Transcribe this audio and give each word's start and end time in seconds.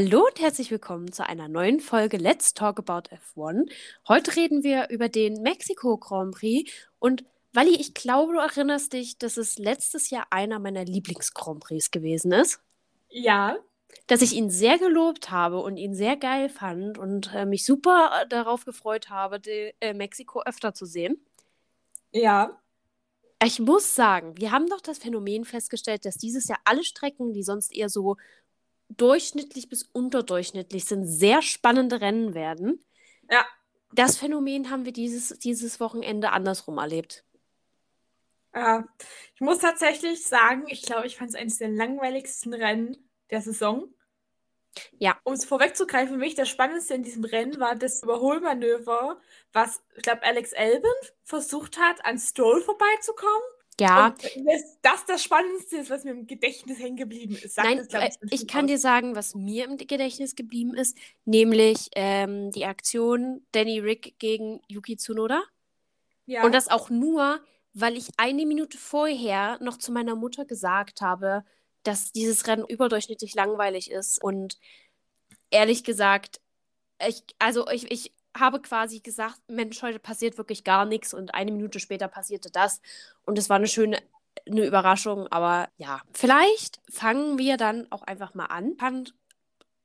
Hallo 0.00 0.26
und 0.26 0.38
herzlich 0.38 0.70
willkommen 0.70 1.10
zu 1.10 1.26
einer 1.26 1.48
neuen 1.48 1.80
Folge 1.80 2.18
Let's 2.18 2.54
Talk 2.54 2.78
About 2.78 3.10
F1. 3.34 3.68
Heute 4.06 4.36
reden 4.36 4.62
wir 4.62 4.90
über 4.90 5.08
den 5.08 5.42
Mexiko 5.42 5.96
Grand 5.98 6.36
Prix 6.36 6.70
und 7.00 7.24
Wally, 7.52 7.74
ich 7.74 7.94
glaube, 7.94 8.34
du 8.34 8.38
erinnerst 8.38 8.92
dich, 8.92 9.18
dass 9.18 9.36
es 9.36 9.58
letztes 9.58 10.10
Jahr 10.10 10.28
einer 10.30 10.60
meiner 10.60 10.84
Lieblings-Grand 10.84 11.58
Prix 11.58 11.90
gewesen 11.90 12.30
ist. 12.30 12.60
Ja. 13.08 13.56
Dass 14.06 14.22
ich 14.22 14.34
ihn 14.34 14.50
sehr 14.50 14.78
gelobt 14.78 15.32
habe 15.32 15.58
und 15.58 15.76
ihn 15.78 15.96
sehr 15.96 16.16
geil 16.16 16.48
fand 16.48 16.96
und 16.96 17.34
äh, 17.34 17.44
mich 17.44 17.64
super 17.64 18.20
äh, 18.22 18.28
darauf 18.28 18.64
gefreut 18.64 19.10
habe, 19.10 19.40
die, 19.40 19.74
äh, 19.80 19.94
Mexiko 19.94 20.42
öfter 20.42 20.74
zu 20.74 20.86
sehen. 20.86 21.20
Ja. 22.12 22.56
Ich 23.42 23.58
muss 23.58 23.96
sagen, 23.96 24.38
wir 24.38 24.52
haben 24.52 24.68
doch 24.68 24.80
das 24.80 24.98
Phänomen 24.98 25.44
festgestellt, 25.44 26.04
dass 26.04 26.18
dieses 26.18 26.46
Jahr 26.46 26.60
alle 26.64 26.84
Strecken, 26.84 27.32
die 27.32 27.42
sonst 27.42 27.74
eher 27.74 27.88
so 27.88 28.16
durchschnittlich 28.88 29.68
bis 29.68 29.84
unterdurchschnittlich 29.84 30.84
sind, 30.84 31.06
sehr 31.06 31.42
spannende 31.42 32.00
Rennen 32.00 32.34
werden. 32.34 32.84
Ja. 33.30 33.44
Das 33.92 34.16
Phänomen 34.18 34.70
haben 34.70 34.84
wir 34.84 34.92
dieses, 34.92 35.38
dieses 35.38 35.80
Wochenende 35.80 36.30
andersrum 36.32 36.78
erlebt. 36.78 37.24
Ja. 38.54 38.86
Ich 39.34 39.40
muss 39.40 39.58
tatsächlich 39.58 40.26
sagen, 40.26 40.64
ich 40.68 40.82
glaube, 40.82 41.06
ich 41.06 41.16
fand 41.16 41.30
es 41.30 41.36
eines 41.36 41.58
der 41.58 41.68
langweiligsten 41.68 42.54
Rennen 42.54 42.96
der 43.30 43.40
Saison. 43.40 43.92
Ja. 44.98 45.18
Um 45.24 45.32
es 45.32 45.44
vorwegzugreifen, 45.44 46.14
für 46.14 46.18
mich 46.18 46.34
das 46.34 46.48
Spannendste 46.48 46.94
in 46.94 47.02
diesem 47.02 47.24
Rennen 47.24 47.58
war 47.60 47.74
das 47.74 48.02
Überholmanöver, 48.02 49.20
was, 49.52 49.82
ich 49.96 50.02
glaube, 50.02 50.22
Alex 50.22 50.52
Albon 50.54 50.90
versucht 51.24 51.78
hat, 51.78 52.04
an 52.04 52.18
Stroll 52.18 52.62
vorbeizukommen. 52.62 53.42
Ja. 53.80 54.08
Und 54.08 54.24
das, 54.46 54.78
das 54.82 55.06
das 55.06 55.22
Spannendste 55.22 55.76
ist, 55.76 55.90
was 55.90 56.04
mir 56.04 56.10
im 56.10 56.26
Gedächtnis 56.26 56.78
hängen 56.78 56.96
geblieben 56.96 57.36
ist. 57.36 57.54
Sagt 57.54 57.68
Nein, 57.68 57.78
das, 57.78 57.88
glaub 57.88 58.02
äh, 58.02 58.08
ganz 58.08 58.32
ich 58.32 58.48
kann 58.48 58.64
aus. 58.64 58.70
dir 58.70 58.78
sagen, 58.78 59.14
was 59.14 59.34
mir 59.34 59.64
im 59.64 59.76
Gedächtnis 59.76 60.34
geblieben 60.34 60.74
ist, 60.74 60.96
nämlich 61.24 61.88
ähm, 61.94 62.50
die 62.50 62.64
Aktion 62.64 63.46
Danny 63.52 63.78
Rick 63.78 64.18
gegen 64.18 64.60
Yuki 64.68 64.96
Tsunoda. 64.96 65.42
Ja. 66.26 66.44
Und 66.44 66.52
das 66.52 66.68
auch 66.68 66.90
nur, 66.90 67.40
weil 67.72 67.96
ich 67.96 68.08
eine 68.16 68.46
Minute 68.46 68.76
vorher 68.76 69.58
noch 69.62 69.78
zu 69.78 69.92
meiner 69.92 70.16
Mutter 70.16 70.44
gesagt 70.44 71.00
habe, 71.00 71.44
dass 71.84 72.12
dieses 72.12 72.46
Rennen 72.46 72.66
überdurchschnittlich 72.66 73.34
langweilig 73.34 73.90
ist. 73.90 74.22
Und 74.22 74.58
ehrlich 75.50 75.84
gesagt, 75.84 76.40
ich, 77.06 77.22
also 77.38 77.68
ich, 77.68 77.90
ich 77.90 78.12
habe 78.40 78.60
quasi 78.60 79.00
gesagt, 79.00 79.40
Mensch, 79.48 79.82
heute 79.82 79.98
passiert 79.98 80.38
wirklich 80.38 80.64
gar 80.64 80.84
nichts. 80.84 81.14
Und 81.14 81.34
eine 81.34 81.50
Minute 81.52 81.80
später 81.80 82.08
passierte 82.08 82.50
das. 82.50 82.80
Und 83.24 83.38
es 83.38 83.48
war 83.48 83.56
eine 83.56 83.68
schöne 83.68 83.98
eine 84.48 84.64
Überraschung. 84.66 85.26
Aber 85.28 85.68
ja, 85.76 86.00
vielleicht 86.12 86.80
fangen 86.90 87.38
wir 87.38 87.56
dann 87.56 87.86
auch 87.90 88.02
einfach 88.02 88.34
mal 88.34 88.46
an. 88.46 88.76
Fand 88.78 89.14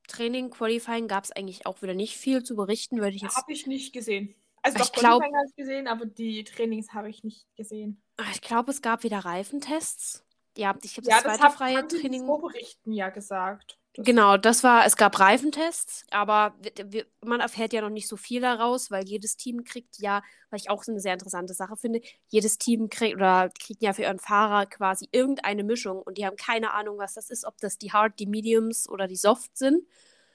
Training, 0.06 0.50
Qualifying 0.50 1.08
gab 1.08 1.24
es 1.24 1.32
eigentlich 1.32 1.66
auch 1.66 1.80
wieder 1.82 1.94
nicht 1.94 2.16
viel 2.16 2.42
zu 2.42 2.56
berichten, 2.56 2.98
würde 3.00 3.16
ich 3.16 3.22
jetzt 3.22 3.36
Habe 3.36 3.52
ich 3.52 3.66
nicht 3.66 3.92
gesehen. 3.92 4.34
Also 4.62 4.78
Ich 4.78 4.84
doch, 4.84 4.92
glaub- 4.92 5.20
Qualifying 5.20 5.36
habe 5.36 5.46
ich 5.48 5.56
gesehen, 5.56 5.88
aber 5.88 6.06
die 6.06 6.44
Trainings 6.44 6.92
habe 6.92 7.08
ich 7.10 7.24
nicht 7.24 7.46
gesehen. 7.56 8.00
Ah, 8.18 8.24
Ich 8.32 8.40
glaube, 8.42 8.70
es 8.70 8.80
gab 8.82 9.02
wieder 9.02 9.18
Reifentests. 9.20 10.24
Ja, 10.56 10.74
ich 10.82 10.96
habe 10.96 11.06
Ja, 11.08 11.20
das 11.20 11.38
zweite 11.38 11.56
freie 11.56 11.88
Training. 11.88 12.20
in 12.20 12.26
Vorberichten 12.26 12.92
ja 12.92 13.08
gesagt. 13.08 13.78
Genau, 13.96 14.36
das 14.36 14.64
war, 14.64 14.86
es 14.86 14.96
gab 14.96 15.20
Reifentests, 15.20 16.04
aber 16.10 16.54
wir, 16.86 17.06
man 17.24 17.40
erfährt 17.40 17.72
ja 17.72 17.80
noch 17.80 17.90
nicht 17.90 18.08
so 18.08 18.16
viel 18.16 18.40
daraus, 18.40 18.90
weil 18.90 19.04
jedes 19.06 19.36
Team 19.36 19.62
kriegt 19.62 19.98
ja, 19.98 20.20
was 20.50 20.62
ich 20.62 20.70
auch 20.70 20.82
so 20.82 20.90
eine 20.90 21.00
sehr 21.00 21.12
interessante 21.12 21.54
Sache 21.54 21.76
finde, 21.76 22.00
jedes 22.26 22.58
Team 22.58 22.88
kriegt 22.88 23.14
oder 23.14 23.50
kriegt 23.50 23.82
ja 23.82 23.92
für 23.92 24.02
ihren 24.02 24.18
Fahrer 24.18 24.66
quasi 24.66 25.08
irgendeine 25.12 25.62
Mischung 25.62 26.02
und 26.02 26.18
die 26.18 26.26
haben 26.26 26.36
keine 26.36 26.72
Ahnung, 26.72 26.98
was 26.98 27.14
das 27.14 27.30
ist, 27.30 27.44
ob 27.44 27.56
das 27.60 27.78
die 27.78 27.92
Hard, 27.92 28.18
die 28.18 28.26
Mediums 28.26 28.88
oder 28.88 29.06
die 29.06 29.16
Soft 29.16 29.56
sind. 29.56 29.84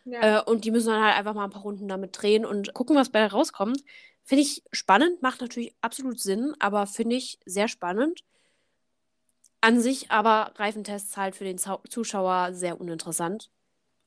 Ja. 0.05 0.39
Äh, 0.39 0.43
und 0.43 0.63
die 0.63 0.71
müssen 0.71 0.87
dann 0.89 1.03
halt 1.03 1.17
einfach 1.17 1.33
mal 1.33 1.43
ein 1.43 1.49
paar 1.49 1.63
Runden 1.63 1.89
damit 1.89 2.19
drehen 2.21 2.45
und 2.45 2.73
gucken, 2.73 2.95
was 2.95 3.09
bei 3.09 3.25
rauskommt. 3.25 3.83
Finde 4.23 4.43
ich 4.43 4.63
spannend, 4.71 5.21
macht 5.21 5.41
natürlich 5.41 5.75
absolut 5.81 6.19
Sinn, 6.19 6.53
aber 6.59 6.87
finde 6.87 7.17
ich 7.17 7.39
sehr 7.45 7.67
spannend. 7.67 8.23
An 9.61 9.81
sich 9.81 10.09
aber 10.11 10.53
Reifentests 10.55 11.17
halt 11.17 11.35
für 11.35 11.43
den 11.43 11.57
Zau 11.57 11.81
Zuschauer 11.89 12.53
sehr 12.53 12.79
uninteressant. 12.79 13.51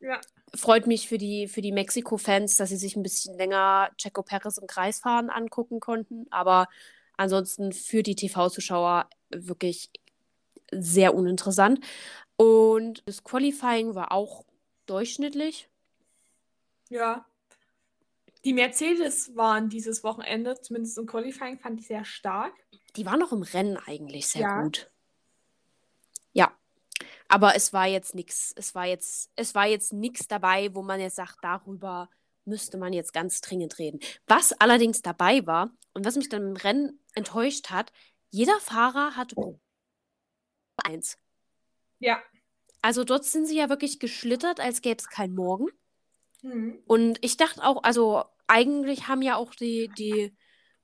ja. 0.01 0.21
Freut 0.55 0.87
mich 0.87 1.09
für 1.09 1.17
die, 1.19 1.49
für 1.49 1.63
die 1.63 1.73
Mexiko-Fans, 1.73 2.57
dass 2.59 2.69
sie 2.69 2.77
sich 2.77 2.95
ein 2.97 3.03
bisschen 3.03 3.37
länger 3.39 3.91
Checo 3.97 4.23
Perez 4.23 4.59
im 4.59 4.67
Kreisfahren 4.67 5.31
angucken 5.31 5.81
konnten. 5.81 6.27
Aber 6.31 6.69
ansonsten 7.17 7.73
für 7.73 8.03
die 8.03 8.15
TV-Zuschauer 8.17 9.09
wirklich 9.31 9.91
sehr 10.71 11.15
uninteressant. 11.15 11.81
Und 12.37 13.03
das 13.07 13.25
Qualifying 13.25 13.95
war 13.95 14.13
auch 14.13 14.45
durchschnittlich. 14.87 15.71
Ja. 16.91 17.25
Die 18.45 18.53
Mercedes 18.53 19.35
waren 19.37 19.71
dieses 19.71 20.05
Wochenende, 20.05 20.61
zumindest 20.61 20.99
im 20.99 21.07
Qualifying, 21.07 21.59
fand 21.59 21.81
ich 21.81 21.87
sehr 21.87 22.05
stark. 22.05 22.53
Die 22.97 23.07
waren 23.07 23.21
noch 23.21 23.33
im 23.33 23.43
Rennen 23.43 23.79
eigentlich 23.79 24.29
sehr 24.29 24.43
Ja. 24.43 24.63
gut. 24.63 24.92
Ja. 26.33 26.57
Aber 27.29 27.57
es 27.57 27.73
war 27.73 27.87
jetzt 27.87 28.15
nichts. 28.15 28.53
Es 28.57 28.75
war 28.75 28.87
jetzt, 28.87 29.31
es 29.37 29.55
war 29.55 29.67
jetzt 29.67 29.93
nichts 29.93 30.29
dabei, 30.29 30.75
wo 30.75 30.83
man 30.83 31.01
jetzt 31.01 31.17
sagt, 31.17 31.39
darüber 31.43 32.11
müsste 32.45 32.77
man 32.77 32.93
jetzt 32.93 33.13
ganz 33.13 33.41
dringend 33.41 33.79
reden. 33.79 34.01
Was 34.27 34.53
allerdings 34.53 35.03
dabei 35.03 35.47
war 35.47 35.71
und 35.95 36.05
was 36.05 36.17
mich 36.17 36.29
dann 36.29 36.43
im 36.51 36.57
Rennen 36.57 37.01
enttäuscht 37.15 37.71
hat, 37.71 37.93
jeder 38.31 38.59
Fahrer 38.61 39.17
hatte 39.17 39.35
Pro- 39.35 39.61
eins. 40.85 41.17
Ja. 41.99 42.21
Also 42.81 43.05
dort 43.05 43.25
sind 43.25 43.47
sie 43.47 43.57
ja 43.57 43.69
wirklich 43.69 44.01
geschlittert, 44.01 44.59
als 44.59 44.83
gäbe 44.83 44.99
es 44.99 45.09
keinen 45.09 45.35
Morgen. 45.35 45.67
Mhm. 46.43 46.83
Und 46.87 47.19
ich 47.25 47.37
dachte 47.37 47.63
auch, 47.63 47.83
also 47.85 48.25
eigentlich 48.49 49.07
haben 49.07 49.23
ja 49.23 49.37
auch 49.37 49.55
die, 49.55 49.89
die 49.97 50.37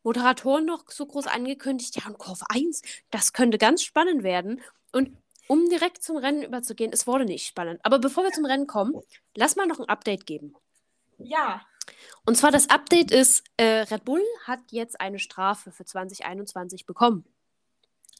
Moderatoren 0.05 0.65
noch 0.65 0.89
so 0.91 1.07
groß 1.07 1.27
angekündigt, 1.27 1.97
ja, 1.97 2.07
und 2.07 2.19
Kurve 2.19 2.45
1, 2.49 2.83
das 3.11 3.33
könnte 3.33 3.59
ganz 3.59 3.83
spannend 3.83 4.23
werden. 4.23 4.61
Und 4.93 5.17
um 5.49 5.69
direkt 5.69 6.03
zum 6.05 6.17
Rennen 6.17 6.43
überzugehen, 6.43 6.93
es 6.93 7.07
wurde 7.07 7.25
nicht 7.25 7.47
spannend. 7.47 7.81
Aber 7.83 7.99
bevor 7.99 8.23
wir 8.23 8.33
zum 8.33 8.45
Rennen 8.45 8.67
kommen, 8.67 8.95
lass 9.35 9.57
mal 9.57 9.67
noch 9.67 9.81
ein 9.81 9.89
Update 9.89 10.27
geben. 10.27 10.55
Ja. 11.19 11.63
Und 12.25 12.37
zwar 12.37 12.53
das 12.53 12.71
Update 12.71 13.11
ist, 13.11 13.43
äh, 13.57 13.81
Red 13.81 14.05
Bull 14.05 14.23
hat 14.45 14.61
jetzt 14.71 15.01
eine 15.01 15.19
Strafe 15.19 15.73
für 15.73 15.85
2021 15.85 16.87
bekommen. 16.87 17.25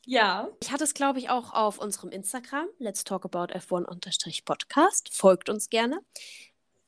Ja. 0.07 0.49
Ich 0.63 0.73
hatte 0.73 0.85
es, 0.85 0.95
glaube 0.95 1.19
ich, 1.19 1.29
auch 1.29 1.53
auf 1.53 1.79
unserem 1.79 2.11
Instagram, 2.11 2.67
Let's 2.79 3.05
Talk 3.05 3.27
About 3.27 3.53
F1-Podcast, 3.53 5.15
folgt 5.15 5.51
uns 5.51 5.69
gerne, 5.69 6.01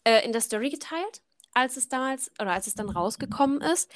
äh, 0.05 0.25
in 0.25 0.33
der 0.33 0.41
Story 0.41 0.71
geteilt, 0.71 1.21
als 1.53 1.77
es 1.77 1.91
damals 1.91 2.31
oder 2.41 2.53
als 2.53 2.67
es 2.67 2.75
dann 2.75 2.89
rausgekommen 2.89 3.61
ist. 3.61 3.91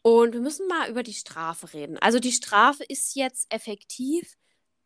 Und 0.00 0.32
wir 0.32 0.40
müssen 0.40 0.66
mal 0.68 0.88
über 0.88 1.02
die 1.02 1.12
Strafe 1.12 1.74
reden. 1.74 1.98
Also 1.98 2.18
die 2.18 2.32
Strafe 2.32 2.82
ist 2.84 3.14
jetzt 3.14 3.52
effektiv 3.52 4.38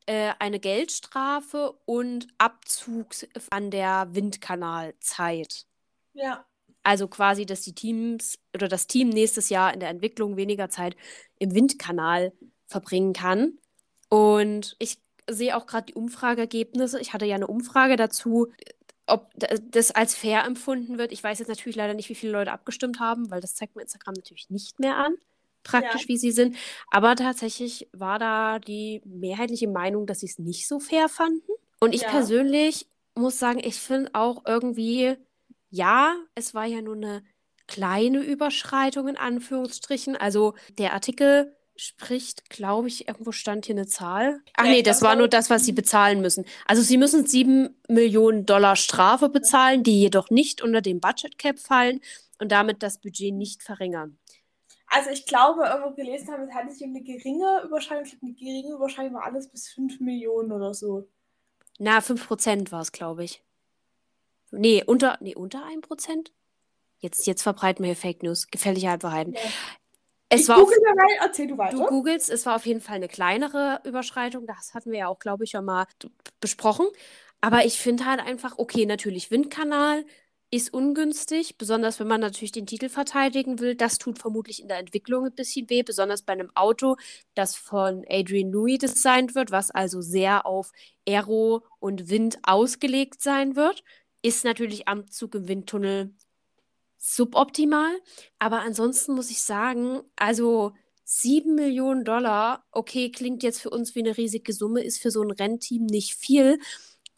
äh, 0.06 0.32
eine 0.38 0.60
Geldstrafe 0.60 1.74
und 1.84 2.28
Abzug 2.38 3.08
an 3.50 3.70
der 3.70 4.08
Windkanalzeit. 4.10 5.66
Ja. 6.14 6.46
Also 6.82 7.08
quasi, 7.08 7.46
dass 7.46 7.62
die 7.62 7.74
Teams 7.74 8.38
oder 8.54 8.68
das 8.68 8.86
Team 8.86 9.08
nächstes 9.08 9.48
Jahr 9.48 9.74
in 9.74 9.80
der 9.80 9.88
Entwicklung 9.88 10.36
weniger 10.36 10.70
Zeit 10.70 10.96
im 11.38 11.54
Windkanal 11.54 12.32
verbringen 12.68 13.12
kann. 13.12 13.58
Und 14.08 14.76
ich 14.78 14.98
sehe 15.28 15.56
auch 15.56 15.66
gerade 15.66 15.86
die 15.86 15.94
Umfrageergebnisse. 15.94 17.00
Ich 17.00 17.12
hatte 17.12 17.26
ja 17.26 17.34
eine 17.34 17.48
Umfrage 17.48 17.96
dazu, 17.96 18.52
ob 19.06 19.32
das 19.36 19.90
als 19.90 20.14
fair 20.14 20.44
empfunden 20.44 20.98
wird. 20.98 21.12
Ich 21.12 21.22
weiß 21.22 21.38
jetzt 21.38 21.48
natürlich 21.48 21.76
leider 21.76 21.94
nicht, 21.94 22.08
wie 22.08 22.14
viele 22.14 22.32
Leute 22.32 22.52
abgestimmt 22.52 23.00
haben, 23.00 23.30
weil 23.30 23.40
das 23.40 23.54
zeigt 23.54 23.76
mir 23.76 23.82
Instagram 23.82 24.14
natürlich 24.14 24.50
nicht 24.50 24.78
mehr 24.78 24.96
an, 24.96 25.14
praktisch 25.66 26.02
Ja. 26.02 26.08
wie 26.08 26.16
sie 26.18 26.30
sind. 26.32 26.56
Aber 26.90 27.16
tatsächlich 27.16 27.88
war 27.92 28.18
da 28.18 28.58
die 28.58 29.02
mehrheitliche 29.04 29.68
Meinung, 29.68 30.06
dass 30.06 30.20
sie 30.20 30.26
es 30.26 30.38
nicht 30.38 30.66
so 30.68 30.78
fair 30.78 31.08
fanden. 31.08 31.50
Und 31.80 31.94
ich 31.94 32.02
Ja. 32.02 32.08
persönlich 32.10 32.86
muss 33.14 33.38
sagen, 33.38 33.60
ich 33.62 33.76
finde 33.80 34.10
auch 34.14 34.42
irgendwie, 34.46 35.16
ja, 35.70 36.14
es 36.34 36.54
war 36.54 36.64
ja 36.66 36.80
nur 36.82 36.96
eine 36.96 37.22
kleine 37.66 38.20
Überschreitung 38.20 39.08
in 39.08 39.16
Anführungsstrichen. 39.16 40.16
Also 40.16 40.54
der 40.78 40.92
Artikel 40.92 41.52
spricht, 41.78 42.48
glaube 42.48 42.88
ich, 42.88 43.06
irgendwo 43.08 43.32
stand 43.32 43.66
hier 43.66 43.74
eine 43.74 43.86
Zahl. 43.86 44.40
Ach 44.56 44.64
Ja, 44.64 44.70
nee, 44.70 44.82
das 44.82 45.02
war 45.02 45.14
nur 45.16 45.28
das, 45.28 45.50
was 45.50 45.64
sie 45.66 45.72
bezahlen 45.72 46.22
müssen. 46.22 46.44
Also 46.66 46.80
sie 46.80 46.96
müssen 46.96 47.26
sieben 47.26 47.76
Millionen 47.88 48.46
Dollar 48.46 48.76
Strafe 48.76 49.28
bezahlen, 49.28 49.82
die 49.82 50.00
jedoch 50.00 50.30
nicht 50.30 50.62
unter 50.62 50.80
dem 50.80 51.00
Budget 51.00 51.36
Cap 51.38 51.58
fallen 51.58 52.00
und 52.38 52.50
damit 52.52 52.82
das 52.82 52.98
Budget 52.98 53.34
nicht 53.34 53.62
verringern. 53.62 54.16
Also 54.96 55.10
ich 55.10 55.26
glaube, 55.26 55.66
irgendwo 55.66 55.90
gelesen 55.90 56.32
haben, 56.32 56.44
es 56.44 56.54
handelt 56.54 56.74
sich 56.74 56.86
um 56.86 56.94
eine 56.94 57.04
geringe 57.04 57.62
Überschreitung. 57.64 58.04
Ich 58.04 58.12
glaube, 58.12 58.26
eine 58.26 58.34
geringe 58.34 58.74
Überschreitung 58.74 59.14
war 59.14 59.24
alles 59.24 59.50
bis 59.50 59.68
5 59.68 60.00
Millionen 60.00 60.52
oder 60.52 60.72
so. 60.72 61.06
Na, 61.78 61.98
5% 61.98 62.72
war 62.72 62.80
es, 62.80 62.92
glaube 62.92 63.22
ich. 63.22 63.44
Nee, 64.52 64.82
unter, 64.86 65.18
nee, 65.20 65.34
unter 65.34 65.66
1%? 65.66 66.30
Jetzt, 67.00 67.26
jetzt 67.26 67.42
verbreiten 67.42 67.82
wir 67.84 67.88
hier 67.88 67.96
Fake 67.96 68.22
News. 68.22 68.50
Gefährliche 68.50 68.88
Halbwahrheiten. 68.88 69.34
Ja. 69.34 69.40
Es 70.30 70.40
ich 70.40 70.48
war 70.48 70.62
auf, 70.62 70.70
dabei, 70.70 71.18
erzähl 71.20 71.46
du 71.46 71.58
weiter. 71.58 71.76
du 71.76 71.84
googelst, 71.84 72.30
es 72.30 72.46
war 72.46 72.56
auf 72.56 72.64
jeden 72.64 72.80
Fall 72.80 72.96
eine 72.96 73.08
kleinere 73.08 73.82
Überschreitung. 73.84 74.46
Das 74.46 74.72
hatten 74.72 74.92
wir 74.92 75.00
ja 75.00 75.08
auch, 75.08 75.18
glaube 75.18 75.44
ich, 75.44 75.50
schon 75.50 75.66
mal 75.66 75.86
besprochen. 76.40 76.86
Aber 77.42 77.66
ich 77.66 77.78
finde 77.78 78.06
halt 78.06 78.20
einfach, 78.20 78.56
okay, 78.56 78.86
natürlich 78.86 79.30
Windkanal, 79.30 80.06
ist 80.56 80.72
ungünstig, 80.72 81.58
besonders 81.58 82.00
wenn 82.00 82.08
man 82.08 82.20
natürlich 82.20 82.52
den 82.52 82.66
Titel 82.66 82.88
verteidigen 82.88 83.58
will. 83.58 83.74
Das 83.74 83.98
tut 83.98 84.18
vermutlich 84.18 84.60
in 84.62 84.68
der 84.68 84.78
Entwicklung 84.78 85.26
ein 85.26 85.34
bisschen 85.34 85.68
weh, 85.70 85.82
besonders 85.82 86.22
bei 86.22 86.32
einem 86.32 86.50
Auto, 86.54 86.96
das 87.34 87.54
von 87.54 88.04
Adrian 88.08 88.50
Newey 88.50 88.78
designt 88.78 89.34
wird, 89.34 89.50
was 89.50 89.70
also 89.70 90.00
sehr 90.00 90.46
auf 90.46 90.72
Aero 91.06 91.64
und 91.78 92.08
Wind 92.08 92.38
ausgelegt 92.42 93.22
sein 93.22 93.56
wird. 93.56 93.84
Ist 94.22 94.44
natürlich 94.44 94.88
am 94.88 95.10
Zug 95.10 95.34
im 95.34 95.46
Windtunnel 95.48 96.14
suboptimal. 96.96 98.00
Aber 98.38 98.60
ansonsten 98.60 99.14
muss 99.14 99.30
ich 99.30 99.42
sagen, 99.42 100.00
also 100.16 100.72
7 101.04 101.54
Millionen 101.54 102.04
Dollar, 102.04 102.64
okay, 102.72 103.12
klingt 103.12 103.42
jetzt 103.42 103.60
für 103.60 103.70
uns 103.70 103.94
wie 103.94 104.00
eine 104.00 104.16
riesige 104.16 104.52
Summe, 104.52 104.82
ist 104.82 105.00
für 105.00 105.10
so 105.10 105.22
ein 105.22 105.30
Rennteam 105.30 105.86
nicht 105.86 106.14
viel. 106.14 106.58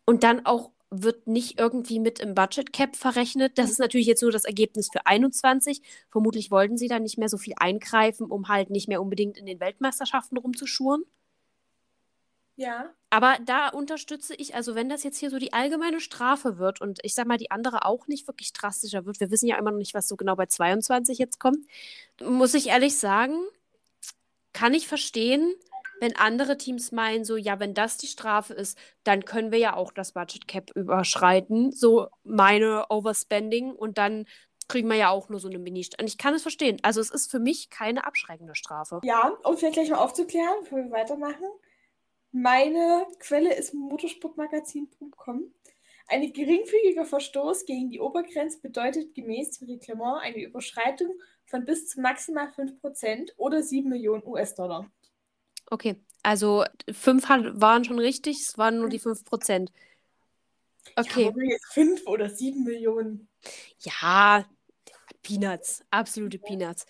Und 0.04 0.24
dann 0.24 0.44
auch 0.44 0.72
wird 0.90 1.26
nicht 1.26 1.58
irgendwie 1.58 2.00
mit 2.00 2.18
im 2.18 2.34
Budget 2.34 2.72
Cap 2.72 2.96
verrechnet. 2.96 3.58
Das 3.58 3.70
ist 3.70 3.78
natürlich 3.78 4.06
jetzt 4.06 4.22
nur 4.22 4.32
das 4.32 4.44
Ergebnis 4.44 4.88
für 4.90 5.06
21. 5.06 5.82
Vermutlich 6.10 6.50
wollten 6.50 6.78
sie 6.78 6.88
da 6.88 6.98
nicht 6.98 7.18
mehr 7.18 7.28
so 7.28 7.36
viel 7.36 7.54
eingreifen, 7.58 8.26
um 8.30 8.48
halt 8.48 8.70
nicht 8.70 8.88
mehr 8.88 9.02
unbedingt 9.02 9.36
in 9.36 9.46
den 9.46 9.60
Weltmeisterschaften 9.60 10.38
rumzuschuren. 10.38 11.04
Ja. 12.56 12.90
Aber 13.10 13.38
da 13.44 13.68
unterstütze 13.68 14.34
ich, 14.34 14.54
also 14.54 14.74
wenn 14.74 14.88
das 14.88 15.04
jetzt 15.04 15.18
hier 15.18 15.30
so 15.30 15.38
die 15.38 15.52
allgemeine 15.52 16.00
Strafe 16.00 16.58
wird 16.58 16.80
und 16.80 16.98
ich 17.02 17.14
sag 17.14 17.26
mal, 17.26 17.38
die 17.38 17.52
andere 17.52 17.84
auch 17.84 18.08
nicht 18.08 18.26
wirklich 18.26 18.52
drastischer 18.52 19.06
wird, 19.06 19.20
wir 19.20 19.30
wissen 19.30 19.46
ja 19.46 19.56
immer 19.56 19.70
noch 19.70 19.78
nicht, 19.78 19.94
was 19.94 20.08
so 20.08 20.16
genau 20.16 20.34
bei 20.34 20.46
22 20.46 21.18
jetzt 21.18 21.38
kommt, 21.38 21.64
muss 22.20 22.54
ich 22.54 22.66
ehrlich 22.66 22.98
sagen, 22.98 23.38
kann 24.52 24.74
ich 24.74 24.88
verstehen, 24.88 25.54
wenn 26.00 26.16
andere 26.16 26.56
Teams 26.56 26.92
meinen, 26.92 27.24
so, 27.24 27.36
ja, 27.36 27.60
wenn 27.60 27.74
das 27.74 27.96
die 27.96 28.06
Strafe 28.06 28.54
ist, 28.54 28.78
dann 29.04 29.24
können 29.24 29.52
wir 29.52 29.58
ja 29.58 29.74
auch 29.74 29.92
das 29.92 30.12
Budget 30.12 30.48
Cap 30.48 30.70
überschreiten. 30.74 31.72
So 31.72 32.08
meine 32.24 32.86
Overspending 32.88 33.72
und 33.72 33.98
dann 33.98 34.26
kriegen 34.68 34.88
wir 34.88 34.96
ja 34.96 35.10
auch 35.10 35.28
nur 35.28 35.40
so 35.40 35.48
eine 35.48 35.58
mini 35.58 35.86
Und 35.98 36.06
ich 36.06 36.18
kann 36.18 36.34
es 36.34 36.42
verstehen. 36.42 36.78
Also 36.82 37.00
es 37.00 37.10
ist 37.10 37.30
für 37.30 37.38
mich 37.38 37.70
keine 37.70 38.04
abschreckende 38.04 38.54
Strafe. 38.54 39.00
Ja, 39.02 39.36
um 39.44 39.56
vielleicht 39.56 39.74
gleich 39.74 39.90
mal 39.90 39.98
aufzuklären, 39.98 40.60
bevor 40.60 40.78
wir 40.78 40.90
weitermachen. 40.90 41.44
Meine 42.30 43.06
Quelle 43.18 43.54
ist 43.54 43.72
motorsportmagazin.com. 43.72 45.52
Ein 46.10 46.32
geringfügiger 46.32 47.04
Verstoß 47.04 47.66
gegen 47.66 47.90
die 47.90 48.00
Obergrenze 48.00 48.60
bedeutet 48.60 49.14
gemäß 49.14 49.58
dem 49.58 49.68
Reglement 49.68 50.22
eine 50.22 50.42
Überschreitung 50.42 51.12
von 51.46 51.64
bis 51.64 51.88
zu 51.88 52.00
maximal 52.00 52.48
5% 52.48 53.32
oder 53.36 53.62
7 53.62 53.88
Millionen 53.88 54.26
US-Dollar. 54.26 54.90
Okay, 55.70 55.96
also 56.22 56.64
fünf 56.90 57.28
waren 57.28 57.84
schon 57.84 57.98
richtig, 57.98 58.40
es 58.40 58.58
waren 58.58 58.78
nur 58.78 58.88
die 58.88 58.98
5 58.98 59.24
Prozent. 59.24 59.72
Okay. 60.96 61.32
Ja, 61.34 61.42
jetzt 61.44 61.66
5 61.72 62.06
oder 62.06 62.30
7 62.30 62.64
Millionen. 62.64 63.28
Ja, 63.80 64.44
Peanuts, 65.22 65.84
absolute 65.90 66.38
Peanuts. 66.38 66.86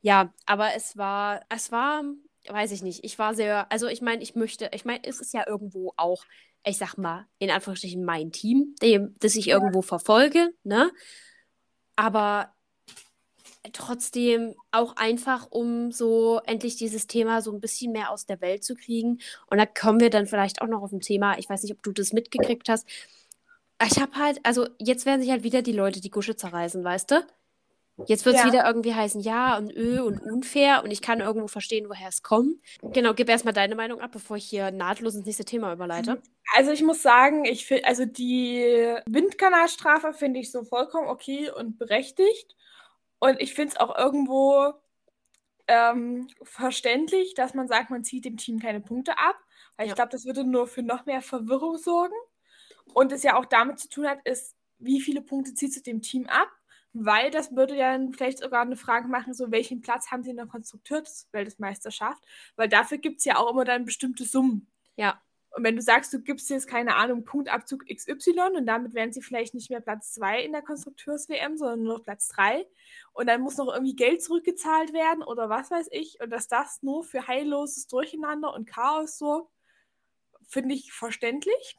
Ja, 0.00 0.32
aber 0.46 0.74
es 0.74 0.96
war, 0.96 1.42
es 1.48 1.70
war, 1.70 2.02
weiß 2.48 2.72
ich 2.72 2.82
nicht, 2.82 3.04
ich 3.04 3.18
war 3.18 3.34
sehr, 3.34 3.70
also 3.70 3.86
ich 3.86 4.00
meine, 4.00 4.22
ich 4.22 4.34
möchte, 4.34 4.70
ich 4.72 4.84
meine, 4.84 5.04
es 5.04 5.20
ist 5.20 5.34
ja 5.34 5.46
irgendwo 5.46 5.92
auch, 5.96 6.24
ich 6.64 6.78
sag 6.78 6.96
mal, 6.96 7.26
in 7.38 7.50
Anführungsstrichen 7.50 8.04
mein 8.04 8.32
Team, 8.32 8.74
dem, 8.80 9.14
das 9.20 9.36
ich 9.36 9.48
irgendwo 9.48 9.82
verfolge, 9.82 10.48
ne? 10.64 10.90
Aber 11.96 12.54
trotzdem 13.72 14.54
auch 14.72 14.96
einfach, 14.96 15.48
um 15.50 15.92
so 15.92 16.40
endlich 16.46 16.76
dieses 16.76 17.06
Thema 17.06 17.42
so 17.42 17.52
ein 17.52 17.60
bisschen 17.60 17.92
mehr 17.92 18.10
aus 18.10 18.26
der 18.26 18.40
Welt 18.40 18.64
zu 18.64 18.74
kriegen. 18.74 19.20
Und 19.46 19.58
da 19.58 19.66
kommen 19.66 20.00
wir 20.00 20.10
dann 20.10 20.26
vielleicht 20.26 20.60
auch 20.62 20.66
noch 20.66 20.82
auf 20.82 20.92
ein 20.92 21.00
Thema, 21.00 21.38
ich 21.38 21.48
weiß 21.48 21.62
nicht, 21.62 21.72
ob 21.72 21.82
du 21.82 21.92
das 21.92 22.12
mitgekriegt 22.12 22.68
hast. 22.68 22.88
Ich 23.84 24.00
habe 24.00 24.14
halt, 24.16 24.40
also 24.42 24.66
jetzt 24.78 25.06
werden 25.06 25.20
sich 25.20 25.30
halt 25.30 25.44
wieder 25.44 25.62
die 25.62 25.72
Leute 25.72 26.00
die 26.00 26.10
Gusche 26.10 26.36
zerreißen, 26.36 26.82
weißt 26.82 27.10
du? 27.12 27.26
Jetzt 28.06 28.24
wird 28.24 28.36
es 28.36 28.42
ja. 28.42 28.48
wieder 28.48 28.66
irgendwie 28.66 28.94
heißen, 28.94 29.20
ja 29.20 29.56
und 29.56 29.70
öh 29.76 30.00
und 30.00 30.18
unfair 30.20 30.82
und 30.82 30.90
ich 30.90 31.02
kann 31.02 31.20
irgendwo 31.20 31.46
verstehen, 31.46 31.88
woher 31.88 32.08
es 32.08 32.22
kommt. 32.22 32.56
Genau, 32.80 33.12
gib 33.12 33.28
erstmal 33.28 33.52
deine 33.52 33.74
Meinung 33.74 34.00
ab, 34.00 34.10
bevor 34.12 34.38
ich 34.38 34.44
hier 34.44 34.70
nahtlos 34.70 35.14
ins 35.14 35.26
nächste 35.26 35.44
Thema 35.44 35.72
überleite. 35.72 36.20
Also 36.54 36.72
ich 36.72 36.82
muss 36.82 37.02
sagen, 37.02 37.44
ich 37.44 37.66
finde, 37.66 37.84
also 37.84 38.04
die 38.04 38.94
Windkanalstrafe 39.06 40.14
finde 40.14 40.40
ich 40.40 40.50
so 40.50 40.64
vollkommen 40.64 41.08
okay 41.08 41.50
und 41.50 41.78
berechtigt. 41.78 42.56
Und 43.22 43.40
ich 43.40 43.54
finde 43.54 43.74
es 43.74 43.76
auch 43.80 43.96
irgendwo 43.96 44.74
ähm, 45.68 46.26
verständlich, 46.42 47.34
dass 47.34 47.54
man 47.54 47.68
sagt, 47.68 47.88
man 47.88 48.02
zieht 48.02 48.24
dem 48.24 48.36
Team 48.36 48.58
keine 48.58 48.80
Punkte 48.80 49.16
ab. 49.16 49.36
Weil 49.76 49.86
ja. 49.86 49.92
ich 49.92 49.94
glaube, 49.94 50.10
das 50.10 50.24
würde 50.24 50.42
nur 50.42 50.66
für 50.66 50.82
noch 50.82 51.06
mehr 51.06 51.22
Verwirrung 51.22 51.78
sorgen. 51.78 52.16
Und 52.94 53.12
es 53.12 53.22
ja 53.22 53.36
auch 53.36 53.44
damit 53.44 53.78
zu 53.78 53.88
tun 53.88 54.08
hat, 54.08 54.18
ist, 54.26 54.56
wie 54.78 55.00
viele 55.00 55.22
Punkte 55.22 55.54
ziehst 55.54 55.76
du 55.76 55.80
dem 55.82 56.02
Team 56.02 56.26
ab? 56.26 56.48
Weil 56.94 57.30
das 57.30 57.54
würde 57.54 57.76
ja 57.76 57.92
dann 57.92 58.12
vielleicht 58.12 58.40
sogar 58.40 58.62
eine 58.62 58.74
Frage 58.74 59.06
machen, 59.06 59.34
so 59.34 59.52
welchen 59.52 59.82
Platz 59.82 60.10
haben 60.10 60.24
sie 60.24 60.30
in 60.30 60.36
der 60.36 60.46
Konstrukteursweltmeisterschaft? 60.46 62.24
Weil 62.56 62.68
dafür 62.68 62.98
gibt 62.98 63.20
es 63.20 63.24
ja 63.24 63.36
auch 63.36 63.52
immer 63.52 63.64
dann 63.64 63.84
bestimmte 63.84 64.24
Summen. 64.24 64.66
Ja. 64.96 65.22
Und 65.54 65.64
wenn 65.64 65.76
du 65.76 65.82
sagst, 65.82 66.12
du 66.14 66.20
gibst 66.20 66.48
jetzt, 66.48 66.66
keine 66.66 66.96
Ahnung, 66.96 67.24
Punktabzug 67.24 67.84
XY 67.86 68.56
und 68.56 68.66
damit 68.66 68.94
wären 68.94 69.12
sie 69.12 69.20
vielleicht 69.20 69.52
nicht 69.54 69.70
mehr 69.70 69.80
Platz 69.80 70.14
2 70.14 70.42
in 70.42 70.52
der 70.52 70.62
Konstrukteurs-WM, 70.62 71.58
sondern 71.58 71.82
nur 71.82 71.98
noch 71.98 72.04
Platz 72.04 72.28
3 72.28 72.66
und 73.12 73.26
dann 73.26 73.42
muss 73.42 73.58
noch 73.58 73.72
irgendwie 73.72 73.94
Geld 73.94 74.22
zurückgezahlt 74.22 74.94
werden 74.94 75.22
oder 75.22 75.50
was 75.50 75.70
weiß 75.70 75.88
ich 75.90 76.18
und 76.20 76.30
dass 76.30 76.48
das 76.48 76.82
nur 76.82 77.04
für 77.04 77.26
heilloses 77.26 77.86
Durcheinander 77.86 78.54
und 78.54 78.66
Chaos 78.66 79.18
so, 79.18 79.50
finde 80.48 80.74
ich 80.74 80.92
verständlich. 80.92 81.76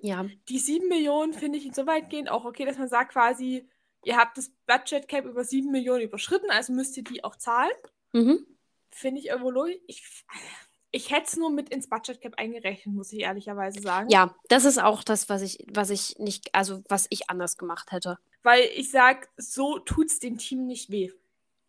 Ja. 0.00 0.26
Die 0.48 0.58
7 0.58 0.88
Millionen 0.88 1.34
finde 1.34 1.58
ich 1.58 1.66
insoweit 1.66 2.10
gehen 2.10 2.28
auch 2.28 2.44
okay, 2.44 2.64
dass 2.64 2.78
man 2.78 2.88
sagt 2.88 3.12
quasi, 3.12 3.68
ihr 4.02 4.16
habt 4.16 4.38
das 4.38 4.50
Budget 4.66 5.06
Cap 5.06 5.24
über 5.24 5.44
7 5.44 5.70
Millionen 5.70 6.02
überschritten, 6.02 6.50
also 6.50 6.72
müsst 6.72 6.96
ihr 6.96 7.04
die 7.04 7.22
auch 7.22 7.36
zahlen. 7.36 7.72
Mhm. 8.12 8.44
Finde 8.90 9.20
ich 9.20 9.28
irgendwo 9.28 9.50
logisch. 9.50 9.78
Ich, 9.86 10.24
ich 10.94 11.10
hätte 11.10 11.26
es 11.26 11.36
nur 11.36 11.50
mit 11.50 11.70
ins 11.70 11.88
Budget 11.88 12.20
Cap 12.20 12.34
eingerechnet, 12.36 12.94
muss 12.94 13.12
ich 13.12 13.20
ehrlicherweise 13.20 13.80
sagen. 13.80 14.08
Ja, 14.10 14.32
das 14.48 14.64
ist 14.64 14.78
auch 14.80 15.02
das, 15.02 15.28
was 15.28 15.42
ich, 15.42 15.58
was 15.72 15.90
ich 15.90 16.16
nicht, 16.18 16.54
also 16.54 16.82
was 16.88 17.08
ich 17.10 17.28
anders 17.28 17.56
gemacht 17.56 17.90
hätte. 17.90 18.16
Weil 18.44 18.62
ich 18.76 18.92
sag, 18.92 19.28
so 19.36 19.80
tut 19.80 20.06
es 20.06 20.20
dem 20.20 20.38
Team 20.38 20.66
nicht 20.66 20.90
weh. 20.90 21.10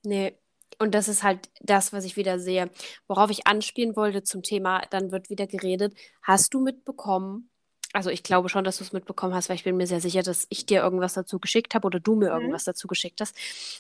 Nee. 0.03 0.37
Und 0.77 0.93
das 0.93 1.07
ist 1.07 1.23
halt 1.23 1.49
das, 1.61 1.91
was 1.91 2.05
ich 2.05 2.17
wieder 2.17 2.37
sehe. 2.37 2.69
Worauf 3.07 3.31
ich 3.31 3.47
anspielen 3.47 3.95
wollte 3.95 4.21
zum 4.21 4.43
Thema, 4.43 4.83
dann 4.91 5.11
wird 5.11 5.31
wieder 5.31 5.47
geredet. 5.47 5.95
Hast 6.21 6.53
du 6.53 6.59
mitbekommen, 6.59 7.49
also 7.95 8.09
ich 8.09 8.23
glaube 8.23 8.49
schon, 8.49 8.65
dass 8.65 8.77
du 8.77 8.83
es 8.83 8.91
mitbekommen 8.91 9.33
hast, 9.33 9.47
weil 9.47 9.55
ich 9.55 9.63
bin 9.63 9.77
mir 9.77 9.87
sehr 9.87 10.01
sicher, 10.01 10.21
dass 10.21 10.47
ich 10.49 10.65
dir 10.65 10.81
irgendwas 10.81 11.13
dazu 11.13 11.39
geschickt 11.39 11.73
habe 11.75 11.87
oder 11.87 11.99
du 11.99 12.15
mir 12.15 12.29
mhm. 12.29 12.41
irgendwas 12.41 12.65
dazu 12.65 12.87
geschickt 12.87 13.21
hast. 13.21 13.35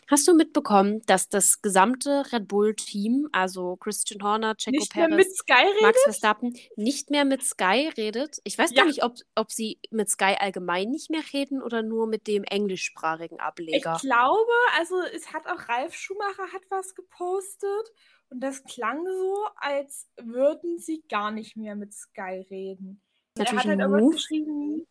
Hast 0.09 0.27
du 0.27 0.33
mitbekommen, 0.33 1.01
dass 1.05 1.27
das 1.27 1.61
gesamte 1.61 2.23
Red 2.31 2.47
Bull-Team, 2.47 3.27
also 3.33 3.75
Christian 3.75 4.23
Horner, 4.23 4.55
Checo 4.55 4.85
Perez, 4.89 5.43
Max 5.81 6.01
Verstappen, 6.03 6.55
nicht 6.77 7.09
mehr 7.09 7.25
mit 7.25 7.43
Sky 7.43 7.89
redet? 7.97 8.39
Ich 8.45 8.57
weiß 8.57 8.71
ja. 8.71 8.77
gar 8.77 8.85
nicht, 8.85 9.03
ob, 9.03 9.15
ob 9.35 9.51
sie 9.51 9.79
mit 9.91 10.09
Sky 10.09 10.35
allgemein 10.39 10.89
nicht 10.89 11.09
mehr 11.09 11.23
reden 11.33 11.61
oder 11.61 11.83
nur 11.83 12.07
mit 12.07 12.27
dem 12.27 12.43
englischsprachigen 12.45 13.39
Ableger. 13.41 13.95
Ich 13.95 14.01
glaube, 14.01 14.51
also 14.77 14.95
es 15.13 15.33
hat 15.33 15.45
auch 15.47 15.67
Ralf 15.67 15.93
Schumacher 15.93 16.53
hat 16.53 16.63
was 16.69 16.95
gepostet 16.95 17.91
und 18.29 18.39
das 18.39 18.63
klang 18.63 19.05
so, 19.05 19.47
als 19.57 20.09
würden 20.17 20.79
sie 20.79 21.03
gar 21.09 21.31
nicht 21.31 21.57
mehr 21.57 21.75
mit 21.75 21.93
Sky 21.93 22.45
reden. 22.49 23.01
Er 23.37 23.45
hat 23.45 23.65
halt 23.65 23.79
irgendwas 23.79 24.11
geschrieben 24.11 24.87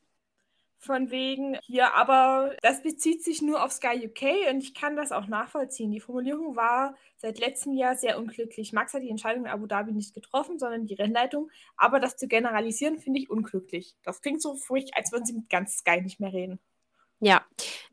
von 0.85 1.11
wegen 1.11 1.59
hier, 1.63 1.95
aber 1.95 2.55
das 2.63 2.83
bezieht 2.83 3.25
sich 3.25 3.41
nur 3.41 3.65
auf 3.65 3.73
Sky 3.73 4.07
UK 4.07 4.51
und 4.51 4.63
ich 4.63 4.75
kann 4.75 4.97
das 4.97 5.13
auch 5.13 5.27
nachvollziehen. 5.27 5.91
Die 5.91 6.01
Formulierung 6.01 6.57
war 6.57 6.95
seit 7.17 7.39
letztem 7.39 7.73
Jahr 7.73 7.97
sehr 7.97 8.19
unglücklich. 8.19 8.73
Max 8.73 8.93
hat 8.93 9.03
die 9.03 9.09
Entscheidung 9.09 9.47
in 9.47 9.51
Abu 9.51 9.67
Dhabi 9.67 9.93
nicht 9.93 10.15
getroffen, 10.15 10.59
sondern 10.59 10.87
die 10.87 10.95
Rennleitung. 10.95 11.51
Aber 11.77 12.01
das 12.01 12.17
zu 12.17 12.29
generalisieren, 12.29 12.99
finde 12.99 13.21
ich 13.21 13.31
unglücklich. 13.31 13.97
Das 14.03 14.21
klingt 14.21 14.43
so 14.43 14.57
furchtbar, 14.57 14.99
als 14.99 15.11
würden 15.11 15.25
sie 15.25 15.33
mit 15.33 15.49
ganz 15.49 15.79
Sky 15.79 16.03
nicht 16.03 16.21
mehr 16.21 16.33
reden. 16.33 16.61
Ja, 17.21 17.43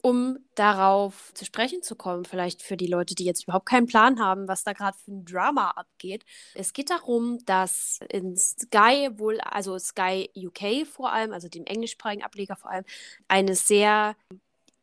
um 0.02 0.40
darauf 0.56 1.34
zu 1.34 1.46
sprechen 1.46 1.82
zu 1.84 1.96
kommen, 1.96 2.26
vielleicht 2.26 2.62
für 2.62 2.76
die 2.76 2.88
Leute, 2.88 3.16
die 3.16 3.24
jetzt 3.24 3.44
überhaupt 3.44 3.68
keinen 3.68 3.88
Plan 3.88 4.20
haben, 4.20 4.48
was 4.48 4.64
da 4.64 4.74
gerade 4.74 4.98
für 4.98 5.12
ein 5.12 5.26
Drama 5.26 5.70
abgeht. 5.72 6.26
Es 6.54 6.74
geht 6.74 6.90
darum, 6.90 7.40
dass 7.46 8.00
in 8.10 8.36
Sky 8.36 9.10
wohl, 9.14 9.40
also 9.40 9.78
Sky 9.80 10.30
UK 10.36 10.86
vor 10.88 11.14
allem, 11.14 11.32
also 11.34 11.48
dem 11.48 11.66
englischsprachigen 11.66 12.24
Ableger 12.24 12.56
vor 12.56 12.72
allem, 12.72 12.84
eine 13.28 13.56
sehr 13.56 14.16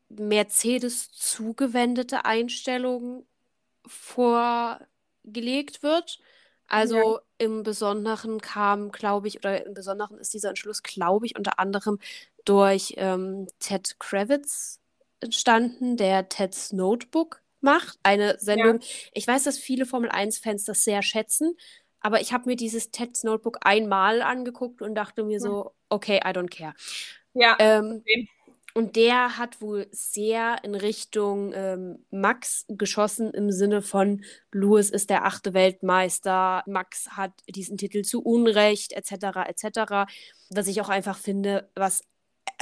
Mercedes 0.09 1.11
zugewendete 1.11 2.25
Einstellung 2.25 3.26
vorgelegt 3.87 5.83
wird. 5.83 6.21
Also 6.68 6.97
ja. 6.97 7.21
im 7.38 7.62
Besonderen 7.62 8.40
kam, 8.40 8.92
glaube 8.92 9.26
ich, 9.28 9.38
oder 9.38 9.64
im 9.64 9.73
Besonderen 9.73 10.18
ist 10.18 10.35
dieser 10.35 10.50
Entschluss, 10.50 10.83
glaube 10.83 11.25
ich, 11.25 11.37
unter 11.37 11.59
anderem 11.59 11.99
durch 12.48 12.94
ähm, 12.96 13.46
Ted 13.58 13.96
Kravitz 13.98 14.80
entstanden, 15.20 15.96
der 15.96 16.28
Ted's 16.28 16.72
Notebook 16.72 17.42
macht. 17.60 17.98
Eine 18.02 18.38
Sendung, 18.38 18.80
ja. 18.80 18.86
ich 19.12 19.26
weiß, 19.26 19.44
dass 19.44 19.58
viele 19.58 19.84
Formel 19.84 20.10
1-Fans 20.10 20.64
das 20.64 20.82
sehr 20.82 21.02
schätzen, 21.02 21.56
aber 22.00 22.20
ich 22.20 22.32
habe 22.32 22.48
mir 22.48 22.56
dieses 22.56 22.90
Ted's 22.90 23.24
Notebook 23.24 23.58
einmal 23.62 24.22
angeguckt 24.22 24.80
und 24.82 24.94
dachte 24.94 25.24
mir 25.24 25.40
so, 25.40 25.72
okay, 25.88 26.20
I 26.24 26.28
don't 26.28 26.50
care. 26.50 26.74
Ja. 27.34 27.56
Ähm, 27.58 28.02
Und 28.74 28.94
der 28.94 29.38
hat 29.38 29.60
wohl 29.60 29.88
sehr 29.90 30.58
in 30.62 30.76
Richtung 30.76 31.52
ähm, 31.52 32.04
Max 32.10 32.64
geschossen 32.68 33.32
im 33.32 33.50
Sinne 33.50 33.82
von 33.82 34.22
Lewis 34.52 34.90
ist 34.90 35.10
der 35.10 35.24
achte 35.24 35.52
Weltmeister, 35.52 36.62
Max 36.66 37.08
hat 37.10 37.32
diesen 37.48 37.76
Titel 37.76 38.02
zu 38.02 38.22
Unrecht, 38.22 38.92
etc., 38.92 39.48
etc. 39.48 40.12
Was 40.50 40.68
ich 40.68 40.80
auch 40.80 40.90
einfach 40.90 41.18
finde, 41.18 41.68
was 41.74 42.04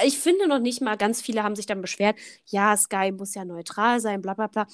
ich 0.05 0.19
finde 0.19 0.49
noch 0.49 0.59
nicht 0.59 0.81
mal, 0.81 0.97
ganz 0.97 1.23
viele 1.23 1.43
haben 1.43 1.57
sich 1.57 1.67
dann 1.67 1.81
beschwert, 1.81 2.17
ja, 2.47 2.77
Sky 2.77 3.13
muss 3.13 3.35
ja 3.35 3.45
neutral 3.45 4.01
sein, 4.01 4.23
bla 4.23 4.35
bla 4.35 4.47
bla. 4.47 4.67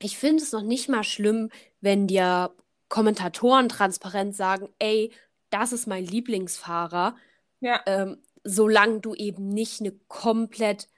Ich 0.00 0.18
finde 0.18 0.42
es 0.42 0.52
noch 0.52 0.62
nicht 0.62 0.88
mal 0.88 1.04
schlimm, 1.04 1.50
wenn 1.80 2.06
dir 2.06 2.54
Kommentatoren 2.88 3.68
transparent 3.68 4.34
sagen, 4.34 4.68
ey, 4.78 5.12
das 5.50 5.72
ist 5.72 5.86
mein 5.86 6.04
Lieblingsfahrer. 6.04 7.16
Ja. 7.60 7.80
Ähm, 7.86 8.22
solange 8.44 9.00
du 9.00 9.14
eben 9.14 9.48
nicht 9.48 9.80
eine 9.80 9.92
komplett, 10.08 10.88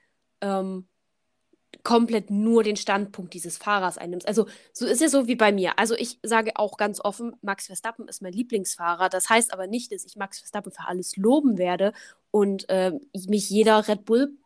ähm, 0.41 0.87
komplett 1.83 2.29
nur 2.29 2.63
den 2.63 2.75
Standpunkt 2.75 3.33
dieses 3.33 3.57
Fahrers 3.57 3.97
einnimmst. 3.97 4.27
Also 4.27 4.47
so 4.73 4.85
ist 4.85 5.01
ja 5.01 5.09
so 5.09 5.27
wie 5.27 5.35
bei 5.35 5.51
mir. 5.51 5.79
Also 5.79 5.95
ich 5.95 6.19
sage 6.21 6.51
auch 6.55 6.77
ganz 6.77 6.99
offen, 7.03 7.35
Max 7.41 7.67
Verstappen 7.67 8.07
ist 8.07 8.21
mein 8.21 8.33
Lieblingsfahrer. 8.33 9.09
Das 9.09 9.29
heißt 9.29 9.53
aber 9.53 9.67
nicht, 9.67 9.91
dass 9.91 10.05
ich 10.05 10.15
Max 10.15 10.39
Verstappen 10.39 10.71
für 10.71 10.87
alles 10.87 11.15
loben 11.17 11.57
werde 11.57 11.93
und 12.29 12.69
äh, 12.69 12.91
mich 13.27 13.49
jeder 13.49 13.87
Red 13.87 14.05
Bull 14.05 14.37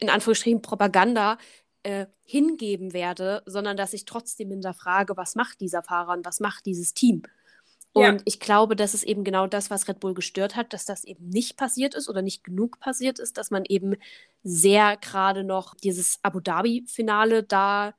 in 0.00 0.10
Anführungsstrichen 0.10 0.62
Propaganda 0.62 1.38
äh, 1.82 2.06
hingeben 2.24 2.92
werde, 2.92 3.42
sondern 3.46 3.76
dass 3.76 3.92
ich 3.92 4.04
trotzdem 4.04 4.50
hinterfrage, 4.50 5.16
was 5.16 5.34
macht 5.34 5.60
dieser 5.60 5.82
Fahrer 5.82 6.12
und 6.12 6.26
was 6.26 6.40
macht 6.40 6.66
dieses 6.66 6.94
Team. 6.94 7.22
Und 7.98 8.18
ja. 8.18 8.22
ich 8.24 8.40
glaube, 8.40 8.76
das 8.76 8.94
ist 8.94 9.04
eben 9.04 9.24
genau 9.24 9.46
das, 9.46 9.70
was 9.70 9.88
Red 9.88 10.00
Bull 10.00 10.14
gestört 10.14 10.56
hat, 10.56 10.72
dass 10.72 10.84
das 10.84 11.04
eben 11.04 11.28
nicht 11.28 11.56
passiert 11.56 11.94
ist 11.94 12.08
oder 12.08 12.22
nicht 12.22 12.44
genug 12.44 12.80
passiert 12.80 13.18
ist, 13.18 13.36
dass 13.38 13.50
man 13.50 13.64
eben 13.66 13.96
sehr 14.42 14.96
gerade 14.96 15.44
noch 15.44 15.74
dieses 15.74 16.18
Abu 16.22 16.40
Dhabi-Finale 16.40 17.42
da 17.42 17.94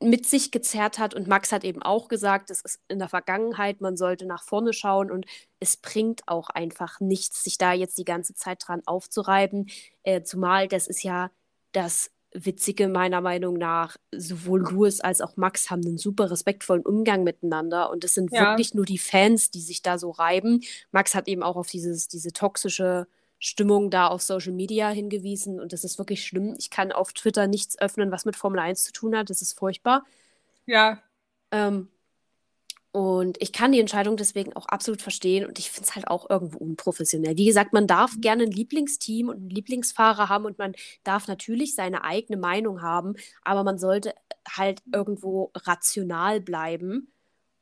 mit 0.00 0.26
sich 0.26 0.50
gezerrt 0.50 0.98
hat. 0.98 1.14
Und 1.14 1.28
Max 1.28 1.52
hat 1.52 1.64
eben 1.64 1.82
auch 1.82 2.08
gesagt, 2.08 2.50
das 2.50 2.60
ist 2.60 2.80
in 2.88 2.98
der 2.98 3.08
Vergangenheit, 3.08 3.80
man 3.80 3.96
sollte 3.96 4.26
nach 4.26 4.44
vorne 4.44 4.72
schauen 4.72 5.10
und 5.10 5.26
es 5.60 5.76
bringt 5.76 6.22
auch 6.26 6.48
einfach 6.50 7.00
nichts, 7.00 7.42
sich 7.44 7.58
da 7.58 7.72
jetzt 7.72 7.98
die 7.98 8.04
ganze 8.04 8.34
Zeit 8.34 8.62
dran 8.66 8.82
aufzureiben. 8.86 9.68
Äh, 10.04 10.22
zumal 10.22 10.68
das 10.68 10.86
ist 10.86 11.02
ja 11.02 11.30
das 11.72 12.10
Witzige 12.34 12.88
meiner 12.88 13.20
Meinung 13.20 13.54
nach, 13.54 13.96
sowohl 14.10 14.60
Louis 14.60 15.00
als 15.00 15.20
auch 15.20 15.36
Max 15.36 15.70
haben 15.70 15.84
einen 15.84 15.98
super 15.98 16.30
respektvollen 16.30 16.84
Umgang 16.84 17.24
miteinander 17.24 17.90
und 17.90 18.04
es 18.04 18.14
sind 18.14 18.32
ja. 18.32 18.50
wirklich 18.50 18.74
nur 18.74 18.84
die 18.84 18.98
Fans, 18.98 19.50
die 19.50 19.60
sich 19.60 19.82
da 19.82 19.98
so 19.98 20.10
reiben. 20.10 20.62
Max 20.92 21.14
hat 21.14 21.28
eben 21.28 21.42
auch 21.42 21.56
auf 21.56 21.68
dieses, 21.68 22.08
diese 22.08 22.32
toxische 22.32 23.06
Stimmung 23.38 23.90
da 23.90 24.06
auf 24.06 24.22
Social 24.22 24.52
Media 24.52 24.88
hingewiesen 24.90 25.60
und 25.60 25.72
das 25.72 25.84
ist 25.84 25.98
wirklich 25.98 26.24
schlimm. 26.24 26.54
Ich 26.58 26.70
kann 26.70 26.92
auf 26.92 27.12
Twitter 27.12 27.46
nichts 27.46 27.78
öffnen, 27.78 28.10
was 28.10 28.24
mit 28.24 28.36
Formel 28.36 28.60
1 28.60 28.84
zu 28.84 28.92
tun 28.92 29.16
hat. 29.16 29.30
Das 29.30 29.42
ist 29.42 29.58
furchtbar. 29.58 30.04
Ja. 30.64 31.02
Ähm, 31.50 31.88
und 32.92 33.40
ich 33.40 33.52
kann 33.52 33.72
die 33.72 33.80
Entscheidung 33.80 34.18
deswegen 34.18 34.54
auch 34.54 34.66
absolut 34.66 35.00
verstehen 35.00 35.46
und 35.46 35.58
ich 35.58 35.70
finde 35.70 35.88
es 35.88 35.94
halt 35.96 36.08
auch 36.08 36.28
irgendwo 36.28 36.58
unprofessionell. 36.58 37.38
Wie 37.38 37.46
gesagt, 37.46 37.72
man 37.72 37.86
darf 37.86 38.12
gerne 38.18 38.42
ein 38.42 38.50
Lieblingsteam 38.50 39.30
und 39.30 39.36
einen 39.36 39.50
Lieblingsfahrer 39.50 40.28
haben 40.28 40.44
und 40.44 40.58
man 40.58 40.74
darf 41.02 41.26
natürlich 41.26 41.74
seine 41.74 42.04
eigene 42.04 42.38
Meinung 42.38 42.82
haben, 42.82 43.14
aber 43.44 43.64
man 43.64 43.78
sollte 43.78 44.14
halt 44.46 44.82
irgendwo 44.92 45.52
rational 45.54 46.42
bleiben 46.42 47.10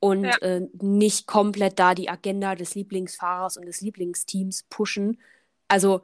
und 0.01 0.25
ja. 0.25 0.37
äh, 0.39 0.67
nicht 0.81 1.29
komplett 1.29 1.79
da 1.79 1.95
die 1.95 2.09
Agenda 2.09 2.57
des 2.57 2.75
Lieblingsfahrers 2.75 3.57
und 3.57 3.67
des 3.67 3.81
Lieblingsteams 3.83 4.65
pushen. 4.69 5.21
Also 5.69 6.01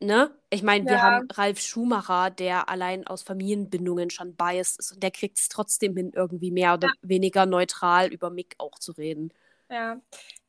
ne? 0.00 0.34
Ich 0.50 0.62
meine, 0.62 0.84
ja. 0.84 0.90
wir 0.90 1.02
haben 1.02 1.28
Ralf 1.30 1.60
Schumacher, 1.60 2.30
der 2.30 2.68
allein 2.68 3.06
aus 3.06 3.22
Familienbindungen 3.22 4.10
schon 4.10 4.34
biased 4.34 4.78
ist 4.78 4.92
und 4.92 5.02
der 5.02 5.10
kriegt 5.10 5.38
es 5.38 5.48
trotzdem 5.48 5.96
hin, 5.96 6.12
irgendwie 6.14 6.50
mehr 6.50 6.74
oder 6.74 6.88
ja. 6.88 6.94
weniger 7.02 7.46
neutral 7.46 8.12
über 8.12 8.30
Mick 8.30 8.54
auch 8.58 8.78
zu 8.78 8.92
reden. 8.92 9.32
Ja, 9.68 10.00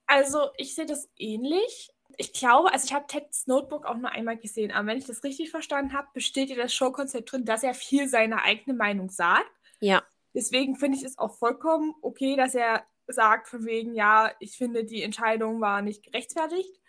also 0.08 0.50
ich 0.58 0.75
sehe 0.75 0.86
das 0.86 1.10
ähnlich. 1.17 1.91
Ich 2.17 2.34
glaube, 2.34 2.74
also 2.74 2.86
ich 2.86 2.93
habe 2.93 3.08
Ted's 3.08 3.48
Notebook 3.48 3.86
auch 3.86 3.96
nur 3.96 4.12
einmal 4.12 4.38
gesehen, 4.38 4.72
aber 4.72 4.88
wenn 4.88 4.98
ich 4.98 5.05
das 5.05 5.24
richtig 5.24 5.51
verstanden 5.51 5.93
habe, 5.93 6.08
besteht 6.13 6.50
ja 6.50 6.55
das 6.55 6.74
Showkonzept 6.74 7.31
drin, 7.31 7.46
dass 7.46 7.63
er 7.63 7.74
viel 7.74 8.08
seine 8.08 8.43
eigene 8.43 8.75
Meinung 8.75 9.10
sagt. 9.10 9.50
Ja. 9.79 10.03
Deswegen 10.34 10.75
finde 10.75 10.98
ich 10.98 11.03
es 11.03 11.17
auch 11.17 11.38
vollkommen 11.38 11.93
okay, 12.01 12.36
dass 12.36 12.55
er 12.55 12.86
sagt, 13.08 13.48
von 13.48 13.65
wegen, 13.65 13.93
ja, 13.93 14.31
ich 14.39 14.58
finde, 14.58 14.86
die 14.86 15.03
Entscheidung 15.03 15.62
war 15.62 15.81
nicht 15.81 16.03
gerechtfertigt, 16.03 16.79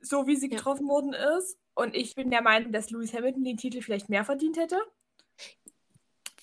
so 0.00 0.26
wie 0.26 0.36
sie 0.36 0.48
getroffen 0.48 0.86
ja. 0.86 0.92
worden 0.92 1.12
ist. 1.12 1.58
Und 1.74 1.94
ich 1.94 2.14
bin 2.14 2.30
der 2.30 2.42
Meinung, 2.42 2.72
dass 2.72 2.90
Lewis 2.90 3.12
Hamilton 3.12 3.44
den 3.44 3.56
Titel 3.56 3.82
vielleicht 3.82 4.08
mehr 4.08 4.24
verdient 4.24 4.56
hätte. 4.56 4.78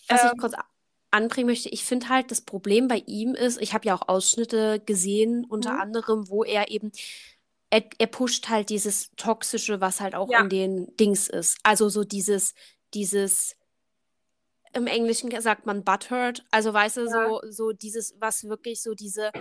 Was 0.08 0.24
ähm, 0.24 0.32
ich 0.34 0.40
kurz 0.40 0.54
anbringen 1.12 1.48
möchte, 1.48 1.70
ich 1.70 1.84
finde 1.86 2.10
halt, 2.10 2.32
das 2.32 2.42
Problem 2.42 2.88
bei 2.88 3.04
ihm 3.06 3.34
ist, 3.36 3.62
ich 3.62 3.74
habe 3.74 3.86
ja 3.86 3.96
auch 3.96 4.08
Ausschnitte 4.08 4.82
gesehen, 4.86 5.46
unter 5.46 5.74
mhm. 5.74 5.82
anderem, 5.82 6.30
wo 6.30 6.44
er 6.44 6.70
eben, 6.72 6.92
er, 7.70 7.84
er, 7.98 8.08
pusht 8.08 8.50
halt 8.50 8.70
dieses 8.70 9.12
Toxische, 9.16 9.82
was 9.82 10.02
halt 10.02 10.16
auch 10.16 10.30
ja. 10.30 10.42
in 10.42 10.50
den 10.50 10.98
Dings 10.98 11.28
ist. 11.28 11.58
Also 11.64 11.90
so 11.90 12.04
dieses, 12.04 12.54
dieses, 12.94 13.56
im 14.74 14.88
Englischen 14.88 15.30
sagt 15.42 15.66
man 15.66 15.84
butthurt, 15.84 16.46
also 16.52 16.74
weißt 16.74 16.98
du, 16.98 17.06
ja. 17.06 17.12
so, 17.12 17.42
so 17.50 17.72
dieses, 17.72 18.16
was 18.20 18.46
wirklich 18.46 18.82
so 18.82 18.94
diese, 18.94 19.32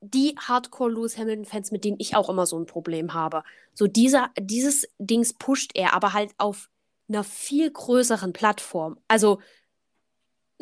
die 0.00 0.34
Hardcore 0.38 0.90
Lewis 0.90 1.16
Hamilton-Fans, 1.16 1.70
mit 1.70 1.84
denen 1.84 1.96
ich 1.98 2.16
auch 2.16 2.28
immer 2.28 2.46
so 2.46 2.58
ein 2.58 2.66
Problem 2.66 3.14
habe. 3.14 3.42
So 3.72 3.86
dieser, 3.86 4.30
dieses 4.38 4.86
Dings 4.98 5.32
pusht 5.32 5.72
er, 5.74 5.94
aber 5.94 6.12
halt 6.12 6.32
auf 6.38 6.68
einer 7.08 7.24
viel 7.24 7.70
größeren 7.70 8.32
Plattform. 8.32 8.98
Also 9.08 9.40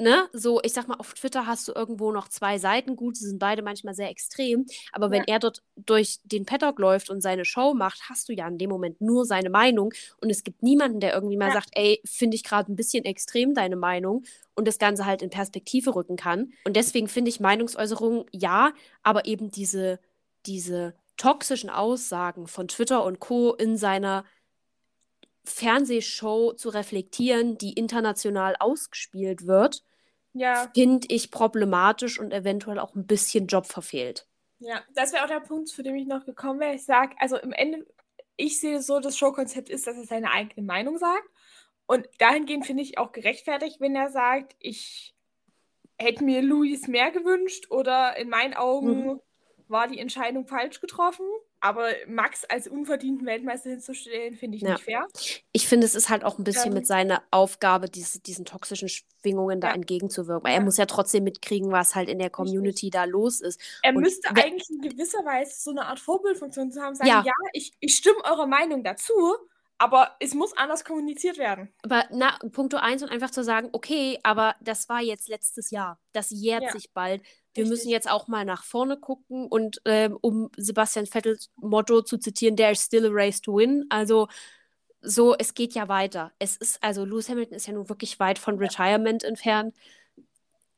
ne, 0.03 0.29
so, 0.33 0.61
ich 0.63 0.73
sag 0.73 0.89
mal, 0.89 0.97
auf 0.97 1.15
Twitter 1.15 1.47
hast 1.47 1.69
du 1.69 1.73
irgendwo 1.73 2.13
noch 2.13 2.29
zwei 2.29 2.59
Seiten. 2.59 2.97
Gut, 2.97 3.17
sie 3.17 3.27
sind 3.27 3.39
beide 3.39 3.63
manchmal 3.63 3.95
sehr 3.95 4.11
extrem, 4.11 4.67
aber 4.93 5.11
wenn 5.11 5.25
ja. 5.27 5.35
er 5.35 5.39
dort 5.39 5.63
durch 5.77 6.19
den 6.25 6.45
Paddock 6.45 6.79
läuft 6.79 7.09
und 7.09 7.21
seine 7.21 7.45
Show 7.45 7.75
macht, 7.75 8.09
hast 8.09 8.29
du 8.29 8.33
ja 8.33 8.47
in 8.49 8.59
dem 8.59 8.71
Moment 8.71 9.01
nur 9.01 9.25
seine 9.25 9.51
Meinung 9.51 9.93
und 10.21 10.31
es 10.31 10.45
gibt 10.45 10.63
niemanden, 10.63 11.01
der 11.01 11.15
irgendwie 11.15 11.37
mal 11.37 11.49
ja. 11.49 11.55
sagt, 11.55 11.71
ey, 11.73 12.01
finde 12.05 12.35
ich 12.35 12.45
gerade 12.45 12.71
ein 12.71 12.77
bisschen 12.77 13.05
extrem 13.05 13.55
deine 13.55 13.77
Meinung 13.77 14.25
und 14.55 14.69
das 14.69 14.79
Ganze 14.79 15.07
halt 15.07 15.23
in 15.23 15.31
Perspektive 15.31 15.95
rücken 15.95 16.17
kann. 16.17 16.53
Und 16.65 16.77
deswegen 16.77 17.09
finde 17.09 17.31
ich 17.31 17.41
Meinungsäußerungen 17.41 18.25
ja, 18.33 18.73
aber 19.03 19.27
eben 19.27 19.51
diese, 19.51 20.01
diese 20.47 20.95
toxischen 21.17 21.71
Aussagen 21.71 22.47
von 22.47 22.69
Twitter 22.69 23.05
und 23.05 23.21
Co. 23.21 23.55
in 23.55 23.77
seiner 23.77 24.25
Fernsehshow 25.45 26.53
zu 26.53 26.69
reflektieren, 26.69 27.59
die 27.59 27.73
international 27.73 28.55
ausgespielt 28.59 29.47
wird, 29.47 29.83
ja. 30.33 30.71
finde 30.75 31.07
ich 31.11 31.31
problematisch 31.31 32.19
und 32.19 32.33
eventuell 32.33 32.79
auch 32.79 32.95
ein 32.95 33.07
bisschen 33.07 33.47
Job 33.47 33.67
verfehlt. 33.67 34.27
Ja, 34.59 34.81
das 34.95 35.13
wäre 35.13 35.25
auch 35.25 35.29
der 35.29 35.41
Punkt, 35.41 35.69
zu 35.69 35.83
dem 35.83 35.97
ich 35.97 36.07
noch 36.07 36.25
gekommen 36.25 36.61
wäre. 36.61 36.75
Ich 36.75 36.85
sage, 36.85 37.15
also 37.19 37.37
im 37.37 37.53
Ende, 37.53 37.87
ich 38.37 38.61
sehe 38.61 38.81
so, 38.81 39.01
das 39.01 39.17
Showkonzept 39.17 39.69
ist, 39.69 39.87
dass 39.87 39.97
er 39.97 40.05
seine 40.05 40.31
eigene 40.31 40.65
Meinung 40.65 40.99
sagt. 40.99 41.29
Und 41.87 42.07
dahingehend 42.19 42.65
finde 42.65 42.83
ich 42.83 42.97
auch 42.97 43.13
gerechtfertigt, 43.13 43.81
wenn 43.81 43.97
er 43.97 44.11
sagt, 44.11 44.55
ich 44.61 45.15
hätte 45.99 46.25
mir 46.25 46.43
Luis 46.43 46.87
mehr 46.87 47.11
gewünscht 47.11 47.71
oder 47.71 48.17
in 48.17 48.29
meinen 48.29 48.55
Augen 48.55 49.05
mhm. 49.05 49.21
War 49.69 49.89
die 49.89 49.99
Entscheidung 49.99 50.47
falsch 50.47 50.81
getroffen. 50.81 51.27
Aber 51.61 51.91
Max 52.09 52.45
als 52.45 52.67
unverdienten 52.67 53.25
Weltmeister 53.25 53.71
hinzustellen, 53.71 54.35
finde 54.35 54.57
ich 54.57 54.63
ja. 54.63 54.73
nicht 54.73 54.83
fair. 54.83 55.07
Ich 55.53 55.69
finde, 55.69 55.87
es 55.87 55.95
ist 55.95 56.09
halt 56.09 56.25
auch 56.25 56.39
ein 56.39 56.45
bisschen 56.45 56.73
ähm, 56.73 56.75
mit 56.75 56.87
seiner 56.89 57.23
Aufgabe, 57.31 57.89
diese, 57.89 58.21
diesen 58.21 58.45
toxischen 58.45 58.89
Schwingungen 58.89 59.61
da 59.61 59.71
entgegenzuwirken. 59.73 60.45
Weil 60.45 60.55
ja. 60.55 60.59
er 60.59 60.65
muss 60.65 60.77
ja 60.77 60.87
trotzdem 60.87 61.23
mitkriegen, 61.23 61.71
was 61.71 61.95
halt 61.95 62.09
in 62.09 62.19
der 62.19 62.31
Community 62.31 62.91
da 62.91 63.05
los 63.05 63.41
ist. 63.41 63.61
Er 63.83 63.95
Und 63.95 64.03
müsste 64.03 64.31
eigentlich 64.31 64.69
in 64.71 64.81
gewisser 64.81 65.25
Weise 65.25 65.61
so 65.61 65.71
eine 65.71 65.87
Art 65.87 66.01
Vorbildfunktion 66.01 66.73
haben, 66.81 66.97
sagen, 66.97 67.09
ja, 67.09 67.23
ja 67.25 67.33
ich, 67.53 67.73
ich 67.79 67.95
stimme 67.95 68.25
eurer 68.25 68.47
Meinung 68.47 68.83
dazu, 68.83 69.15
aber 69.83 70.17
es 70.21 70.33
muss 70.35 70.57
anders 70.57 70.85
kommuniziert 70.85 71.39
werden. 71.39 71.73
Aber 71.83 72.05
na, 72.11 72.39
Punkto 72.53 72.77
1 72.77 73.03
und 73.03 73.09
einfach 73.09 73.31
zu 73.31 73.43
sagen, 73.43 73.69
okay, 73.73 74.19
aber 74.23 74.55
das 74.61 74.89
war 74.89 75.01
jetzt 75.01 75.29
letztes 75.29 75.71
Jahr. 75.71 75.99
Das 76.13 76.31
jährt 76.31 76.63
ja. 76.63 76.73
sich 76.73 76.93
bald 76.93 77.23
wir 77.55 77.67
müssen 77.67 77.91
jetzt 77.91 78.11
auch 78.11 78.29
mal 78.29 78.45
nach 78.45 78.65
vorne 78.65 78.97
gucken 78.99 79.47
und 79.47 79.81
ähm, 79.85 80.19
um 80.21 80.51
Sebastian 80.57 81.07
Vettels 81.07 81.51
Motto 81.57 82.03
zu 82.03 82.19
zitieren, 82.19 82.57
there 82.57 82.73
is 82.73 82.83
still 82.85 83.07
a 83.07 83.11
race 83.11 83.41
to 83.41 83.57
win. 83.57 83.85
Also 83.91 84.29
so, 85.03 85.35
es 85.37 85.55
geht 85.55 85.75
ja 85.75 85.89
weiter. 85.89 86.33
Es 86.39 86.57
ist, 86.57 86.83
also 86.83 87.05
Lewis 87.05 87.29
Hamilton 87.29 87.57
ist 87.57 87.67
ja 87.67 87.73
nun 87.75 87.89
wirklich 87.89 88.21
weit 88.21 88.39
von 88.39 88.59
Retirement 88.59 89.25
entfernt. 89.25 89.75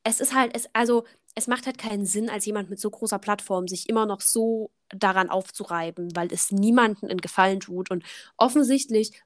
Es 0.02 0.20
ist 0.20 0.34
halt, 0.34 0.54
es, 0.56 0.68
also 0.72 1.04
es 1.34 1.46
macht 1.46 1.66
halt 1.66 1.78
keinen 1.78 2.06
Sinn, 2.06 2.30
als 2.30 2.46
jemand 2.46 2.70
mit 2.70 2.80
so 2.80 2.90
großer 2.90 3.18
Plattform 3.18 3.68
sich 3.68 3.88
immer 3.88 4.06
noch 4.06 4.20
so 4.20 4.70
daran 4.88 5.30
aufzureiben, 5.30 6.14
weil 6.14 6.32
es 6.32 6.52
niemanden 6.52 7.08
in 7.08 7.18
Gefallen 7.18 7.60
tut 7.60 7.90
und 7.90 8.04
offensichtlich 8.36 9.22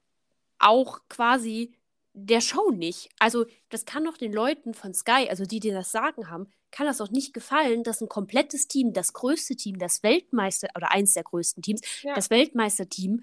auch 0.59 1.01
quasi 1.09 1.75
der 2.15 2.41
Show 2.41 2.71
nicht. 2.71 3.11
Also 3.19 3.47
das 3.69 3.85
kann 3.85 4.05
doch 4.05 4.17
den 4.17 4.33
Leuten 4.33 4.75
von 4.75 4.95
Sky, 4.95 5.29
also 5.29 5.45
die, 5.45 5.61
die 5.61 5.71
das 5.71 5.93
Sagen 5.93 6.31
haben, 6.31 6.49
kann 6.71 6.87
das 6.87 7.01
auch 7.01 7.11
nicht 7.11 7.33
gefallen, 7.33 7.83
dass 7.83 8.01
ein 8.01 8.09
komplettes 8.09 8.69
Team, 8.69 8.93
das 8.93 9.13
größte 9.13 9.57
Team, 9.57 9.79
das 9.79 10.03
Weltmeister 10.03 10.69
oder 10.77 10.91
eins 10.93 11.15
der 11.15 11.25
größten 11.25 11.63
Teams, 11.63 11.81
ja. 12.03 12.15
das 12.15 12.31
Weltmeisterteam 12.31 13.23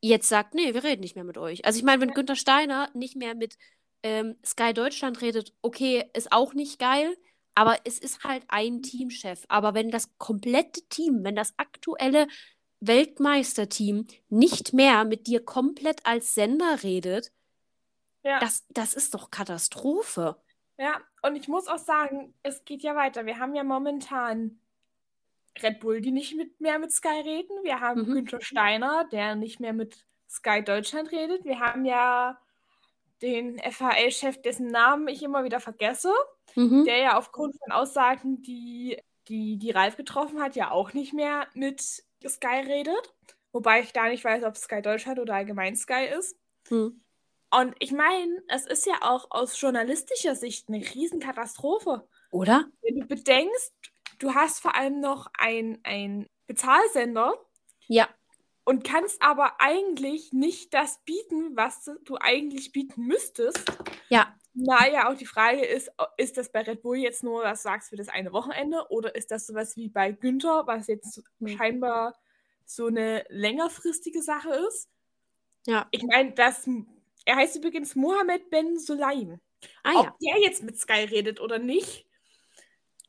jetzt 0.00 0.28
sagt, 0.28 0.54
nee, 0.54 0.74
wir 0.74 0.84
reden 0.84 1.00
nicht 1.00 1.16
mehr 1.16 1.24
mit 1.24 1.38
euch. 1.38 1.64
Also 1.64 1.78
ich 1.78 1.84
meine, 1.84 2.00
wenn 2.00 2.14
Günther 2.14 2.36
Steiner 2.36 2.88
nicht 2.94 3.16
mehr 3.16 3.34
mit 3.34 3.56
ähm, 4.02 4.36
Sky 4.44 4.72
Deutschland 4.72 5.20
redet, 5.22 5.52
okay, 5.60 6.08
ist 6.14 6.30
auch 6.30 6.54
nicht 6.54 6.78
geil, 6.78 7.16
aber 7.54 7.76
es 7.84 7.98
ist 7.98 8.22
halt 8.22 8.44
ein 8.46 8.82
Teamchef. 8.82 9.44
Aber 9.48 9.74
wenn 9.74 9.90
das 9.90 10.16
komplette 10.18 10.82
Team, 10.88 11.24
wenn 11.24 11.34
das 11.34 11.54
aktuelle 11.56 12.28
Weltmeisterteam 12.80 14.06
nicht 14.28 14.72
mehr 14.72 15.04
mit 15.04 15.26
dir 15.26 15.44
komplett 15.44 16.06
als 16.06 16.34
Sender 16.34 16.84
redet, 16.84 17.32
Ja. 18.22 18.38
das, 18.38 18.64
das 18.68 18.94
ist 18.94 19.14
doch 19.14 19.32
Katastrophe. 19.32 20.36
Ja, 20.78 21.00
und 21.22 21.36
ich 21.36 21.48
muss 21.48 21.66
auch 21.66 21.78
sagen, 21.78 22.34
es 22.42 22.64
geht 22.64 22.82
ja 22.82 22.94
weiter. 22.94 23.26
Wir 23.26 23.38
haben 23.38 23.54
ja 23.54 23.64
momentan 23.64 24.60
Red 25.60 25.80
Bull, 25.80 26.00
die 26.00 26.12
nicht 26.12 26.36
mit, 26.36 26.60
mehr 26.60 26.78
mit 26.78 26.92
Sky 26.92 27.20
reden. 27.24 27.50
Wir 27.64 27.80
haben 27.80 28.02
Mhm. 28.02 28.14
Günther 28.14 28.40
Steiner, 28.40 29.08
der 29.10 29.34
nicht 29.34 29.58
mehr 29.60 29.72
mit 29.72 30.06
Sky 30.28 30.62
Deutschland 30.62 31.10
redet. 31.10 31.44
Wir 31.44 31.58
haben 31.58 31.84
ja 31.84 32.38
den 33.22 33.58
FHL-Chef, 33.58 34.40
dessen 34.42 34.68
Namen 34.68 35.08
ich 35.08 35.22
immer 35.24 35.42
wieder 35.42 35.58
vergesse, 35.60 36.12
Mhm. 36.54 36.84
der 36.84 36.98
ja 36.98 37.18
aufgrund 37.18 37.56
von 37.58 37.72
Aussagen, 37.72 38.42
die, 38.42 39.02
die, 39.26 39.58
die 39.58 39.70
Ralf 39.72 39.96
getroffen 39.96 40.40
hat, 40.40 40.54
ja 40.54 40.70
auch 40.70 40.92
nicht 40.92 41.12
mehr 41.12 41.48
mit 41.54 41.80
Sky 41.80 42.60
redet. 42.64 43.14
Wobei 43.52 43.80
ich 43.80 43.92
da 43.92 44.08
nicht 44.08 44.24
weiß, 44.24 44.44
ob 44.44 44.56
Sky 44.56 44.80
Deutschland 44.80 45.18
oder 45.18 45.34
allgemein 45.34 45.74
Sky 45.74 46.04
ist. 46.16 46.36
Hm. 46.68 47.00
Und 47.50 47.74
ich 47.78 47.92
meine, 47.92 48.42
es 48.48 48.66
ist 48.66 48.86
ja 48.86 48.94
auch 49.02 49.30
aus 49.30 49.58
journalistischer 49.60 50.34
Sicht 50.34 50.68
eine 50.68 50.78
Riesenkatastrophe. 50.84 52.06
Oder? 52.30 52.66
Wenn 52.82 53.00
du 53.00 53.06
bedenkst, 53.06 53.72
du 54.18 54.34
hast 54.34 54.60
vor 54.60 54.74
allem 54.74 55.00
noch 55.00 55.28
ein, 55.38 55.78
ein 55.84 56.28
Bezahlsender 56.46 57.34
Ja. 57.86 58.08
und 58.64 58.84
kannst 58.84 59.22
aber 59.22 59.60
eigentlich 59.60 60.32
nicht 60.32 60.74
das 60.74 61.00
bieten, 61.04 61.56
was 61.56 61.90
du 62.04 62.16
eigentlich 62.20 62.72
bieten 62.72 63.02
müsstest. 63.06 63.64
Ja. 64.10 64.34
Naja, 64.52 65.08
auch 65.08 65.14
die 65.16 65.26
Frage 65.26 65.64
ist, 65.64 65.90
ist 66.16 66.36
das 66.36 66.50
bei 66.50 66.62
Red 66.62 66.82
Bull 66.82 66.96
jetzt 66.98 67.22
nur, 67.22 67.44
was 67.44 67.62
du 67.62 67.68
sagst, 67.68 67.90
für 67.90 67.96
das 67.96 68.08
eine 68.08 68.32
Wochenende 68.32 68.84
oder 68.90 69.14
ist 69.14 69.30
das 69.30 69.46
sowas 69.46 69.76
wie 69.76 69.88
bei 69.88 70.10
Günther, 70.12 70.66
was 70.66 70.86
jetzt 70.88 71.22
Hm. 71.38 71.48
scheinbar 71.56 72.14
so 72.66 72.86
eine 72.86 73.24
längerfristige 73.28 74.20
Sache 74.22 74.50
ist? 74.68 74.90
Ja. 75.66 75.86
Ich 75.92 76.02
meine, 76.02 76.32
das, 76.32 76.68
er 77.28 77.36
heißt 77.36 77.56
übrigens 77.56 77.94
Mohammed 77.94 78.50
Ben 78.50 78.78
Sulaim. 78.78 79.40
Ah 79.82 80.00
Ob 80.00 80.04
ja. 80.06 80.14
der 80.34 80.40
jetzt 80.42 80.62
mit 80.62 80.78
Sky 80.78 81.04
redet 81.04 81.40
oder 81.40 81.58
nicht. 81.58 82.06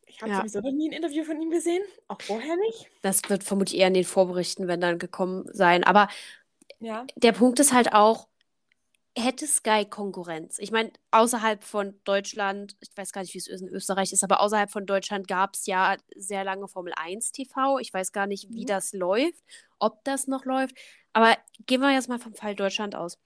Ich 0.08 0.22
habe 0.22 0.32
Ja. 0.32 0.38
sowieso 0.40 0.60
noch 0.60 0.72
nie 0.72 0.90
ein 0.90 0.94
Interview 0.94 1.24
von 1.24 1.42
ihm 1.42 1.52
gesehen. 1.52 1.84
Auch 2.08 2.22
vorher 2.22 2.56
nicht. 2.58 2.90
Das 3.02 3.22
wird 3.30 3.44
vermutlich 3.44 3.80
eher 3.80 3.88
in 3.88 3.94
den 3.94 4.04
Vorberichten, 4.04 4.68
wenn 4.68 4.82
dann 4.82 5.00
gekommen 5.00 5.46
sein. 5.54 5.84
Aber 5.84 6.10
Ja. 6.80 7.06
der 7.16 7.32
Punkt 7.32 7.60
ist 7.60 7.72
halt 7.74 7.94
auch, 7.94 8.28
hätte 9.18 9.48
Sky 9.48 9.86
Konkurrenz? 9.86 10.60
Ich 10.60 10.72
meine, 10.72 10.92
außerhalb 11.12 11.64
von 11.64 12.00
Deutschland, 12.06 12.76
ich 12.82 12.90
weiß 12.96 13.12
gar 13.12 13.22
nicht, 13.22 13.34
wie 13.34 13.40
es 13.40 13.48
in 13.48 13.68
Österreich 13.70 14.12
ist, 14.14 14.24
aber 14.24 14.42
außerhalb 14.42 14.72
von 14.72 14.86
Deutschland 14.86 15.28
gab 15.28 15.56
es 15.56 15.66
ja 15.66 15.98
sehr 16.16 16.44
lange 16.44 16.68
Formel 16.68 16.94
1 16.96 17.32
TV. 17.32 17.80
Ich 17.80 17.94
weiß 17.94 18.12
gar 18.12 18.28
nicht, 18.28 18.50
wie 18.52 18.64
Mhm. 18.64 18.68
das 18.68 18.94
läuft, 18.94 19.44
ob 19.80 20.04
das 20.04 20.28
noch 20.28 20.46
läuft. 20.46 20.76
Aber 21.14 21.38
gehen 21.68 21.82
wir 21.82 21.92
jetzt 21.94 22.10
mal 22.10 22.20
vom 22.20 22.34
Fall 22.36 22.56
Deutschland 22.56 22.96
aus. 22.96 23.18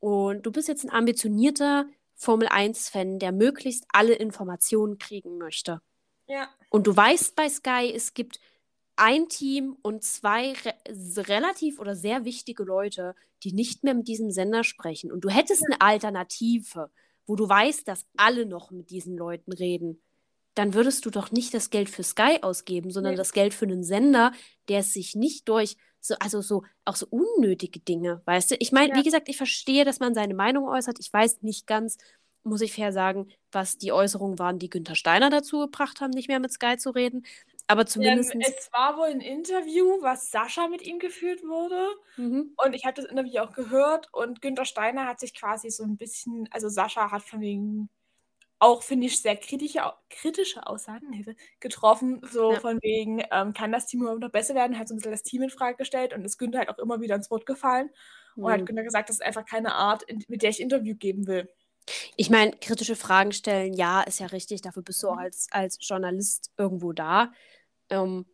Und 0.00 0.44
du 0.44 0.52
bist 0.52 0.68
jetzt 0.68 0.84
ein 0.84 0.90
ambitionierter 0.90 1.86
Formel 2.14 2.48
1-Fan, 2.48 3.18
der 3.18 3.32
möglichst 3.32 3.84
alle 3.92 4.14
Informationen 4.14 4.98
kriegen 4.98 5.38
möchte. 5.38 5.80
Ja. 6.26 6.48
Und 6.70 6.86
du 6.86 6.96
weißt 6.96 7.34
bei 7.36 7.48
Sky, 7.48 7.92
es 7.94 8.14
gibt 8.14 8.40
ein 8.96 9.28
Team 9.28 9.76
und 9.82 10.04
zwei 10.04 10.52
re 10.52 10.74
relativ 11.28 11.78
oder 11.78 11.96
sehr 11.96 12.24
wichtige 12.24 12.64
Leute, 12.64 13.14
die 13.42 13.52
nicht 13.52 13.82
mehr 13.82 13.94
mit 13.94 14.08
diesem 14.08 14.30
Sender 14.30 14.64
sprechen. 14.64 15.10
Und 15.10 15.22
du 15.22 15.30
hättest 15.30 15.64
eine 15.64 15.80
Alternative, 15.80 16.90
wo 17.26 17.36
du 17.36 17.48
weißt, 17.48 17.88
dass 17.88 18.06
alle 18.16 18.44
noch 18.44 18.70
mit 18.70 18.90
diesen 18.90 19.16
Leuten 19.16 19.52
reden. 19.52 20.02
Dann 20.54 20.74
würdest 20.74 21.06
du 21.06 21.10
doch 21.10 21.30
nicht 21.30 21.54
das 21.54 21.70
Geld 21.70 21.88
für 21.88 22.02
Sky 22.02 22.38
ausgeben, 22.42 22.90
sondern 22.90 23.12
Nee. 23.14 23.18
das 23.18 23.32
Geld 23.32 23.54
für 23.54 23.66
einen 23.66 23.84
Sender, 23.84 24.32
der 24.68 24.80
es 24.80 24.92
sich 24.92 25.14
nicht 25.14 25.48
durch 25.48 25.76
so, 26.00 26.14
also 26.18 26.40
so, 26.40 26.64
auch 26.84 26.96
so 26.96 27.06
unnötige 27.10 27.78
Dinge, 27.80 28.22
weißt 28.24 28.52
du? 28.52 28.56
Ich 28.58 28.72
meine, 28.72 28.90
Ja. 28.90 28.96
wie 28.96 29.02
gesagt, 29.02 29.28
ich 29.28 29.36
verstehe, 29.36 29.84
dass 29.84 30.00
man 30.00 30.14
seine 30.14 30.34
Meinung 30.34 30.66
äußert. 30.66 30.98
Ich 30.98 31.12
weiß 31.12 31.42
nicht 31.42 31.66
ganz, 31.66 31.98
muss 32.42 32.62
ich 32.62 32.72
fair 32.72 32.90
sagen, 32.92 33.28
was 33.52 33.76
die 33.76 33.92
Äußerungen 33.92 34.38
waren, 34.38 34.58
die 34.58 34.70
Günther 34.70 34.94
Steiner 34.94 35.28
dazu 35.28 35.58
gebracht 35.60 36.00
haben, 36.00 36.10
nicht 36.10 36.28
mehr 36.28 36.40
mit 36.40 36.50
Sky 36.52 36.78
zu 36.78 36.90
reden. 36.90 37.26
Aber 37.66 37.84
zumindest. 37.86 38.34
Ähm, 38.34 38.40
es 38.40 38.72
war 38.72 38.96
wohl 38.96 39.08
ein 39.08 39.20
Interview, 39.20 40.00
was 40.00 40.30
Sascha 40.30 40.66
mit 40.68 40.82
ihm 40.82 40.98
geführt 40.98 41.42
wurde. 41.42 41.86
mhm. 42.16 42.54
Und 42.56 42.74
ich 42.74 42.84
habe 42.86 42.94
das 43.00 43.04
Interview 43.10 43.40
auch 43.42 43.52
gehört. 43.52 44.08
Und 44.12 44.40
Günther 44.40 44.64
Steiner 44.64 45.06
hat 45.06 45.20
sich 45.20 45.34
quasi 45.34 45.70
so 45.70 45.84
ein 45.84 45.96
bisschen, 45.98 46.48
also 46.50 46.68
Sascha 46.70 47.10
hat 47.10 47.22
von 47.22 47.40
wegen 47.42 47.90
auch, 48.60 48.82
finde 48.82 49.06
ich, 49.06 49.20
sehr 49.20 49.36
kritische, 49.36 49.80
kritische 50.10 50.66
Aussagen 50.66 51.12
Hilfe, 51.12 51.34
getroffen. 51.60 52.20
So 52.30 52.52
Ja. 52.52 52.60
von 52.60 52.78
wegen, 52.82 53.22
ähm, 53.32 53.52
kann 53.54 53.72
das 53.72 53.86
Team 53.86 54.02
überhaupt 54.02 54.20
noch 54.20 54.30
besser 54.30 54.54
werden? 54.54 54.78
Hat 54.78 54.88
so 54.88 54.94
ein 54.94 54.98
bisschen 54.98 55.12
das 55.12 55.22
Team 55.22 55.42
in 55.42 55.50
Frage 55.50 55.76
gestellt 55.78 56.12
und 56.14 56.24
ist 56.24 56.38
Günther 56.38 56.60
halt 56.60 56.68
auch 56.68 56.78
immer 56.78 57.00
wieder 57.00 57.16
ins 57.16 57.30
Wort 57.30 57.46
gefallen. 57.46 57.90
Und 58.36 58.52
hat 58.52 58.60
Mhm. 58.60 58.66
Günther 58.66 58.84
gesagt, 58.84 59.08
das 59.08 59.16
ist 59.16 59.22
einfach 59.22 59.44
keine 59.46 59.74
Art, 59.74 60.02
in, 60.04 60.24
mit 60.28 60.42
der 60.42 60.50
ich 60.50 60.60
Interview 60.60 60.94
geben 60.94 61.26
will. 61.26 61.48
Ich 62.16 62.30
meine, 62.30 62.52
kritische 62.52 62.94
Fragen 62.96 63.32
stellen, 63.32 63.72
ja, 63.72 64.02
ist 64.02 64.20
ja 64.20 64.26
richtig. 64.26 64.60
Dafür 64.62 64.82
bist 64.82 65.02
du 65.02 65.08
auch 65.08 65.14
Mhm. 65.14 65.20
als, 65.20 65.48
als 65.50 65.78
Journalist 65.80 66.52
irgendwo 66.58 66.92
da. 66.92 67.32
Ähm, 67.88 68.26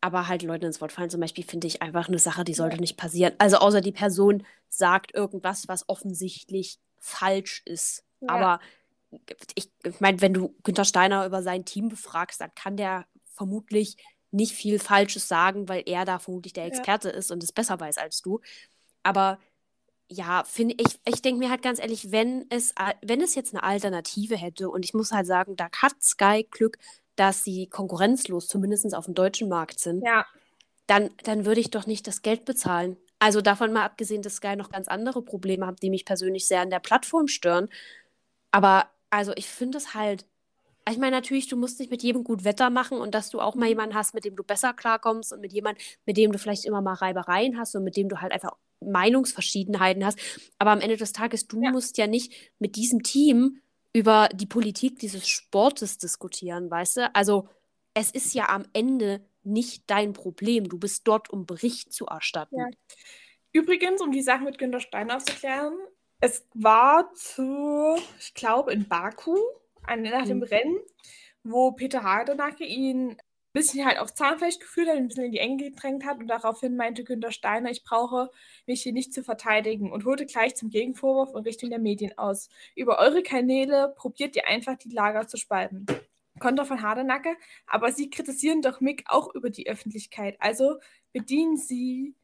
aber 0.00 0.28
halt 0.28 0.42
Leute 0.42 0.66
ins 0.66 0.80
Wort 0.80 0.92
fallen 0.92 1.10
zum 1.10 1.20
Beispiel, 1.20 1.44
finde 1.44 1.66
ich 1.66 1.82
einfach 1.82 2.08
eine 2.08 2.18
Sache, 2.18 2.44
die 2.44 2.54
sollte 2.54 2.76
nicht 2.78 2.96
passieren. 2.96 3.34
Also 3.38 3.56
außer 3.58 3.80
die 3.80 3.92
Person 3.92 4.46
sagt 4.68 5.14
irgendwas, 5.14 5.66
was 5.68 5.88
offensichtlich 5.88 6.78
falsch 6.98 7.62
ist. 7.64 8.04
Ja. 8.20 8.28
Aber 8.28 8.60
ich, 9.54 9.70
ich 9.84 10.00
meine, 10.00 10.20
wenn 10.20 10.34
du 10.34 10.54
Günther 10.62 10.84
Steiner 10.84 11.26
über 11.26 11.42
sein 11.42 11.64
Team 11.64 11.88
befragst, 11.88 12.40
dann 12.40 12.54
kann 12.54 12.76
der 12.76 13.06
vermutlich 13.34 13.96
nicht 14.30 14.52
viel 14.54 14.78
Falsches 14.78 15.28
sagen, 15.28 15.68
weil 15.68 15.82
er 15.86 16.04
da 16.04 16.18
vermutlich 16.18 16.52
der 16.52 16.66
Ja. 16.66 16.68
Experte 16.68 17.08
ist 17.10 17.30
und 17.30 17.42
es 17.42 17.52
besser 17.52 17.78
weiß 17.80 17.98
als 17.98 18.22
du. 18.22 18.40
Aber 19.02 19.38
ja, 20.10 20.44
finde 20.44 20.76
ich, 20.78 21.00
ich 21.06 21.22
denke 21.22 21.38
mir 21.40 21.50
halt 21.50 21.62
ganz 21.62 21.80
ehrlich, 21.80 22.12
wenn 22.12 22.46
es, 22.50 22.74
wenn 23.02 23.20
es 23.22 23.34
jetzt 23.34 23.54
eine 23.54 23.62
Alternative 23.62 24.36
hätte, 24.36 24.70
und 24.70 24.84
ich 24.84 24.94
muss 24.94 25.12
halt 25.12 25.26
sagen, 25.26 25.56
da 25.56 25.68
hat 25.82 26.02
Sky 26.02 26.46
Glück, 26.50 26.78
dass 27.16 27.44
sie 27.44 27.68
konkurrenzlos, 27.68 28.48
zumindest 28.48 28.94
auf 28.94 29.06
dem 29.06 29.14
deutschen 29.14 29.48
Markt 29.48 29.80
sind, 29.80 30.04
Ja, 30.04 30.26
dann, 30.86 31.10
dann 31.24 31.46
würde 31.46 31.60
ich 31.60 31.70
doch 31.70 31.86
nicht 31.86 32.06
das 32.06 32.22
Geld 32.22 32.44
bezahlen. 32.44 32.96
Also 33.18 33.40
davon 33.40 33.72
mal 33.72 33.84
abgesehen, 33.84 34.22
dass 34.22 34.36
Sky 34.36 34.56
noch 34.56 34.70
ganz 34.70 34.88
andere 34.88 35.22
Probleme 35.22 35.66
hat, 35.66 35.82
die 35.82 35.90
mich 35.90 36.04
persönlich 36.04 36.46
sehr 36.46 36.60
an 36.60 36.70
der 36.70 36.80
Plattform 36.80 37.28
stören. 37.28 37.68
Aber 38.50 38.90
also 39.18 39.32
ich 39.36 39.48
finde 39.48 39.78
es 39.78 39.94
halt, 39.94 40.26
ich 40.90 40.98
meine 40.98 41.16
natürlich, 41.16 41.48
du 41.48 41.56
musst 41.56 41.80
nicht 41.80 41.90
mit 41.90 42.02
jedem 42.02 42.24
gut 42.24 42.44
Wetter 42.44 42.70
machen 42.70 42.98
und 42.98 43.14
dass 43.14 43.30
du 43.30 43.40
auch 43.40 43.56
mal 43.56 43.66
Mhm. 43.66 43.70
jemanden 43.70 43.94
hast, 43.94 44.14
mit 44.14 44.24
dem 44.24 44.36
du 44.36 44.44
besser 44.44 44.74
klarkommst 44.74 45.32
und 45.32 45.40
mit 45.40 45.52
jemandem, 45.52 45.82
mit 46.06 46.16
dem 46.16 46.32
du 46.32 46.38
vielleicht 46.38 46.64
immer 46.66 46.82
mal 46.82 46.94
Reibereien 46.94 47.58
hast 47.58 47.74
und 47.76 47.84
mit 47.84 47.96
dem 47.96 48.08
du 48.08 48.20
halt 48.20 48.32
einfach 48.32 48.52
Meinungsverschiedenheiten 48.80 50.04
hast. 50.04 50.18
Aber 50.58 50.72
am 50.72 50.80
Ende 50.80 50.96
des 50.96 51.12
Tages, 51.12 51.46
du 51.48 51.62
Ja. 51.62 51.70
musst 51.70 51.98
ja 51.98 52.06
nicht 52.06 52.34
mit 52.58 52.76
diesem 52.76 53.02
Team 53.02 53.60
über 53.94 54.28
die 54.34 54.46
Politik 54.46 54.98
dieses 54.98 55.28
Sportes 55.28 55.98
diskutieren, 55.98 56.70
weißt 56.70 56.96
du? 56.98 57.14
Also 57.14 57.48
es 57.94 58.10
ist 58.10 58.34
ja 58.34 58.48
am 58.48 58.64
Ende 58.72 59.24
nicht 59.44 59.84
dein 59.88 60.12
Problem. 60.12 60.68
Du 60.68 60.78
bist 60.78 61.06
dort, 61.06 61.30
um 61.30 61.46
Bericht 61.46 61.92
zu 61.92 62.06
erstatten. 62.06 62.56
Ja. 62.56 62.66
Übrigens, 63.52 64.00
um 64.02 64.10
die 64.10 64.22
Sache 64.22 64.44
mit 64.44 64.58
Günter 64.58 64.80
Steiner 64.80 65.16
aufzuklären, 65.16 65.74
es 66.24 66.46
war 66.54 67.12
zu, 67.14 67.96
ich 68.18 68.32
glaube, 68.32 68.72
in 68.72 68.88
Baku, 68.88 69.36
an, 69.82 70.02
nach 70.02 70.24
dem 70.24 70.38
Mhm. 70.38 70.44
Rennen, 70.44 70.78
wo 71.42 71.72
Peter 71.72 72.02
Hardenacke 72.02 72.64
ihn 72.64 73.10
ein 73.10 73.16
bisschen 73.52 73.84
halt 73.84 73.98
aufs 73.98 74.14
Zahnfleisch 74.14 74.58
geführt 74.58 74.88
hat, 74.88 74.96
ein 74.96 75.08
bisschen 75.08 75.26
in 75.26 75.32
die 75.32 75.38
Enge 75.38 75.58
gedrängt 75.70 76.06
hat 76.06 76.18
und 76.18 76.28
daraufhin 76.28 76.76
meinte 76.76 77.04
Günter 77.04 77.30
Steiner, 77.30 77.70
ich 77.70 77.84
brauche 77.84 78.30
mich 78.66 78.82
hier 78.82 78.94
nicht 78.94 79.12
zu 79.12 79.22
verteidigen 79.22 79.92
und 79.92 80.06
holte 80.06 80.24
gleich 80.24 80.56
zum 80.56 80.70
Gegenvorwurf 80.70 81.34
in 81.34 81.42
Richtung 81.42 81.68
der 81.68 81.78
Medien 81.78 82.16
aus. 82.16 82.48
Über 82.74 82.98
eure 82.98 83.22
Kanäle 83.22 83.92
probiert 83.94 84.34
ihr 84.34 84.48
einfach 84.48 84.76
die 84.78 84.88
Lager 84.90 85.28
zu 85.28 85.36
spalten. 85.36 85.84
Konter 86.40 86.64
von 86.64 86.80
Hardenacke, 86.82 87.36
aber 87.66 87.92
sie 87.92 88.08
kritisieren 88.08 88.62
doch 88.62 88.80
Mick 88.80 89.04
auch 89.08 89.34
über 89.34 89.50
die 89.50 89.68
Öffentlichkeit. 89.68 90.36
Also 90.40 90.78
bedienen 91.12 91.58
sie 91.58 92.14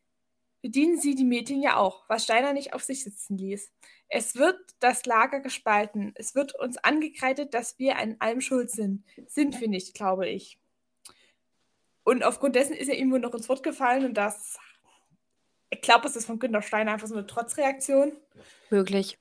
bedienen 0.62 1.00
sie 1.00 1.14
die 1.14 1.24
Medien 1.24 1.62
ja 1.62 1.76
auch, 1.76 2.04
was 2.08 2.24
Steiner 2.24 2.52
nicht 2.52 2.74
auf 2.74 2.82
sich 2.82 3.04
sitzen 3.04 3.38
ließ. 3.38 3.70
Es 4.08 4.36
wird 4.36 4.58
das 4.80 5.06
Lager 5.06 5.40
gespalten. 5.40 6.12
Es 6.16 6.34
wird 6.34 6.58
uns 6.58 6.76
angekreidet, 6.78 7.54
dass 7.54 7.78
wir 7.78 7.96
an 7.96 8.16
allem 8.18 8.40
schuld 8.40 8.70
sind. 8.70 9.04
Sind 9.26 9.60
wir 9.60 9.68
nicht, 9.68 9.94
glaube 9.94 10.28
ich. 10.28 10.58
Und 12.02 12.24
aufgrund 12.24 12.56
dessen 12.56 12.74
ist 12.74 12.88
er 12.88 12.96
ihm 12.96 13.12
wohl 13.12 13.20
noch 13.20 13.34
ins 13.34 13.48
Wort 13.48 13.62
gefallen 13.62 14.04
und 14.04 14.14
das, 14.14 14.58
ich 15.68 15.80
glaube, 15.80 16.08
es 16.08 16.16
ist 16.16 16.26
von 16.26 16.38
Günter 16.38 16.62
Steiner 16.62 16.92
einfach 16.92 17.06
so 17.06 17.14
eine 17.14 17.26
Trotzreaktion. 17.26 18.12
Möglich. 18.70 19.18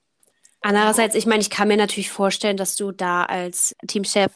Andererseits, 0.60 1.14
ich 1.14 1.26
meine, 1.26 1.40
ich 1.40 1.50
kann 1.50 1.68
mir 1.68 1.76
natürlich 1.76 2.10
vorstellen, 2.10 2.56
dass 2.56 2.76
du 2.76 2.90
da 2.90 3.24
als 3.24 3.76
Teamchef 3.86 4.32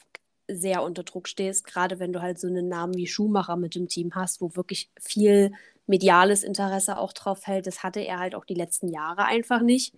sehr 0.46 0.82
unter 0.82 1.02
Druck 1.02 1.28
stehst, 1.28 1.66
gerade 1.66 1.98
wenn 1.98 2.12
du 2.12 2.22
halt 2.22 2.38
so 2.38 2.46
einen 2.46 2.68
Namen 2.68 2.94
wie 2.94 3.06
Schumacher 3.06 3.56
mit 3.56 3.74
dem 3.74 3.88
Team 3.88 4.14
hast, 4.14 4.40
wo 4.40 4.54
wirklich 4.56 4.90
viel 5.00 5.52
mediales 5.86 6.42
Interesse 6.42 6.98
auch 6.98 7.12
drauf 7.12 7.42
fällt. 7.42 7.66
Das 7.66 7.82
hatte 7.82 8.00
er 8.00 8.18
halt 8.18 8.34
auch 8.34 8.44
die 8.44 8.54
letzten 8.54 8.88
Jahre 8.88 9.24
einfach 9.26 9.60
nicht. 9.60 9.94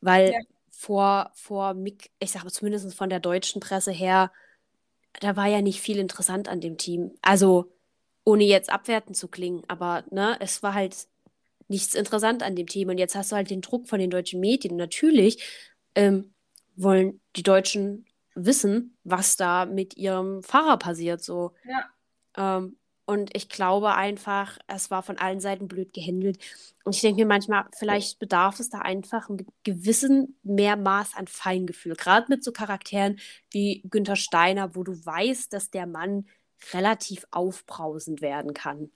Weil 0.00 0.32
ja. 0.32 0.38
vor, 0.70 1.30
vor 1.34 1.74
Mick, 1.74 2.10
ich 2.18 2.30
sage 2.30 2.50
zumindest 2.50 2.94
von 2.94 3.10
der 3.10 3.20
deutschen 3.20 3.60
Presse 3.60 3.90
her, 3.90 4.30
da 5.20 5.36
war 5.36 5.46
ja 5.46 5.62
nicht 5.62 5.80
viel 5.80 5.98
interessant 5.98 6.48
an 6.48 6.60
dem 6.60 6.76
Team. 6.76 7.12
Also, 7.22 7.72
ohne 8.24 8.44
jetzt 8.44 8.70
abwertend 8.70 9.16
zu 9.16 9.28
klingen, 9.28 9.62
aber 9.68 10.04
ne, 10.10 10.36
es 10.40 10.62
war 10.62 10.74
halt 10.74 11.06
nichts 11.68 11.94
interessant 11.94 12.42
an 12.42 12.56
dem 12.56 12.66
Team. 12.66 12.88
Und 12.88 12.98
jetzt 12.98 13.14
hast 13.14 13.32
du 13.32 13.36
halt 13.36 13.50
den 13.50 13.60
Druck 13.60 13.88
von 13.88 13.98
den 13.98 14.10
deutschen 14.10 14.40
Medien. 14.40 14.76
Natürlich 14.76 15.42
ähm, 15.94 16.34
wollen 16.76 17.20
die 17.36 17.42
Deutschen 17.42 18.06
wissen, 18.34 18.96
was 19.04 19.36
da 19.36 19.64
mit 19.64 19.96
ihrem 19.96 20.42
Fahrer 20.42 20.78
passiert. 20.78 21.22
So. 21.22 21.52
Ja. 21.64 22.58
Ähm, 22.58 22.76
und 23.06 23.36
ich 23.36 23.48
glaube 23.48 23.94
einfach, 23.94 24.58
es 24.66 24.90
war 24.90 25.02
von 25.02 25.18
allen 25.18 25.40
Seiten 25.40 25.68
blöd 25.68 25.92
gehandelt. 25.92 26.38
Und 26.84 26.94
ich 26.94 27.02
denke 27.02 27.22
mir 27.22 27.26
manchmal, 27.26 27.66
vielleicht 27.76 28.18
bedarf 28.18 28.60
es 28.60 28.70
da 28.70 28.78
einfach 28.78 29.28
ein 29.28 29.46
gewissen 29.62 30.38
mehr 30.42 30.76
Maß 30.76 31.14
an 31.14 31.26
Feingefühl. 31.26 31.96
Gerade 31.96 32.26
mit 32.28 32.42
so 32.42 32.52
Charakteren 32.52 33.18
wie 33.50 33.82
Günther 33.90 34.16
Steiner, 34.16 34.74
wo 34.74 34.84
du 34.84 34.92
weißt, 35.04 35.52
dass 35.52 35.70
der 35.70 35.86
Mann 35.86 36.26
relativ 36.72 37.26
aufbrausend 37.30 38.22
werden 38.22 38.54
kann. 38.54 38.90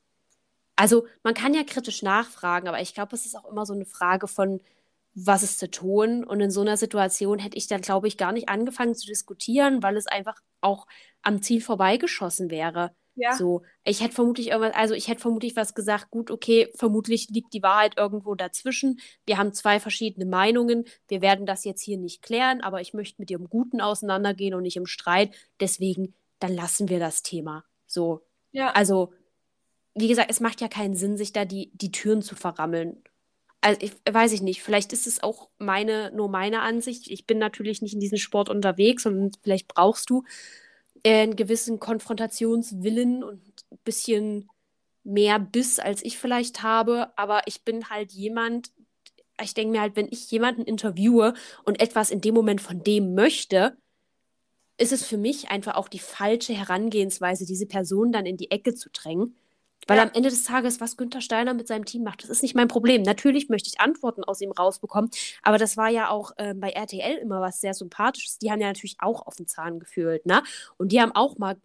Also 0.77 1.07
man 1.23 1.35
kann 1.35 1.55
ja 1.55 1.65
kritisch 1.65 2.03
nachfragen, 2.03 2.69
aber 2.69 2.81
ich 2.81 2.95
glaube, 2.95 3.15
es 3.15 3.27
ist 3.27 3.35
auch 3.37 3.51
immer 3.51 3.67
so 3.67 3.75
eine 3.75 3.85
Frage 3.85 4.29
von, 4.29 4.61
was 5.15 5.43
ist 5.43 5.59
zu 5.59 5.71
tun? 5.71 6.25
Und 6.25 6.41
in 6.41 6.51
so 6.51 6.61
einer 6.61 6.77
Situation 6.77 7.39
hätte 7.39 7.57
ich 7.59 7.67
dann, 7.67 7.81
glaube 7.81 8.09
ich, 8.09 8.17
gar 8.17 8.33
nicht 8.33 8.49
angefangen 8.49 8.95
zu 8.95 9.07
diskutieren, 9.07 9.83
weil 9.83 9.97
es 9.97 10.07
einfach 10.07 10.41
auch 10.61 10.87
am 11.23 11.43
Ziel 11.43 11.61
vorbeigeschossen 11.61 12.51
wäre. 12.51 12.93
Ja. 13.19 13.35
So, 13.35 13.63
ich 13.83 14.01
hätte 14.01 14.15
vermutlich 14.15 14.49
irgendwas, 14.49 14.77
also 14.77 14.95
ich 14.95 15.09
hätte 15.09 15.21
vermutlich 15.21 15.57
was 15.57 15.75
gesagt, 15.75 16.11
gut, 16.11 16.31
okay, 16.31 16.71
vermutlich 16.77 17.29
liegt 17.31 17.53
die 17.53 17.65
Wahrheit 17.65 17.99
irgendwo 17.99 18.37
dazwischen. 18.37 19.01
Wir 19.27 19.39
haben 19.39 19.53
zwei 19.53 19.81
verschiedene 19.81 20.25
Meinungen. 20.25 20.85
Wir 21.09 21.21
werden 21.21 21.45
das 21.45 21.65
jetzt 21.65 21.83
hier 21.83 21.99
nicht 21.99 22.23
klären, 22.23 22.61
aber 22.61 22.81
ich 22.81 22.95
möchte 22.95 23.21
mit 23.21 23.29
dir 23.29 23.39
im 23.39 23.51
Guten 23.51 23.81
auseinandergehen 23.81 24.55
und 24.55 24.63
nicht 24.63 24.77
im 24.77 24.87
Streit. 24.87 25.35
Deswegen, 25.59 26.15
dann 26.39 26.55
lassen 26.55 26.89
wir 26.89 27.01
das 27.01 27.25
Thema. 27.25 27.65
So. 27.89 28.23
Ja. 28.53 28.71
Also, 28.71 29.13
wie 29.97 30.07
gesagt, 30.07 30.31
es 30.31 30.39
macht 30.39 30.61
ja 30.61 30.69
keinen 30.69 30.95
Sinn, 30.95 31.17
sich 31.17 31.33
da 31.33 31.45
die, 31.45 31.73
die 31.75 31.91
Türen 31.91 32.23
zu 32.23 32.37
verrammeln. 32.37 33.03
Also, 33.61 33.81
ich 33.83 33.93
weiß 34.09 34.31
ich 34.31 34.43
nicht. 34.43 34.63
Vielleicht 34.63 34.93
ist 34.93 35.09
es 35.09 35.25
auch 35.25 35.49
meine, 35.59 36.13
nur 36.15 36.29
meine 36.29 36.61
Ansicht. 36.61 37.09
Ich 37.09 37.27
bin 37.27 37.39
natürlich 37.39 37.83
nicht 37.83 37.95
in 37.95 38.01
diesem 38.01 38.19
Sport 38.19 38.49
unterwegs 38.49 39.07
und 39.07 39.39
vielleicht 39.43 39.67
brauchst 39.67 40.09
du 40.09 40.23
einen 41.05 41.37
gewissen 41.37 41.81
Konfrontationswillen 41.81 43.23
und 43.25 43.43
ein 43.71 43.79
bisschen 43.85 44.49
mehr 45.05 45.39
Biss, 45.39 45.79
als 45.79 46.05
ich 46.05 46.19
vielleicht 46.19 46.63
habe. 46.63 47.17
Aber 47.17 47.43
ich 47.47 47.65
bin 47.65 47.91
halt 47.91 48.13
jemand, 48.13 48.71
ich 49.43 49.55
denke 49.55 49.73
mir 49.73 49.81
halt, 49.81 49.97
wenn 49.97 50.09
ich 50.11 50.31
jemanden 50.31 50.63
interviewe 50.63 51.35
und 51.65 51.81
etwas 51.81 52.11
in 52.11 52.21
dem 52.21 52.35
Moment 52.35 52.61
von 52.61 52.83
dem 52.83 53.15
möchte, 53.15 53.77
ist 54.77 54.93
es 54.93 55.05
für 55.05 55.19
mich 55.19 55.51
einfach 55.51 55.75
auch 55.75 55.89
die 55.89 55.99
falsche 55.99 56.55
Herangehensweise, 56.55 57.45
diese 57.45 57.67
Person 57.67 58.13
dann 58.13 58.27
in 58.27 58.37
die 58.37 58.51
Ecke 58.51 58.75
zu 58.75 58.91
drängen. 58.91 59.37
Weil 59.87 59.99
ja. 59.99 60.03
am 60.03 60.11
Ende 60.13 60.29
des 60.29 60.45
Tages, 60.45 60.81
was 60.81 60.97
Günther 60.97 61.21
Steiner 61.21 61.55
mit 61.55 61.69
seinem 61.69 61.85
Team 61.85 62.03
macht, 62.03 62.23
das 62.23 62.31
ist 62.31 62.43
nicht 62.43 62.55
mein 62.55 62.69
Problem. 62.69 63.03
Natürlich 63.03 63.49
möchte 63.49 63.69
ich 63.69 63.81
Antworten 63.81 64.25
aus 64.25 64.41
ihm 64.41 64.53
rausbekommen, 64.53 65.11
aber 65.43 65.57
das 65.57 65.77
war 65.77 65.89
ja 65.89 66.11
auch 66.11 66.33
äh, 66.37 66.55
bei 66.55 66.71
RTL 66.71 67.17
immer 67.19 67.41
was 67.41 67.61
sehr 67.61 67.75
Sympathisches. 67.75 68.39
Die 68.39 68.51
haben 68.51 68.61
ja 68.61 68.67
natürlich 68.67 68.97
auch 69.01 69.27
auf 69.27 69.37
den 69.37 69.47
Zahn 69.47 69.79
gefühlt, 69.79 70.27
ne? 70.27 70.43
Und 70.77 70.93
die 70.93 71.01
haben 71.01 71.13
auch 71.13 71.39
mal 71.39 71.57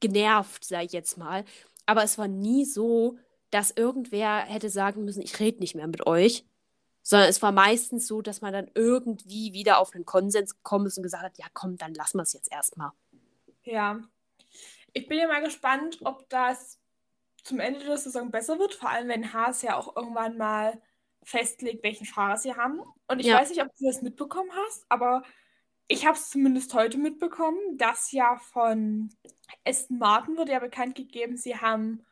genervt, 0.00 0.64
sag 0.64 0.84
ich 0.84 0.92
jetzt 0.92 1.16
mal. 1.16 1.44
Aber 1.86 2.02
es 2.02 2.18
war 2.18 2.28
nie 2.28 2.64
so, 2.64 3.18
dass 3.50 3.70
irgendwer 3.70 4.38
hätte 4.40 4.70
sagen 4.70 5.04
müssen, 5.04 5.22
ich 5.22 5.38
rede 5.40 5.60
nicht 5.60 5.74
mehr 5.74 5.86
mit 5.86 6.06
euch. 6.06 6.44
Sondern 7.02 7.28
es 7.28 7.40
war 7.40 7.50
meistens 7.50 8.06
so, 8.06 8.20
dass 8.20 8.42
man 8.42 8.52
dann 8.52 8.70
irgendwie 8.74 9.54
wieder 9.54 9.78
auf 9.78 9.94
einen 9.94 10.04
Konsens 10.04 10.56
gekommen 10.56 10.86
ist 10.86 10.98
und 10.98 11.02
gesagt 11.02 11.24
hat, 11.24 11.38
ja 11.38 11.46
komm, 11.54 11.78
dann 11.78 11.94
lassen 11.94 12.18
wir 12.18 12.22
es 12.22 12.34
jetzt 12.34 12.52
erstmal. 12.52 12.90
Ja. 13.64 14.00
Ich 14.92 15.08
bin 15.08 15.18
ja 15.18 15.26
mal 15.26 15.42
gespannt, 15.42 15.98
ob 16.02 16.28
das 16.28 16.79
zum 17.44 17.60
Ende 17.60 17.80
der 17.80 17.96
Saison 17.96 18.30
besser 18.30 18.58
wird, 18.58 18.74
vor 18.74 18.90
allem 18.90 19.08
wenn 19.08 19.32
Haas 19.32 19.62
ja 19.62 19.76
auch 19.76 19.96
irgendwann 19.96 20.36
mal 20.36 20.80
festlegt, 21.22 21.82
welchen 21.82 22.06
Fahrer 22.06 22.36
sie 22.36 22.54
haben. 22.54 22.80
Und 23.08 23.20
ich 23.20 23.26
ja. 23.26 23.38
weiß 23.38 23.50
nicht, 23.50 23.62
ob 23.62 23.68
du 23.76 23.86
das 23.86 24.02
mitbekommen 24.02 24.50
hast, 24.66 24.84
aber 24.88 25.22
ich 25.88 26.06
habe 26.06 26.16
es 26.16 26.30
zumindest 26.30 26.72
heute 26.74 26.98
mitbekommen, 26.98 27.58
dass 27.76 28.12
ja 28.12 28.36
von 28.36 29.10
Aston 29.64 29.98
Martin 29.98 30.36
wurde 30.36 30.52
ja 30.52 30.60
bekannt 30.60 30.94
gegeben, 30.94 31.36
sie 31.36 31.56
haben 31.56 32.06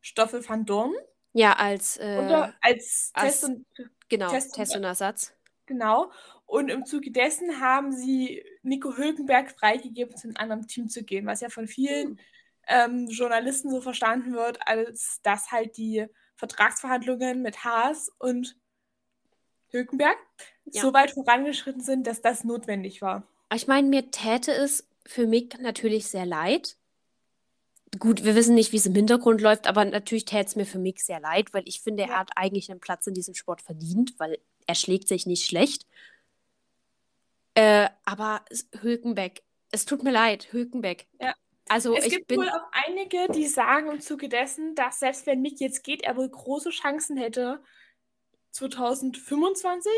Stoffel 0.00 0.46
van 0.46 0.66
Dorn. 0.66 0.92
Ja, 1.32 1.52
als, 1.52 1.96
äh, 1.98 2.20
Oder 2.24 2.54
als, 2.60 3.12
als 3.14 3.40
Test 3.40 3.44
und 3.44 3.66
genau, 4.08 4.30
Test, 4.30 4.54
Test 4.54 4.76
und 4.76 4.84
Ersatz. 4.84 5.32
Genau. 5.66 6.10
Und 6.46 6.68
im 6.68 6.84
Zuge 6.84 7.12
dessen 7.12 7.60
haben 7.60 7.92
sie 7.92 8.44
Nico 8.62 8.96
Hülkenberg 8.96 9.52
freigegeben, 9.52 10.16
zu 10.16 10.26
einem 10.26 10.36
anderen 10.36 10.66
Team 10.66 10.88
zu 10.88 11.04
gehen, 11.04 11.26
was 11.26 11.40
ja 11.40 11.48
von 11.48 11.68
vielen 11.68 12.08
hm 12.08 12.18
ähm, 12.66 13.08
Journalisten 13.08 13.70
so 13.70 13.80
verstanden 13.80 14.34
wird, 14.34 14.58
als 14.66 15.20
dass 15.22 15.50
halt 15.50 15.76
die 15.76 16.06
Vertragsverhandlungen 16.36 17.42
mit 17.42 17.64
Haas 17.64 18.10
und 18.18 18.56
Hülkenberg 19.68 20.16
ja. 20.64 20.82
so 20.82 20.92
weit 20.92 21.12
vorangeschritten 21.12 21.82
sind, 21.82 22.06
dass 22.06 22.22
das 22.22 22.44
notwendig 22.44 23.02
war. 23.02 23.26
Ich 23.54 23.66
meine, 23.66 23.88
mir 23.88 24.10
täte 24.10 24.52
es 24.52 24.88
für 25.06 25.26
mich 25.26 25.58
natürlich 25.60 26.06
sehr 26.06 26.26
leid. 26.26 26.76
Gut, 27.98 28.24
wir 28.24 28.36
wissen 28.36 28.54
nicht, 28.54 28.72
wie 28.72 28.76
es 28.76 28.86
im 28.86 28.94
Hintergrund 28.94 29.40
läuft, 29.40 29.66
aber 29.66 29.84
natürlich 29.84 30.24
täte 30.24 30.46
es 30.46 30.56
mir 30.56 30.66
für 30.66 30.78
mich 30.78 31.04
sehr 31.04 31.20
leid, 31.20 31.52
weil 31.52 31.64
ich 31.66 31.80
finde, 31.80 32.04
ja. 32.04 32.10
er 32.10 32.18
hat 32.20 32.30
eigentlich 32.36 32.70
einen 32.70 32.80
Platz 32.80 33.06
in 33.06 33.14
diesem 33.14 33.34
Sport 33.34 33.62
verdient, 33.62 34.14
weil 34.18 34.38
er 34.66 34.76
schlägt 34.76 35.08
sich 35.08 35.26
nicht 35.26 35.44
schlecht. 35.44 35.86
Äh, 37.54 37.88
aber 38.04 38.44
Hülkenbeck, 38.80 39.42
es 39.72 39.84
tut 39.84 40.04
mir 40.04 40.12
leid, 40.12 40.52
Hülkenbeck. 40.52 41.08
Ja. 41.20 41.34
Also 41.70 41.94
es 41.94 42.08
gibt 42.08 42.36
wohl 42.36 42.48
auch 42.48 42.66
einige, 42.72 43.28
die 43.32 43.46
sagen 43.46 43.92
im 43.92 44.00
Zuge 44.00 44.28
dessen, 44.28 44.74
dass 44.74 44.98
selbst 44.98 45.24
wenn 45.26 45.40
Mick 45.40 45.60
jetzt 45.60 45.84
geht, 45.84 46.02
er 46.02 46.16
wohl 46.16 46.28
große 46.28 46.70
Chancen 46.70 47.16
hätte, 47.16 47.62
2025 48.50 49.92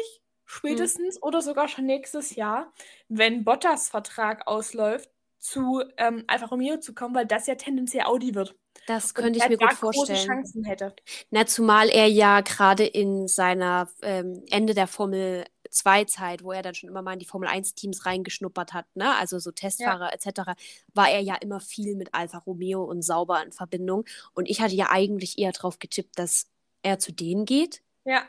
spätestens 0.45 1.15
hm. 1.15 1.23
oder 1.23 1.41
sogar 1.41 1.69
schon 1.69 1.87
nächstes 1.87 2.35
Jahr, 2.37 2.75
wenn 3.09 3.43
Bottas 3.45 3.89
Vertrag 3.89 4.47
ausläuft, 4.47 5.09
zu 5.39 5.83
ähm, 5.97 6.25
Alfa 6.27 6.45
Romeo 6.45 6.77
zu 6.77 6.95
kommen, 6.95 7.15
weil 7.15 7.25
das 7.25 7.47
ja 7.47 7.55
tendenziell 7.55 8.05
Audi 8.05 8.35
wird. 8.35 8.55
Das 8.87 9.15
könnte 9.15 9.39
ich 9.39 9.49
mir 9.49 9.57
gut 9.57 9.73
vorstellen. 9.75 10.27
Chancen 10.27 10.65
hätte. 10.65 10.95
Na, 11.31 11.47
zumal 11.47 11.89
er 11.89 12.07
ja 12.07 12.41
gerade 12.41 12.85
in 12.85 13.29
seiner 13.29 13.89
ähm, 14.03 14.43
Ende 14.51 14.75
der 14.75 14.87
Formel 14.87 15.45
2-Zeit, 15.71 16.43
wo 16.43 16.53
er 16.53 16.63
dann 16.63 16.75
schon 16.75 16.89
immer 16.89 17.03
mal 17.03 17.15
in 17.15 17.19
die 17.19 17.27
Formel 17.27 17.49
1-Teams 17.49 18.05
reingeschnuppert 18.05 18.73
hat, 18.73 18.87
ne? 18.95 19.17
also 19.17 19.39
so 19.39 19.51
Testfahrer 19.51 20.11
ja. 20.11 20.13
etc., 20.13 20.53
war 20.95 21.11
er 21.11 21.21
ja 21.21 21.37
immer 21.37 21.61
viel 21.61 21.97
mit 21.97 22.13
Alfa 22.13 22.39
Romeo 22.39 22.85
und 22.85 23.03
Sauber 23.03 23.43
in 23.43 23.53
Verbindung. 23.53 24.05
Und 24.35 24.49
ich 24.51 24.61
hatte 24.61 24.75
ja 24.75 24.91
eigentlich 24.91 25.39
eher 25.39 25.53
darauf 25.53 25.79
getippt, 25.79 26.19
dass 26.19 26.49
er 26.83 26.99
zu 26.99 27.13
denen 27.13 27.45
geht 27.45 27.83
ja. 28.05 28.23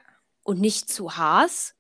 und 0.44 0.62
nicht 0.62 0.90
zu 0.90 1.18
Haas. 1.18 1.76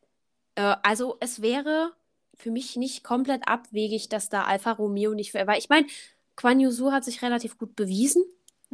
Äh, 0.55 0.75
also 0.83 1.17
es 1.19 1.41
wäre 1.41 1.93
für 2.35 2.51
mich 2.51 2.75
nicht 2.75 3.03
komplett 3.03 3.47
abwegig, 3.47 4.09
dass 4.09 4.29
da 4.29 4.43
Alfa 4.43 4.71
Romeo 4.71 5.13
nicht 5.13 5.31
für. 5.31 5.47
Weil 5.47 5.59
ich 5.59 5.69
meine, 5.69 5.87
Quan 6.35 6.59
Yusu 6.59 6.91
hat 6.91 7.05
sich 7.05 7.21
relativ 7.21 7.57
gut 7.57 7.75
bewiesen. 7.75 8.23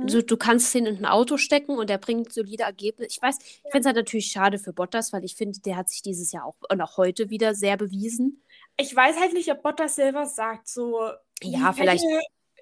Du, 0.06 0.24
du 0.24 0.38
kannst 0.38 0.74
ihn 0.76 0.86
in 0.86 0.98
ein 0.98 1.06
Auto 1.06 1.38
stecken 1.38 1.78
und 1.78 1.90
er 1.90 1.98
bringt 1.98 2.32
solide 2.32 2.64
Ergebnisse. 2.64 3.10
Ich 3.10 3.22
weiß, 3.22 3.38
ich 3.40 3.62
finde 3.64 3.80
es 3.80 3.86
halt 3.86 3.96
natürlich 3.96 4.28
schade 4.28 4.60
für 4.60 4.74
Bottas, 4.74 5.12
weil 5.12 5.26
ich 5.26 5.36
finde, 5.36 5.60
der 5.60 5.76
hat 5.76 5.90
sich 5.90 6.02
dieses 6.02 6.32
Jahr 6.32 6.46
auch 6.46 6.56
und 6.70 6.82
auch 6.82 6.98
heute 6.98 7.30
wieder 7.30 7.56
sehr 7.56 7.78
bewiesen. 7.78 8.42
Ich 8.78 8.96
weiß 8.96 9.18
halt 9.20 9.34
nicht, 9.34 9.52
ob 9.52 9.62
Bottas 9.62 9.96
selber 9.96 10.26
sagt, 10.26 10.68
so. 10.68 11.00
Ja, 11.42 11.74
vielleicht. 11.74 12.04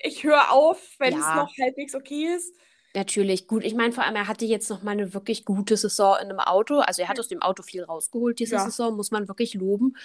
Ich 0.03 0.23
höre 0.23 0.51
auf, 0.51 0.79
wenn 0.99 1.13
ja. 1.13 1.19
es 1.19 1.35
noch 1.35 1.51
halbwegs 1.59 1.95
okay 1.95 2.27
ist. 2.35 2.53
Natürlich, 2.93 3.47
gut. 3.47 3.63
Ich 3.63 3.75
meine, 3.75 3.93
vor 3.93 4.03
allem, 4.03 4.15
er 4.15 4.27
hatte 4.27 4.45
jetzt 4.45 4.69
noch 4.69 4.81
mal 4.81 4.91
eine 4.91 5.13
wirklich 5.13 5.45
gute 5.45 5.77
Saison 5.77 6.15
in 6.21 6.29
einem 6.29 6.39
Auto. 6.39 6.79
Also, 6.79 7.01
er 7.01 7.07
hat 7.07 7.19
aus 7.19 7.27
dem 7.27 7.41
Auto 7.41 7.61
viel 7.61 7.83
rausgeholt 7.83 8.39
diese 8.39 8.55
ja. 8.55 8.63
Saison, 8.63 8.95
muss 8.95 9.11
man 9.11 9.27
wirklich 9.27 9.53
loben. 9.53 9.95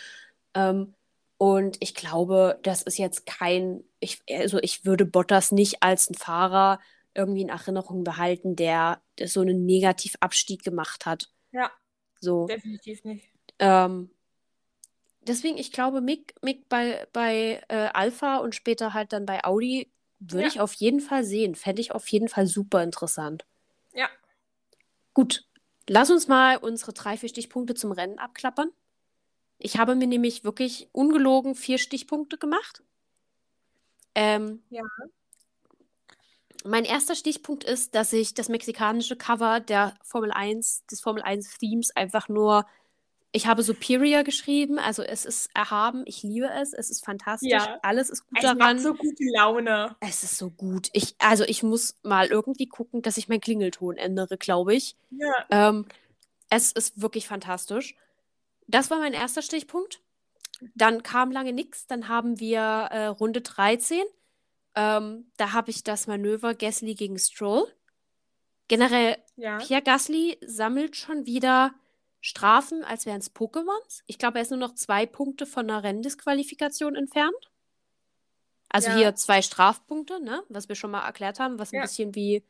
Ähm, 0.54 0.94
und 1.38 1.76
ich 1.80 1.94
glaube, 1.94 2.58
das 2.62 2.82
ist 2.82 2.98
jetzt 2.98 3.24
kein. 3.24 3.82
Ich, 4.00 4.22
also, 4.30 4.58
ich 4.58 4.84
würde 4.84 5.06
Bottas 5.06 5.52
nicht 5.52 5.82
als 5.82 6.10
ein 6.10 6.14
Fahrer 6.14 6.80
irgendwie 7.14 7.42
in 7.42 7.48
Erinnerung 7.48 8.04
behalten, 8.04 8.56
der, 8.56 9.02
der 9.18 9.28
so 9.28 9.40
einen 9.40 9.66
Negativabstieg 9.66 10.62
gemacht 10.62 11.06
hat. 11.06 11.30
Ja. 11.52 11.70
So. 12.20 12.46
Definitiv 12.46 13.04
nicht. 13.04 13.28
Ähm, 13.58 14.10
deswegen, 15.20 15.58
ich 15.58 15.72
glaube, 15.72 16.00
Mick, 16.00 16.34
Mick 16.42 16.68
bei, 16.68 17.06
bei 17.12 17.62
äh, 17.68 17.88
Alpha 17.92 18.38
und 18.38 18.54
später 18.54 18.94
halt 18.94 19.12
dann 19.12 19.26
bei 19.26 19.44
Audi 19.44 19.90
würde 20.18 20.42
ja. 20.42 20.48
ich 20.48 20.60
auf 20.60 20.72
jeden 20.74 21.00
Fall 21.00 21.24
sehen. 21.24 21.54
Fände 21.54 21.80
ich 21.80 21.92
auf 21.92 22.06
jeden 22.08 22.28
Fall 22.28 22.46
super 22.46 22.82
interessant. 22.82 23.44
Ja. 23.92 24.08
Gut. 25.14 25.44
Lass 25.88 26.10
uns 26.10 26.28
mal 26.28 26.58
unsere 26.58 26.92
drei, 26.92 27.16
vier 27.16 27.28
Stichpunkte 27.28 27.74
zum 27.74 27.90
Rennen 27.92 28.18
abklappern. 28.18 28.70
Ich 29.58 29.78
habe 29.78 29.94
mir 29.96 30.06
nämlich 30.06 30.44
wirklich 30.44 30.88
ungelogen 30.92 31.54
vier 31.54 31.78
Stichpunkte 31.78 32.38
gemacht. 32.38 32.82
Ähm, 34.14 34.62
ja. 34.70 34.82
Mein 36.64 36.84
erster 36.84 37.14
Stichpunkt 37.14 37.64
ist, 37.64 37.94
dass 37.94 38.12
ich 38.12 38.34
das 38.34 38.48
mexikanische 38.48 39.16
Cover 39.16 39.60
der 39.60 39.94
Formel 40.02 40.30
1, 40.30 40.86
des 40.86 41.00
Formel 41.00 41.22
1 41.22 41.58
Themes 41.58 41.90
einfach 41.96 42.28
nur 42.28 42.66
ich 43.34 43.46
habe 43.46 43.62
Superior 43.62 44.24
geschrieben, 44.24 44.78
also 44.78 45.02
es 45.02 45.24
ist 45.24 45.48
erhaben, 45.54 46.02
ich 46.04 46.22
liebe 46.22 46.50
es, 46.50 46.74
es 46.74 46.90
ist 46.90 47.02
fantastisch, 47.02 47.50
Ja. 47.50 47.78
alles 47.82 48.10
ist 48.10 48.26
gut 48.28 48.36
Es 48.36 48.42
daran. 48.42 48.58
macht 48.58 48.80
so 48.80 48.92
gute 48.92 49.24
Laune. 49.34 49.96
Es 50.00 50.22
ist 50.22 50.36
so 50.36 50.50
gut. 50.50 50.90
Ich, 50.92 51.14
also 51.18 51.42
ich 51.44 51.62
muss 51.62 51.96
mal 52.02 52.26
irgendwie 52.26 52.66
gucken, 52.66 53.00
dass 53.00 53.16
ich 53.16 53.28
meinen 53.30 53.40
Klingelton 53.40 53.96
ändere, 53.96 54.36
glaube 54.36 54.74
ich. 54.74 54.96
Ja. 55.12 55.32
Ähm, 55.50 55.86
es 56.50 56.72
ist 56.72 57.00
wirklich 57.00 57.26
fantastisch. 57.26 57.96
Das 58.66 58.90
war 58.90 58.98
mein 58.98 59.14
erster 59.14 59.40
Stichpunkt. 59.40 60.02
Dann 60.74 61.02
kam 61.02 61.30
lange 61.32 61.54
nichts. 61.54 61.86
Dann 61.86 62.08
haben 62.08 62.38
wir 62.38 62.60
äh, 62.60 63.06
Runde 63.06 63.40
13. 63.40 64.02
Ähm, 64.74 65.30
da 65.36 65.52
habe 65.52 65.70
ich 65.70 65.84
das 65.84 66.06
Manöver 66.06 66.54
Gasly 66.54 66.94
gegen 66.94 67.18
Stroll. 67.18 67.66
Generell, 68.68 69.16
Ja. 69.36 69.58
Pierre 69.58 69.82
Gasly 69.82 70.38
sammelt 70.46 70.96
schon 70.96 71.26
wieder 71.26 71.74
Strafen, 72.20 72.84
als 72.84 73.04
wären 73.04 73.18
es 73.20 73.34
Pokémons. 73.34 74.02
Ich 74.06 74.16
glaube, 74.18 74.38
er 74.38 74.42
ist 74.42 74.50
nur 74.50 74.60
noch 74.60 74.74
zwei 74.74 75.06
Punkte 75.06 75.44
von 75.44 75.68
einer 75.68 75.82
Renndisqualifikation 75.82 76.94
entfernt. 76.94 77.50
Also 78.68 78.88
Ja. 78.88 78.96
hier 78.96 79.14
zwei 79.16 79.42
Strafpunkte, 79.42 80.20
ne? 80.22 80.42
Was 80.48 80.68
wir 80.68 80.76
schon 80.76 80.92
mal 80.92 81.04
erklärt 81.04 81.38
haben, 81.40 81.58
was 81.58 81.72
ein 81.72 81.76
Ja. 81.76 81.82
bisschen 81.82 82.14
wie, 82.14 82.42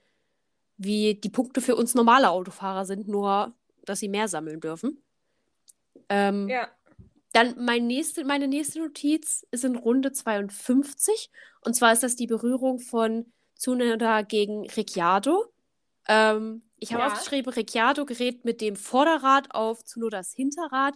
wie 0.76 1.14
die 1.14 1.30
Punkte 1.30 1.60
für 1.60 1.74
uns 1.74 1.94
normale 1.94 2.30
Autofahrer 2.30 2.84
sind, 2.84 3.08
nur 3.08 3.52
dass 3.84 3.98
sie 3.98 4.08
mehr 4.08 4.28
sammeln 4.28 4.60
dürfen. 4.60 5.02
Ähm, 6.08 6.48
Ja. 6.48 6.68
Dann 7.32 7.54
mein 7.58 7.86
nächste, 7.86 8.24
meine 8.24 8.48
nächste 8.48 8.80
Notiz 8.80 9.46
ist 9.50 9.64
in 9.64 9.76
Runde 9.76 10.12
52. 10.12 11.30
Und 11.62 11.74
zwar 11.74 11.92
ist 11.92 12.02
das 12.02 12.16
die 12.16 12.26
Berührung 12.26 12.78
von 12.78 13.32
Tsunoda 13.56 14.22
gegen 14.22 14.68
Ricciardo. 14.68 15.46
Ähm, 16.08 16.62
ich 16.76 16.92
habe 16.92 17.04
Ja. 17.04 17.08
aufgeschrieben, 17.12 17.52
Ricciardo 17.52 18.04
gerät 18.04 18.44
mit 18.44 18.60
dem 18.60 18.76
Vorderrad 18.76 19.54
auf 19.54 19.84
Tsunodas 19.84 20.32
Hinterrad. 20.34 20.94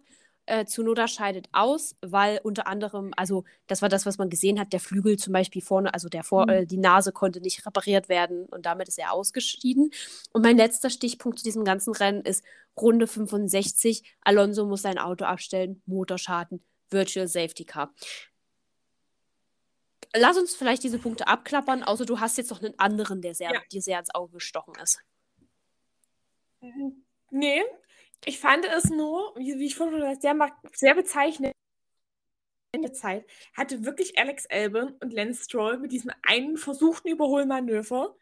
Äh, 0.49 0.65
Tsunoda 0.65 1.09
scheidet 1.09 1.49
aus, 1.53 1.97
weil 2.03 2.41
unter 2.45 2.69
anderem, 2.69 3.13
also 3.17 3.45
das 3.67 3.83
war 3.83 3.89
das, 3.89 4.07
was 4.07 4.17
man 4.19 4.31
gesehen 4.31 4.61
hat, 4.61 4.73
der 4.73 4.79
Flügel 4.81 5.17
zum 5.19 5.33
Beispiel 5.33 5.61
vorne, 5.61 5.93
also 5.93 6.09
der 6.09 6.23
Vor 6.23 6.45
Mhm. 6.45 6.49
äh, 6.51 6.67
die 6.67 6.79
Nase 6.79 7.11
konnte 7.13 7.41
nicht 7.41 7.67
repariert 7.67 8.09
werden 8.09 8.47
und 8.47 8.65
damit 8.65 8.87
ist 8.89 8.99
er 8.99 9.13
ausgeschieden. 9.13 9.91
Und 10.33 10.43
mein 10.43 10.57
letzter 10.57 10.89
Stichpunkt 10.89 11.39
zu 11.39 11.45
diesem 11.45 11.65
ganzen 11.65 11.93
Rennen 11.95 12.23
ist 12.23 12.45
Runde 12.81 13.07
65. 13.09 14.05
Alonso 14.21 14.67
muss 14.67 14.83
sein 14.83 14.99
Auto 14.99 15.25
abstellen, 15.25 15.83
Motorschaden, 15.87 16.63
Virtual 16.91 17.27
Safety 17.27 17.65
Car. 17.65 17.93
Lass 20.15 20.39
uns 20.39 20.55
vielleicht 20.55 20.85
diese 20.85 20.99
Punkte 21.01 21.27
abklappern, 21.27 21.83
außer 21.83 22.07
du 22.07 22.21
hast 22.21 22.39
jetzt 22.39 22.51
noch 22.51 22.63
einen 22.63 22.79
anderen, 22.79 23.21
der 23.21 23.35
sehr, 23.35 23.53
Ja. 23.53 23.61
dir 23.73 23.83
sehr 23.83 23.99
ins 23.99 24.15
Auge 24.15 24.35
gestochen 24.35 24.75
ist. 24.83 25.01
Nee, 27.31 27.63
ich 28.25 28.41
fand 28.41 28.65
es 28.65 28.91
nur, 28.91 29.35
wie, 29.37 29.59
wie 29.59 29.67
ich 29.67 29.75
vorhin 29.75 30.01
schon 30.01 30.09
gesagt 30.09 30.25
habe, 30.25 30.53
sehr, 30.73 30.95
bezeichnend. 30.95 31.53
In 32.73 32.83
der 32.83 32.93
Zeit 32.93 33.27
hatte 33.55 33.85
wirklich 33.85 34.19
Alex 34.19 34.47
Albon 34.47 34.93
und 35.01 35.13
Lance 35.13 35.45
Stroll 35.45 35.79
mit 35.79 35.93
diesem 35.93 36.11
einen 36.23 36.57
versuchten 36.57 37.09
Überholmanöver, 37.09 38.15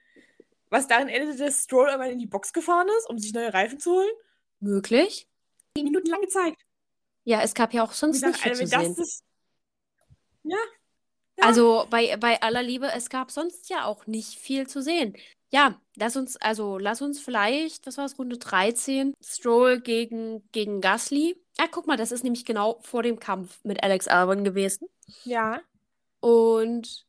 was 0.71 0.87
darin 0.87 1.09
endete, 1.09 1.37
dass 1.37 1.65
Stroll 1.65 1.89
einmal 1.89 2.11
in 2.11 2.19
die 2.19 2.27
Box 2.27 2.53
gefahren 2.53 2.89
ist, 2.99 3.09
um 3.09 3.19
sich 3.19 3.33
neue 3.33 3.53
Reifen 3.53 3.81
zu 3.81 3.93
holen. 3.93 4.11
Möglich? 4.61 5.29
Zehn 5.77 5.85
Minuten 5.85 6.09
lange 6.09 6.29
Zeit. 6.29 6.55
Ja, 7.25 7.41
es 7.41 7.55
gab 7.55 7.73
ja 7.73 7.83
auch 7.83 7.93
sonst 7.93 8.25
nicht 8.25 8.39
viel 8.39 8.53
Alter, 8.53 8.67
zu 8.67 8.73
wenn 8.73 8.81
sehen. 8.81 8.95
das 8.97 8.99
ist. 8.99 9.25
Ja. 10.45 10.57
ja. 11.39 11.45
Also 11.45 11.87
bei, 11.91 12.17
bei 12.19 12.41
aller 12.41 12.63
Liebe, 12.63 12.93
es 12.93 13.09
gab 13.09 13.31
sonst 13.31 13.71
ja 13.71 13.87
auch 13.87 14.07
nicht 14.07 14.39
viel 14.39 14.69
zu 14.69 14.83
sehen. 14.83 15.17
Ja, 15.51 15.81
lass 15.97 16.17
uns, 16.17 16.37
also 16.37 16.79
lass 16.79 17.01
uns 17.03 17.21
vielleicht, 17.21 17.87
was 17.87 17.97
war 17.99 18.07
es, 18.07 18.19
Runde 18.19 18.39
13, 18.39 19.15
Stroll 19.25 19.81
gegen, 19.81 20.49
gegen 20.53 20.81
Gasly. 20.81 21.37
Ja, 21.59 21.67
guck 21.71 21.87
mal, 21.87 21.97
das 21.97 22.13
ist 22.13 22.25
nämlich 22.25 22.45
genau 22.45 22.81
vor 22.83 23.03
dem 23.03 23.21
Kampf 23.21 23.61
mit 23.63 23.83
Alex 23.83 24.09
Albon 24.09 24.43
gewesen. 24.43 24.89
Ja. 25.25 25.61
Und 26.21 27.07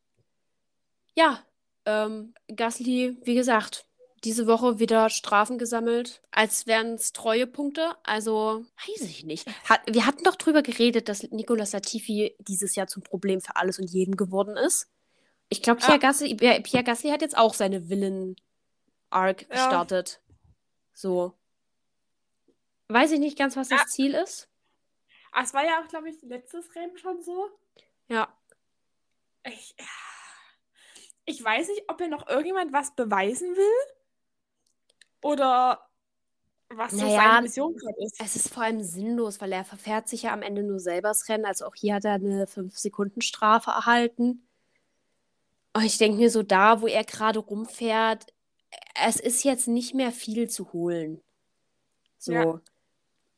ja, 1.15 1.39
ähm, 1.85 2.33
Gasly, 2.53 3.17
wie 3.23 3.35
gesagt, 3.35 3.85
diese 4.25 4.47
Woche 4.47 4.79
wieder 4.79 5.09
Strafen 5.09 5.57
gesammelt, 5.57 6.21
als 6.31 6.65
wären 6.65 6.95
es 6.95 7.13
Treuepunkte. 7.13 7.95
Also, 8.03 8.65
weiß 8.87 9.07
ich 9.07 9.23
nicht. 9.23 9.47
Hat, 9.69 9.81
wir 9.87 10.05
hatten 10.05 10.23
doch 10.23 10.35
drüber 10.35 10.63
geredet, 10.63 11.07
dass 11.07 11.23
Nicolas 11.31 11.73
Latifi 11.73 12.35
dieses 12.39 12.75
Jahr 12.75 12.87
zum 12.87 13.03
Problem 13.03 13.39
für 13.39 13.55
alles 13.55 13.79
und 13.79 13.89
jeden 13.89 14.17
geworden 14.17 14.57
ist. 14.57 14.89
Ich 15.49 15.61
glaube, 15.61 15.79
Pierre, 15.79 15.93
Ah. 15.95 15.97
Gasly, 15.97 16.35
Pierre 16.35 16.83
Gasly 16.83 17.09
hat 17.11 17.21
jetzt 17.21 17.37
auch 17.37 17.53
seine 17.53 17.89
Villain-Arc 17.89 19.41
Ja. 19.43 19.47
gestartet. 19.47 20.21
So. 20.93 21.33
Weiß 22.87 23.11
ich 23.11 23.19
nicht 23.19 23.37
ganz, 23.37 23.55
was 23.55 23.69
das 23.69 23.81
Ah. 23.81 23.85
Ziel 23.87 24.13
ist. 24.13 24.47
Ah, 25.31 25.43
es 25.43 25.53
war 25.53 25.65
ja 25.65 25.81
auch, 25.83 25.87
glaube 25.87 26.09
ich, 26.09 26.21
letztes 26.21 26.73
Rennen 26.75 26.97
schon 26.97 27.21
so. 27.21 27.49
Ja. 28.07 28.33
Ich, 29.43 29.75
ich 31.25 31.43
weiß 31.43 31.67
nicht, 31.67 31.83
ob 31.89 31.99
er 32.01 32.07
noch 32.07 32.27
irgendjemand 32.27 32.73
was 32.73 32.95
beweisen 32.95 33.55
will. 33.55 33.93
Oder 35.21 35.87
was 36.69 36.91
so 36.91 36.97
Naja, 37.05 37.15
seine 37.17 37.41
Mission 37.43 37.75
gerade 37.75 38.03
ist. 38.03 38.19
Es 38.19 38.35
ist 38.35 38.53
vor 38.53 38.63
allem 38.63 38.81
sinnlos, 38.83 39.41
weil 39.41 39.51
er 39.51 39.65
verfährt 39.65 40.07
sich 40.07 40.23
ja 40.23 40.33
am 40.33 40.41
Ende 40.41 40.63
nur 40.63 40.79
selber 40.79 41.09
das 41.09 41.27
Rennen. 41.29 41.45
Also 41.45 41.65
auch 41.65 41.75
hier 41.75 41.95
hat 41.95 42.05
er 42.05 42.13
eine 42.13 42.45
5-Sekunden-Strafe 42.47 43.71
erhalten. 43.71 44.44
Und 45.75 45.83
ich 45.83 45.97
denke 45.97 46.17
mir 46.17 46.29
so, 46.29 46.41
da, 46.41 46.79
wo 46.79 46.87
er 46.87 47.03
gerade 47.03 47.39
rumfährt, 47.39 48.27
es 49.03 49.19
ist 49.19 49.43
jetzt 49.43 49.67
nicht 49.67 49.93
mehr 49.93 50.13
viel 50.13 50.49
zu 50.49 50.71
holen. 50.71 51.21
So. 52.17 52.31
Ja. 52.31 52.61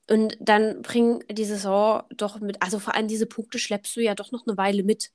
Und 0.07 0.37
dann 0.39 0.83
bring 0.83 1.23
die 1.31 1.45
Saison 1.45 2.03
doch 2.11 2.39
mit, 2.39 2.61
also 2.61 2.77
vor 2.77 2.93
allem 2.93 3.07
diese 3.07 3.25
Punkte 3.25 3.57
schleppst 3.57 3.95
du 3.95 4.01
ja 4.01 4.13
doch 4.13 4.31
noch 4.31 4.45
eine 4.45 4.55
Weile 4.55 4.83
mit. 4.83 5.11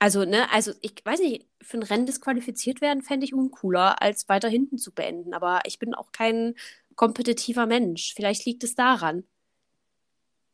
Also, 0.00 0.24
ne, 0.24 0.50
also 0.50 0.72
ich 0.80 0.94
weiß 1.04 1.20
nicht, 1.20 1.46
für 1.62 1.76
ein 1.76 1.84
Rennen 1.84 2.06
disqualifiziert 2.06 2.80
werden 2.80 3.04
fände 3.04 3.24
ich 3.24 3.32
uncooler, 3.32 4.02
als 4.02 4.28
weiter 4.28 4.48
hinten 4.48 4.76
zu 4.76 4.92
beenden. 4.92 5.34
Aber 5.34 5.60
ich 5.66 5.78
bin 5.78 5.94
auch 5.94 6.10
kein 6.10 6.56
kompetitiver 6.96 7.66
Mensch. 7.66 8.12
Vielleicht 8.12 8.44
liegt 8.44 8.64
es 8.64 8.74
daran. 8.74 9.22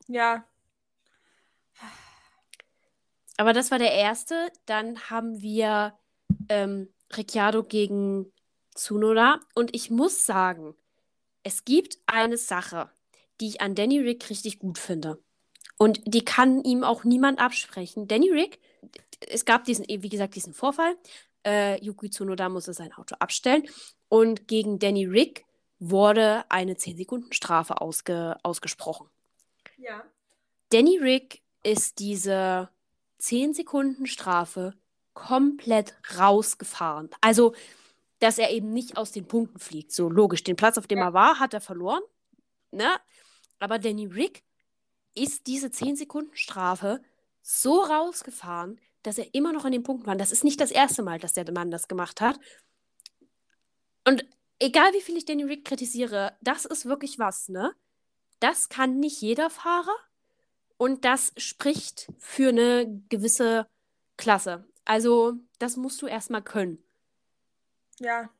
Ja. 0.08 0.44
Aber 3.36 3.52
das 3.52 3.70
war 3.70 3.78
der 3.78 3.92
erste. 3.92 4.48
Dann 4.66 5.10
haben 5.10 5.40
wir 5.40 5.94
ähm, 6.48 6.88
Ricciardo 7.16 7.62
gegen 7.62 8.32
Tsunoda. 8.74 9.40
Und 9.54 9.74
ich 9.74 9.90
muss 9.90 10.24
sagen, 10.26 10.74
es 11.42 11.64
gibt 11.64 11.98
eine 12.06 12.36
Sache, 12.36 12.90
die 13.40 13.48
ich 13.48 13.60
an 13.60 13.74
Danny 13.74 14.00
Rick 14.00 14.30
richtig 14.30 14.58
gut 14.58 14.78
finde. 14.78 15.22
Und 15.76 16.00
die 16.06 16.24
kann 16.24 16.62
ihm 16.62 16.84
auch 16.84 17.04
niemand 17.04 17.40
absprechen. 17.40 18.06
Danny 18.06 18.30
Rick, 18.30 18.60
es 19.28 19.44
gab 19.44 19.64
diesen, 19.64 19.86
wie 19.88 20.08
gesagt, 20.08 20.36
diesen 20.36 20.54
Vorfall. 20.54 20.96
Äh, 21.44 21.84
Yuki 21.84 22.10
Tsunoda 22.10 22.48
musste 22.48 22.72
sein 22.72 22.92
Auto 22.92 23.16
abstellen. 23.18 23.64
Und 24.08 24.46
gegen 24.46 24.78
Danny 24.78 25.04
Rick 25.04 25.44
wurde 25.80 26.44
eine 26.48 26.74
10-Sekunden-Strafe 26.74 27.80
ausge, 27.80 28.36
ausgesprochen. 28.42 29.08
Ja. 29.76 30.04
Danny 30.70 30.98
Rick 30.98 31.42
ist 31.62 31.98
diese 31.98 32.70
10-Sekunden-Strafe 33.28 34.74
komplett 35.14 35.94
rausgefahren. 36.18 37.10
Also, 37.20 37.54
dass 38.18 38.38
er 38.38 38.50
eben 38.50 38.70
nicht 38.72 38.96
aus 38.96 39.12
den 39.12 39.26
Punkten 39.26 39.58
fliegt. 39.58 39.92
So 39.92 40.08
logisch, 40.08 40.44
den 40.44 40.56
Platz, 40.56 40.78
auf 40.78 40.86
dem 40.86 40.98
Ja. 40.98 41.06
er 41.06 41.12
war, 41.14 41.40
hat 41.40 41.54
er 41.54 41.60
verloren. 41.60 42.02
Ne? 42.70 42.88
Aber 43.58 43.78
Danny 43.78 44.06
Rick 44.06 44.42
ist 45.14 45.46
diese 45.46 45.70
10-Sekunden-Strafe 45.70 47.00
so 47.42 47.82
rausgefahren, 47.82 48.80
dass 49.02 49.18
er 49.18 49.34
immer 49.34 49.52
noch 49.52 49.64
an 49.64 49.72
den 49.72 49.82
Punkten 49.82 50.06
war. 50.06 50.16
Das 50.16 50.32
ist 50.32 50.44
nicht 50.44 50.60
das 50.60 50.70
erste 50.70 51.02
Mal, 51.02 51.18
dass 51.18 51.34
der 51.34 51.50
Mann 51.52 51.70
das 51.70 51.88
gemacht 51.88 52.20
hat. 52.20 52.38
Und 54.06 54.24
egal 54.58 54.92
wie 54.92 55.00
viel 55.00 55.16
ich 55.16 55.24
Danny 55.24 55.44
Rick 55.44 55.64
kritisiere, 55.64 56.36
das 56.40 56.64
ist 56.64 56.86
wirklich 56.86 57.18
was, 57.18 57.48
ne? 57.48 57.74
Das 58.40 58.68
kann 58.68 58.98
nicht 58.98 59.20
jeder 59.20 59.50
Fahrer 59.50 59.94
und 60.76 61.04
das 61.04 61.32
spricht 61.36 62.12
für 62.18 62.48
eine 62.48 63.02
gewisse 63.08 63.66
Klasse. 64.16 64.64
Also, 64.84 65.34
das 65.58 65.76
musst 65.76 66.02
du 66.02 66.06
erstmal 66.06 66.42
können. 66.42 66.82
Ja. 68.00 68.30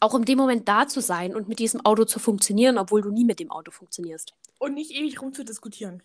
Auch 0.00 0.14
in 0.14 0.24
dem 0.24 0.38
Moment 0.38 0.68
da 0.68 0.86
zu 0.86 1.00
sein 1.00 1.34
und 1.34 1.48
mit 1.48 1.58
diesem 1.58 1.84
Auto 1.84 2.04
zu 2.04 2.18
funktionieren, 2.18 2.78
obwohl 2.78 3.02
du 3.02 3.10
nie 3.10 3.24
mit 3.24 3.40
dem 3.40 3.50
Auto 3.50 3.70
funktionierst. 3.70 4.34
Und 4.58 4.74
nicht 4.74 4.92
ewig 4.92 5.20
rumzudiskutieren. 5.20 6.02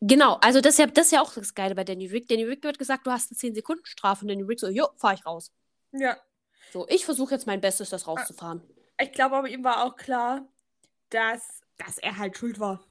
Genau, 0.00 0.34
also 0.42 0.60
das 0.60 0.74
ist, 0.74 0.78
ja, 0.78 0.86
das 0.86 1.06
ist 1.06 1.12
ja 1.12 1.22
auch 1.22 1.32
das 1.32 1.54
Geile 1.54 1.74
bei 1.74 1.84
Danny 1.84 2.06
Rick. 2.06 2.28
Danny 2.28 2.44
Rick 2.44 2.62
wird 2.62 2.78
gesagt, 2.78 3.06
du 3.06 3.10
hast 3.10 3.30
eine 3.30 3.38
10-Sekunden-Strafe 3.38 4.22
und 4.22 4.28
Danny 4.28 4.42
Rick 4.42 4.60
so, 4.60 4.68
jo, 4.68 4.88
fahr 4.96 5.14
ich 5.14 5.24
raus. 5.24 5.50
Ja. 5.92 6.16
So, 6.72 6.86
ich 6.88 7.04
versuche 7.04 7.34
jetzt 7.34 7.46
mein 7.46 7.60
Bestes, 7.60 7.90
das 7.90 8.06
rauszufahren. 8.06 8.60
Ich 9.00 9.12
glaube 9.12 9.36
aber 9.36 9.48
ihm 9.48 9.64
war 9.64 9.84
auch 9.84 9.96
klar, 9.96 10.46
dass, 11.10 11.62
dass 11.78 11.98
er 11.98 12.18
halt 12.18 12.36
schuld 12.36 12.58
war. 12.60 12.84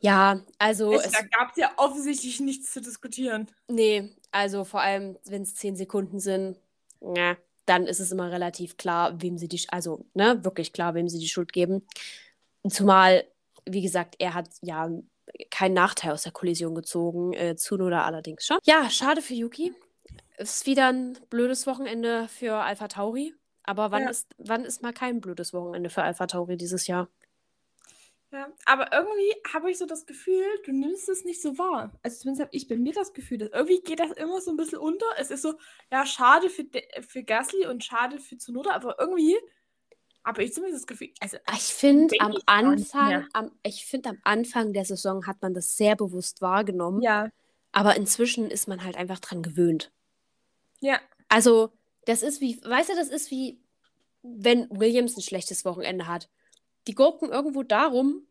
Ja, 0.00 0.40
also 0.58 0.92
Es, 0.94 1.06
es, 1.06 1.12
da 1.12 1.20
gab 1.22 1.50
es 1.50 1.56
ja 1.56 1.70
offensichtlich 1.76 2.40
nichts 2.40 2.72
zu 2.72 2.80
diskutieren. 2.80 3.50
nee, 3.68 4.14
also 4.32 4.64
vor 4.64 4.80
allem, 4.80 5.18
wenn 5.26 5.42
es 5.42 5.54
10 5.56 5.76
Sekunden 5.76 6.20
sind, 6.20 6.58
ja, 7.00 7.36
dann 7.66 7.86
ist 7.86 8.00
es 8.00 8.10
immer 8.12 8.30
relativ 8.32 8.76
klar, 8.76 9.20
wem 9.22 9.36
sie 9.38 9.48
die, 9.48 9.60
also, 9.68 10.06
ne, 10.14 10.42
wirklich 10.44 10.72
klar, 10.72 10.94
wem 10.94 11.08
sie 11.08 11.18
die 11.18 11.28
Schuld 11.28 11.52
geben. 11.52 11.86
Zumal, 12.68 13.24
wie 13.66 13.82
gesagt, 13.82 14.16
er 14.18 14.34
hat 14.34 14.48
ja 14.62 14.90
keinen 15.50 15.74
Nachteil 15.74 16.12
aus 16.12 16.22
der 16.22 16.32
Kollision 16.32 16.74
gezogen, 16.74 17.32
äh, 17.32 17.54
Tsunoda 17.56 18.04
allerdings 18.04 18.44
schon. 18.46 18.58
Ja, 18.64 18.90
schade 18.90 19.22
für 19.22 19.34
Yuki. 19.34 19.72
Ist 20.38 20.66
wieder 20.66 20.88
ein 20.92 21.18
blödes 21.28 21.66
Wochenende 21.66 22.26
für 22.28 22.54
Alpha 22.56 22.88
Tauri. 22.88 23.34
Aber 23.64 23.90
wann, 23.90 24.04
Ja. 24.04 24.10
ist, 24.10 24.34
wann 24.38 24.64
ist 24.64 24.82
mal 24.82 24.92
kein 24.92 25.20
blödes 25.20 25.52
Wochenende 25.52 25.90
für 25.90 26.02
Alpha 26.02 26.26
Tauri 26.26 26.56
dieses 26.56 26.86
Jahr? 26.86 27.08
Ja, 28.32 28.52
aber 28.64 28.92
irgendwie 28.92 29.34
habe 29.52 29.70
ich 29.70 29.78
so 29.78 29.86
das 29.86 30.06
Gefühl, 30.06 30.44
du 30.64 30.72
nimmst 30.72 31.08
es 31.08 31.24
nicht 31.24 31.42
so 31.42 31.58
wahr. 31.58 31.98
Also 32.02 32.20
zumindest 32.20 32.42
habe 32.46 32.56
ich 32.56 32.68
bei 32.68 32.76
mir 32.76 32.92
das 32.92 33.12
Gefühl, 33.12 33.38
dass 33.38 33.50
irgendwie 33.50 33.80
geht 33.82 33.98
das 33.98 34.12
immer 34.12 34.40
so 34.40 34.52
ein 34.52 34.56
bisschen 34.56 34.78
unter. 34.78 35.06
Es 35.18 35.30
ist 35.32 35.42
so, 35.42 35.54
ja, 35.90 36.06
schade 36.06 36.48
für, 36.48 36.62
De 36.64 36.82
für 37.02 37.24
Gasly 37.24 37.66
und 37.66 37.84
schade 37.84 38.20
für 38.20 38.36
Tsunoda, 38.38 38.70
aber 38.72 39.00
irgendwie 39.00 39.36
habe 40.24 40.44
ich 40.44 40.52
zumindest 40.52 40.82
das 40.82 40.86
Gefühl, 40.86 41.12
also 41.20 41.38
Ich 41.54 41.74
finde, 41.74 42.14
am 42.20 42.32
ich 42.36 42.42
Anfang, 42.46 43.26
am, 43.32 43.50
ich 43.62 43.86
finde, 43.86 44.10
am 44.10 44.18
Anfang 44.24 44.72
der 44.72 44.84
Saison 44.84 45.26
hat 45.26 45.42
man 45.42 45.54
das 45.54 45.76
sehr 45.76 45.96
bewusst 45.96 46.40
wahrgenommen. 46.40 47.02
ja, 47.02 47.30
Aber 47.72 47.96
inzwischen 47.96 48.50
ist 48.50 48.68
man 48.68 48.84
halt 48.84 48.96
einfach 48.96 49.18
dran 49.20 49.42
gewöhnt. 49.42 49.92
ja, 50.80 51.00
Also, 51.28 51.70
das 52.04 52.22
ist 52.22 52.40
wie, 52.40 52.60
weißt 52.62 52.90
du, 52.90 52.94
das 52.96 53.08
ist 53.08 53.30
wie, 53.30 53.60
wenn 54.22 54.68
Williams 54.70 55.16
ein 55.16 55.22
schlechtes 55.22 55.64
Wochenende 55.64 56.06
hat. 56.06 56.28
Die 56.86 56.94
gurken 56.94 57.30
irgendwo 57.30 57.62
darum, 57.62 58.26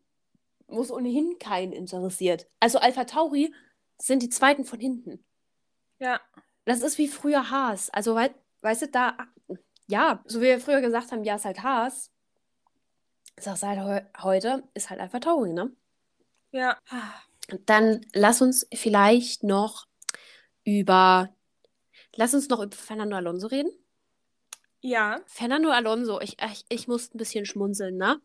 wo 0.66 0.82
es 0.82 0.90
ohnehin 0.90 1.38
keinen 1.38 1.72
interessiert. 1.72 2.46
Also 2.60 2.78
Alpha 2.78 3.04
Tauri 3.04 3.54
sind 3.98 4.22
die 4.22 4.28
Zweiten 4.28 4.64
von 4.64 4.80
hinten. 4.80 5.24
ja, 5.98 6.20
Das 6.64 6.82
ist 6.82 6.98
wie 6.98 7.08
früher 7.08 7.50
Haas. 7.50 7.90
Also, 7.90 8.14
wei 8.14 8.34
weißt 8.62 8.82
du, 8.82 8.88
da, 8.88 9.16
ja, 9.88 10.22
so 10.26 10.40
wie 10.40 10.44
wir 10.44 10.60
früher 10.60 10.80
gesagt 10.80 11.12
haben, 11.12 11.24
ja, 11.24 11.36
ist 11.36 11.44
halt 11.44 11.62
Haas. 11.62 12.10
Auch 13.46 13.56
seit 13.56 13.78
heu 13.78 14.00
heute, 14.22 14.64
ist 14.74 14.90
halt 14.90 15.00
Alpha 15.00 15.18
Tauri, 15.18 15.52
ne? 15.52 15.74
ja. 16.52 16.78
Dann 17.66 18.06
lass 18.12 18.42
uns 18.42 18.66
vielleicht 18.72 19.42
noch 19.42 19.86
über, 20.64 21.34
lass 22.14 22.34
uns 22.34 22.48
noch 22.48 22.60
über 22.60 22.76
Fernando 22.76 23.16
Alonso 23.16 23.48
reden. 23.48 23.72
Ja, 24.82 25.20
Fernando 25.26 25.70
Alonso, 25.70 26.20
ich, 26.20 26.36
ich, 26.40 26.64
ich 26.68 26.88
musste 26.88 27.16
ein 27.16 27.18
bisschen 27.18 27.44
schmunzeln, 27.44 27.96
ne? 27.96 28.20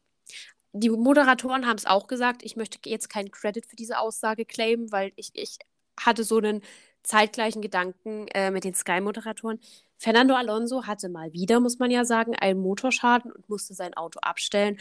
Die 0.73 0.89
Moderatoren 0.89 1.65
haben 1.67 1.77
es 1.77 1.85
auch 1.85 2.07
gesagt. 2.07 2.43
Ich 2.43 2.55
möchte 2.55 2.79
jetzt 2.89 3.09
keinen 3.09 3.31
Credit 3.31 3.65
für 3.65 3.75
diese 3.75 3.99
Aussage 3.99 4.45
claimen, 4.45 4.91
weil 4.91 5.13
ich, 5.15 5.31
ich 5.33 5.57
hatte 5.97 6.23
so 6.23 6.37
einen 6.37 6.61
zeitgleichen 7.03 7.61
Gedanken 7.61 8.27
äh, 8.29 8.51
mit 8.51 8.63
den 8.63 8.73
Sky-Moderatoren. 8.73 9.59
Fernando 9.97 10.35
Alonso 10.35 10.85
hatte 10.85 11.07
mal 11.09 11.31
wieder, 11.33 11.59
muss 11.59 11.79
man 11.79 11.91
ja 11.91 12.03
sagen, 12.03 12.35
einen 12.35 12.59
Motorschaden 12.59 13.31
und 13.31 13.47
musste 13.49 13.73
sein 13.73 13.93
Auto 13.93 14.19
abstellen. 14.19 14.77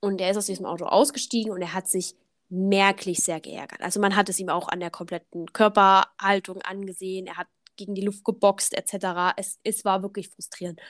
Und 0.00 0.20
er 0.20 0.30
ist 0.30 0.36
aus 0.36 0.46
diesem 0.46 0.66
Auto 0.66 0.86
ausgestiegen 0.86 1.52
und 1.52 1.62
er 1.62 1.74
hat 1.74 1.88
sich 1.88 2.14
merklich 2.48 3.22
sehr 3.22 3.40
geärgert. 3.40 3.80
Also 3.82 4.00
man 4.00 4.16
hat 4.16 4.28
es 4.28 4.38
ihm 4.38 4.48
auch 4.48 4.68
an 4.68 4.80
der 4.80 4.90
kompletten 4.90 5.52
Körperhaltung 5.52 6.62
angesehen. 6.62 7.26
Er 7.26 7.36
hat 7.36 7.48
gegen 7.76 7.94
die 7.94 8.02
Luft 8.02 8.24
geboxt 8.24 8.74
etc. 8.74 9.34
Es, 9.36 9.58
es 9.64 9.84
war 9.84 10.02
wirklich 10.02 10.28
frustrierend. 10.30 10.80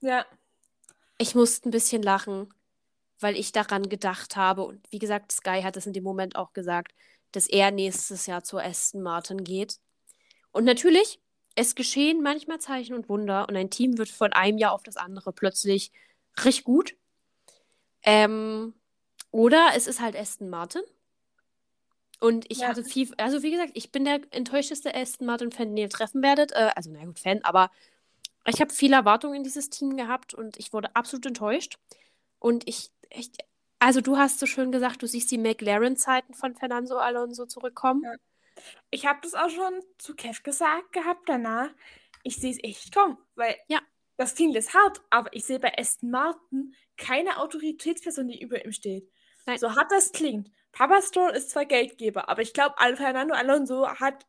ja, 0.00 0.26
Ich 1.18 1.34
musste 1.34 1.68
ein 1.68 1.70
bisschen 1.72 2.02
lachen, 2.02 2.52
weil 3.22 3.36
ich 3.36 3.52
daran 3.52 3.88
gedacht 3.88 4.36
habe. 4.36 4.64
Und 4.64 4.86
wie 4.90 4.98
gesagt, 4.98 5.32
Sky 5.32 5.62
hat 5.62 5.76
es 5.76 5.86
in 5.86 5.92
dem 5.92 6.04
Moment 6.04 6.36
auch 6.36 6.52
gesagt, 6.52 6.92
dass 7.32 7.46
er 7.48 7.70
nächstes 7.70 8.26
Jahr 8.26 8.44
zu 8.44 8.58
Aston 8.58 9.02
Martin 9.02 9.44
geht. 9.44 9.78
Und 10.52 10.64
natürlich, 10.64 11.20
es 11.54 11.74
geschehen 11.74 12.22
manchmal 12.22 12.60
Zeichen 12.60 12.94
und 12.94 13.08
Wunder 13.08 13.48
und 13.48 13.56
ein 13.56 13.70
Team 13.70 13.98
wird 13.98 14.08
von 14.10 14.32
einem 14.32 14.58
Jahr 14.58 14.72
auf 14.72 14.82
das 14.82 14.96
andere 14.96 15.32
plötzlich 15.32 15.92
richtig 16.44 16.64
gut. 16.64 16.94
Ähm, 18.02 18.74
oder 19.30 19.70
es 19.76 19.86
ist 19.86 20.00
halt 20.00 20.16
Aston 20.16 20.50
Martin. 20.50 20.82
Und 22.20 22.44
ich 22.50 22.58
Ja. 22.60 22.68
hatte 22.68 22.84
viel, 22.84 23.12
also 23.16 23.42
wie 23.42 23.50
gesagt, 23.50 23.72
ich 23.74 23.90
bin 23.90 24.04
der 24.04 24.20
enttäuschteste 24.30 24.94
Aston 24.94 25.26
Martin-Fan, 25.26 25.68
den 25.68 25.76
ihr 25.76 25.88
treffen 25.88 26.22
werdet. 26.22 26.52
Äh, 26.52 26.70
also, 26.76 26.90
na 26.92 27.04
gut, 27.04 27.18
Fan, 27.18 27.40
aber 27.42 27.70
ich 28.46 28.60
habe 28.60 28.72
viele 28.72 28.96
Erwartungen 28.96 29.36
in 29.36 29.44
dieses 29.44 29.70
Team 29.70 29.96
gehabt 29.96 30.34
und 30.34 30.56
ich 30.58 30.72
wurde 30.72 30.94
absolut 30.96 31.26
enttäuscht. 31.26 31.78
Und 32.38 32.68
ich, 32.68 32.90
ich 33.14 33.30
also 33.78 34.00
du 34.00 34.16
hast 34.16 34.38
so 34.38 34.46
schön 34.46 34.70
gesagt, 34.70 35.02
du 35.02 35.08
siehst 35.08 35.30
die 35.32 35.38
McLaren-Zeiten 35.38 36.34
von 36.34 36.54
Fernando 36.54 36.98
Alonso 36.98 37.46
zurückkommen. 37.46 38.04
Ja. 38.04 38.14
ich 38.90 39.06
habe 39.06 39.18
das 39.22 39.34
auch 39.34 39.50
schon 39.50 39.80
zu 39.98 40.14
Kev 40.14 40.42
gesagt 40.44 40.92
gehabt 40.92 41.28
danach. 41.28 41.70
Ich 42.22 42.36
sehe 42.36 42.52
es 42.52 42.62
echt 42.62 42.94
kommen, 42.94 43.18
weil 43.34 43.56
Ja. 43.68 43.80
das 44.16 44.34
klingt 44.36 44.54
jetzt 44.54 44.72
hart, 44.74 45.00
aber 45.10 45.32
ich 45.34 45.44
sehe 45.44 45.58
bei 45.58 45.76
Aston 45.76 46.10
Martin 46.10 46.74
keine 46.96 47.38
Autoritätsperson, 47.38 48.28
die 48.28 48.40
über 48.40 48.64
ihm 48.64 48.72
steht. 48.72 49.10
Nein. 49.46 49.58
So 49.58 49.74
hart 49.74 49.90
das 49.90 50.12
klingt. 50.12 50.50
Papa 50.70 51.02
Stroll 51.02 51.32
ist 51.32 51.50
zwar 51.50 51.64
Geldgeber, 51.64 52.28
aber 52.28 52.42
ich 52.42 52.52
glaube, 52.54 52.76
Fernando 52.96 53.34
Alonso 53.34 53.88
hat 53.88 54.24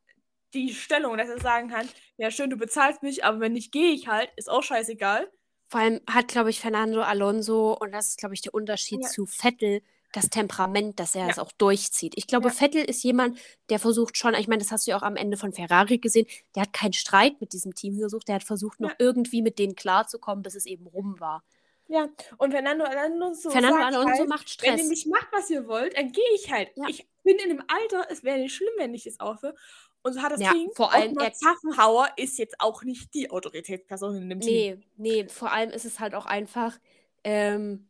die 0.56 0.74
Stellung, 0.74 1.17
dass 1.17 1.30
er 1.30 1.39
sagen 1.39 1.69
kann, 1.69 1.88
ja 2.17 2.32
schön, 2.32 2.50
du 2.50 2.58
bezahlst 2.58 3.04
mich, 3.04 3.24
aber 3.24 3.39
wenn 3.39 3.54
nicht, 3.54 3.72
gehe 3.72 3.91
ich 3.93 4.08
halt, 4.08 4.32
ist 4.36 4.50
auch 4.50 4.63
scheißegal. 4.63 5.32
Vor 5.74 5.82
allem 5.82 6.02
hat, 6.08 6.28
glaube 6.28 6.52
ich, 6.52 6.60
Fernando 6.60 7.02
Alonso, 7.02 7.74
und 7.74 7.92
das 7.94 8.10
ist, 8.10 8.20
glaube 8.20 8.36
ich, 8.36 8.42
der 8.42 8.54
Unterschied 8.54 9.02
Ja. 9.02 9.10
zu 9.10 9.26
Vettel, 9.26 9.82
das 10.12 10.30
Temperament, 10.30 11.00
dass 11.00 11.16
er 11.16 11.24
Ja. 11.26 11.30
es 11.32 11.40
auch 11.40 11.52
durchzieht. 11.52 12.14
Ich 12.16 12.28
glaube, 12.28 12.50
Ja. 12.50 12.54
Vettel 12.54 12.84
ist 12.86 13.04
jemand, 13.04 13.40
der 13.72 13.80
versucht 13.80 14.16
schon, 14.16 14.36
ich 14.36 14.48
meine, 14.48 14.62
das 14.62 14.72
hast 14.72 14.86
du 14.86 14.92
ja 14.92 14.98
auch 14.98 15.02
am 15.02 15.16
Ende 15.16 15.36
von 15.36 15.52
Ferrari 15.52 15.98
gesehen, 15.98 16.28
der 16.54 16.62
hat 16.62 16.74
keinen 16.74 16.94
Streit 16.94 17.42
mit 17.42 17.54
diesem 17.54 17.74
Team 17.74 17.98
gesucht, 17.98 18.28
der 18.28 18.36
hat 18.36 18.44
versucht, 18.44 18.82
noch 18.82 18.94
irgendwie 19.00 19.42
mit 19.42 19.58
denen 19.58 19.74
klarzukommen, 19.76 20.44
bis 20.44 20.54
es 20.54 20.68
eben 20.68 20.86
rum 20.86 21.20
war. 21.20 21.44
Ja, 21.88 22.08
und 22.38 22.52
Fernando 22.52 22.86
Alonso 22.86 23.50
Fernando 23.50 23.78
sagt 23.80 23.96
Alonso 23.96 24.10
halt, 24.20 24.30
macht 24.30 24.62
wenn 24.62 24.74
ihr 24.74 24.78
Stress. 24.78 24.90
nicht 24.90 25.08
macht, 25.08 25.28
was 25.32 25.50
ihr 25.50 25.68
wollt, 25.68 25.98
dann 25.98 26.12
gehe 26.12 26.24
ich 26.36 26.52
halt. 26.52 26.70
Ja. 26.76 26.86
Ich 26.88 27.08
bin 27.24 27.38
in 27.40 27.50
dem 27.50 27.64
Alter, 27.68 28.06
es 28.12 28.24
wäre 28.24 28.38
nicht 28.38 28.54
schlimm, 28.54 28.70
wenn 28.78 28.94
ich 28.94 29.08
es 29.08 29.20
aufhöre. 29.20 29.56
Und 30.04 30.13
so 30.13 30.22
hat 30.22 30.32
das 30.34 30.42
Ja, 30.42 30.52
Team. 30.52 30.70
vor 30.76 30.92
allem 30.94 31.18
er- 31.18 31.32
Pfaffenhauer 31.32 32.10
ist 32.18 32.38
jetzt 32.38 32.60
auch 32.60 32.84
nicht 32.84 33.13
die 33.13 33.32
Autoritätsperson 33.32 34.16
in 34.18 34.30
dem 34.30 34.39
Team. 34.42 34.84
Nee, 34.98 35.22
nee, 35.24 35.28
vor 35.30 35.52
allem 35.52 35.70
ist 35.72 35.86
es 35.86 36.00
halt 36.00 36.13
auch 36.13 36.26
einfach 36.26 36.78
ähm, 37.24 37.88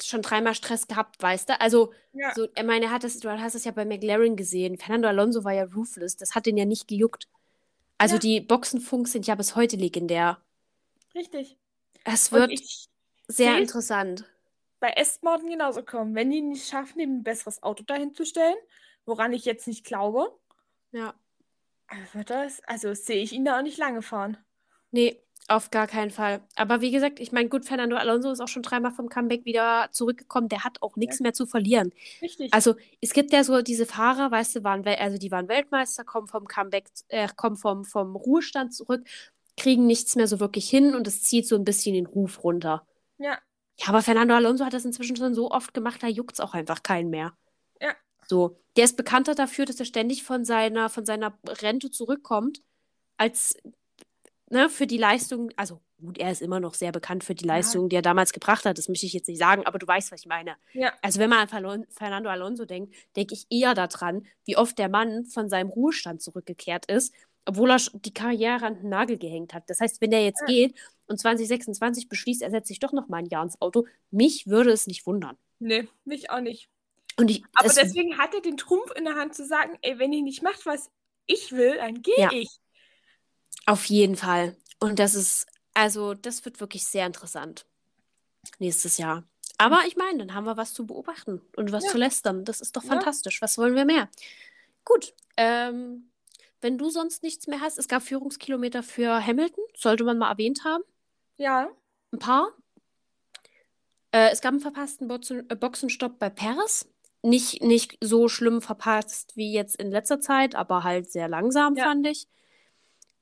schon 0.00 0.22
dreimal 0.22 0.54
Stress 0.54 0.86
gehabt, 0.86 1.20
weißt 1.22 1.48
du? 1.48 1.60
Also, 1.60 1.92
Ja. 2.12 2.32
so, 2.34 2.44
ich 2.44 2.62
meine, 2.62 2.86
er 2.86 2.90
hat 2.92 3.02
das, 3.04 3.18
du 3.18 3.28
hast 3.30 3.54
es 3.56 3.64
ja 3.64 3.72
bei 3.72 3.84
McLaren 3.84 4.36
gesehen. 4.36 4.78
Fernando 4.78 5.08
Alonso 5.08 5.42
war 5.44 5.52
ja 5.52 5.64
ruthless, 5.64 6.16
das 6.16 6.34
hat 6.36 6.46
den 6.46 6.56
ja 6.56 6.64
nicht 6.64 6.86
gejuckt. 6.88 7.28
Also, 7.98 8.14
Ja. 8.14 8.20
die 8.20 8.40
Boxenfunks 8.40 9.10
sind 9.12 9.26
ja 9.26 9.34
bis 9.34 9.56
heute 9.56 9.76
legendär. 9.76 10.40
Richtig. 11.14 11.56
Es 12.04 12.30
wird 12.32 12.52
sehr 13.28 13.58
interessant. 13.58 14.24
bei 14.80 14.94
Martin 15.22 15.48
genauso 15.48 15.82
kommen. 15.82 16.14
Wenn 16.14 16.30
die 16.30 16.42
nicht 16.42 16.68
schaffen, 16.68 17.00
ihm 17.00 17.16
ein 17.18 17.22
besseres 17.24 17.62
Auto 17.62 17.82
dahin 17.84 18.14
zu 18.14 18.26
stellen, 18.26 18.56
woran 19.06 19.32
ich 19.32 19.44
jetzt 19.46 19.66
nicht 19.66 19.84
glaube, 19.84 20.30
Ja. 20.92 21.14
Wird 22.12 22.30
das, 22.30 22.62
also 22.64 22.94
sehe 22.94 23.22
ich 23.22 23.32
ihn 23.32 23.44
da 23.44 23.58
auch 23.58 23.62
nicht 23.62 23.78
lange 23.78 24.02
fahren. 24.02 24.36
Nee, 24.90 25.20
auf 25.48 25.70
gar 25.70 25.86
keinen 25.86 26.10
Fall. 26.10 26.40
Aber 26.56 26.80
wie 26.80 26.90
gesagt, 26.90 27.20
ich 27.20 27.30
meine, 27.30 27.48
gut, 27.48 27.66
Fernando 27.66 27.96
Alonso 27.96 28.30
ist 28.30 28.40
auch 28.40 28.48
schon 28.48 28.62
dreimal 28.62 28.92
vom 28.92 29.08
Comeback 29.08 29.44
wieder 29.44 29.88
zurückgekommen. 29.92 30.48
Der 30.48 30.64
hat 30.64 30.80
auch 30.80 30.96
nichts 30.96 31.20
mehr 31.20 31.34
zu 31.34 31.46
verlieren. 31.46 31.92
Richtig. 32.22 32.52
Also 32.54 32.76
es 33.02 33.12
gibt 33.12 33.32
ja 33.32 33.44
so 33.44 33.60
diese 33.60 33.84
Fahrer, 33.84 34.30
weißt 34.30 34.56
du, 34.56 34.64
waren 34.64 34.86
also 34.86 35.18
die 35.18 35.30
waren 35.30 35.48
Weltmeister, 35.48 36.04
kommen 36.04 36.28
vom 36.28 36.46
Comeback, 36.46 36.86
äh, 37.08 37.28
kommen 37.36 37.56
vom, 37.56 37.84
vom 37.84 38.16
Ruhestand 38.16 38.74
zurück, 38.74 39.04
kriegen 39.56 39.86
nichts 39.86 40.16
mehr 40.16 40.28
so 40.28 40.40
wirklich 40.40 40.68
hin 40.68 40.94
und 40.94 41.06
es 41.06 41.22
zieht 41.22 41.46
so 41.46 41.56
ein 41.56 41.64
bisschen 41.64 41.94
den 41.94 42.06
Ruf 42.06 42.42
runter. 42.42 42.86
ja, 43.18 43.38
Ja, 43.78 43.88
aber 43.88 44.00
Fernando 44.00 44.34
Alonso 44.34 44.64
hat 44.64 44.72
das 44.72 44.84
inzwischen 44.86 45.16
schon 45.16 45.34
so 45.34 45.50
oft 45.50 45.74
gemacht, 45.74 46.02
da 46.02 46.06
juckt 46.06 46.34
es 46.34 46.40
auch 46.40 46.54
einfach 46.54 46.82
keinen 46.82 47.10
mehr. 47.10 47.34
Ja. 47.80 47.94
So, 48.28 48.58
der 48.76 48.84
ist 48.84 48.96
bekannter 48.96 49.34
dafür, 49.34 49.64
dass 49.66 49.78
er 49.80 49.86
ständig 49.86 50.22
von 50.24 50.44
seiner, 50.44 50.88
von 50.90 51.04
seiner 51.06 51.38
Rente 51.46 51.90
zurückkommt, 51.90 52.62
als 53.16 53.56
ne, 54.50 54.68
für 54.68 54.86
die 54.86 54.98
Leistung, 54.98 55.50
also 55.56 55.80
gut, 56.00 56.18
er 56.18 56.30
ist 56.30 56.42
immer 56.42 56.60
noch 56.60 56.74
sehr 56.74 56.92
bekannt 56.92 57.24
für 57.24 57.34
die 57.34 57.46
Ja. 57.46 57.54
Leistung, 57.54 57.88
die 57.88 57.96
er 57.96 58.02
damals 58.02 58.32
gebracht 58.32 58.64
hat, 58.64 58.78
das 58.78 58.88
möchte 58.88 59.06
ich 59.06 59.12
jetzt 59.12 59.28
nicht 59.28 59.38
sagen, 59.38 59.64
aber 59.66 59.78
du 59.78 59.86
weißt, 59.86 60.12
was 60.12 60.20
ich 60.20 60.26
meine. 60.26 60.56
ja, 60.72 60.92
Also 61.02 61.20
wenn 61.20 61.30
man 61.30 61.48
an 61.48 61.86
Fernando 61.90 62.28
Alonso 62.30 62.64
denkt, 62.64 62.94
denke 63.16 63.34
ich 63.34 63.46
eher 63.50 63.74
daran, 63.74 64.26
wie 64.44 64.56
oft 64.56 64.78
der 64.78 64.88
Mann 64.88 65.24
von 65.26 65.48
seinem 65.48 65.70
Ruhestand 65.70 66.22
zurückgekehrt 66.22 66.86
ist, 66.86 67.14
obwohl 67.46 67.70
er 67.70 67.78
die 67.94 68.14
Karriere 68.14 68.66
an 68.66 68.76
den 68.76 68.88
Nagel 68.88 69.18
gehängt 69.18 69.52
hat. 69.54 69.68
Das 69.68 69.80
heißt, 69.80 70.00
wenn 70.00 70.10
der 70.10 70.24
jetzt 70.24 70.40
Ja. 70.40 70.46
geht 70.46 70.74
und 71.06 71.18
2026 71.20 72.08
beschließt, 72.08 72.42
er 72.42 72.50
setzt 72.50 72.68
sich 72.68 72.80
doch 72.80 72.92
noch 72.92 73.08
mal 73.08 73.18
ein 73.18 73.26
Jahr 73.26 73.44
ins 73.44 73.60
Auto, 73.60 73.86
mich 74.10 74.46
würde 74.46 74.70
es 74.72 74.86
nicht 74.86 75.06
wundern. 75.06 75.36
nee, 75.58 75.88
mich 76.04 76.30
auch 76.30 76.40
nicht. 76.40 76.68
Und 77.16 77.30
ich, 77.30 77.44
Aber 77.54 77.66
es, 77.68 77.74
deswegen 77.76 78.18
hat 78.18 78.34
er 78.34 78.40
den 78.40 78.56
Trumpf 78.56 78.90
in 78.96 79.04
der 79.04 79.14
Hand 79.14 79.34
zu 79.34 79.46
sagen, 79.46 79.78
ey, 79.82 79.98
wenn 79.98 80.12
ihr 80.12 80.22
nicht 80.22 80.42
macht, 80.42 80.66
was 80.66 80.90
ich 81.26 81.52
will, 81.52 81.76
dann 81.76 82.02
gehe 82.02 82.14
Ja. 82.18 82.30
ich. 82.32 82.48
auf 83.66 83.84
jeden 83.86 84.16
Fall. 84.16 84.56
Und 84.80 84.98
das 84.98 85.14
ist, 85.14 85.46
also 85.72 86.12
das 86.14 86.44
wird 86.44 86.60
wirklich 86.60 86.84
sehr 86.84 87.06
interessant 87.06 87.66
nächstes 88.58 88.98
Jahr. 88.98 89.24
Aber 89.56 89.82
ich 89.86 89.96
meine, 89.96 90.18
dann 90.18 90.34
haben 90.34 90.44
wir 90.44 90.56
was 90.58 90.74
zu 90.74 90.86
beobachten 90.86 91.40
und 91.56 91.72
was 91.72 91.84
Ja. 91.84 91.90
zu 91.92 91.98
lästern. 91.98 92.44
Das 92.44 92.60
ist 92.60 92.76
doch 92.76 92.82
Ja. 92.82 92.90
fantastisch. 92.90 93.40
Was 93.40 93.56
wollen 93.56 93.74
wir 93.74 93.84
mehr? 93.86 94.10
Gut. 94.84 95.14
Ähm, 95.38 96.10
wenn 96.60 96.76
du 96.76 96.90
sonst 96.90 97.22
nichts 97.22 97.46
mehr 97.46 97.60
hast, 97.60 97.78
es 97.78 97.88
gab 97.88 98.02
Führungskilometer 98.02 98.82
für 98.82 99.24
Hamilton, 99.24 99.64
sollte 99.76 100.04
man 100.04 100.18
mal 100.18 100.30
erwähnt 100.30 100.64
haben. 100.64 100.82
Ja. 101.36 101.70
Ein 102.12 102.18
paar. 102.18 102.52
Äh, 104.12 104.30
es 104.30 104.40
gab 104.40 104.52
einen 104.52 104.60
verpassten 104.60 105.08
Boxen, 105.08 105.48
äh, 105.48 105.56
Boxenstopp 105.56 106.18
bei 106.18 106.28
Paris. 106.30 106.86
Nicht, 107.24 107.62
nicht 107.62 107.96
so 108.02 108.28
schlimm 108.28 108.60
verpasst 108.60 109.34
wie 109.34 109.50
jetzt 109.52 109.76
in 109.76 109.90
letzter 109.90 110.20
Zeit, 110.20 110.54
aber 110.54 110.84
halt 110.84 111.10
sehr 111.10 111.26
langsam, 111.26 111.74
Ja. 111.74 111.84
fand 111.84 112.06
ich. 112.06 112.28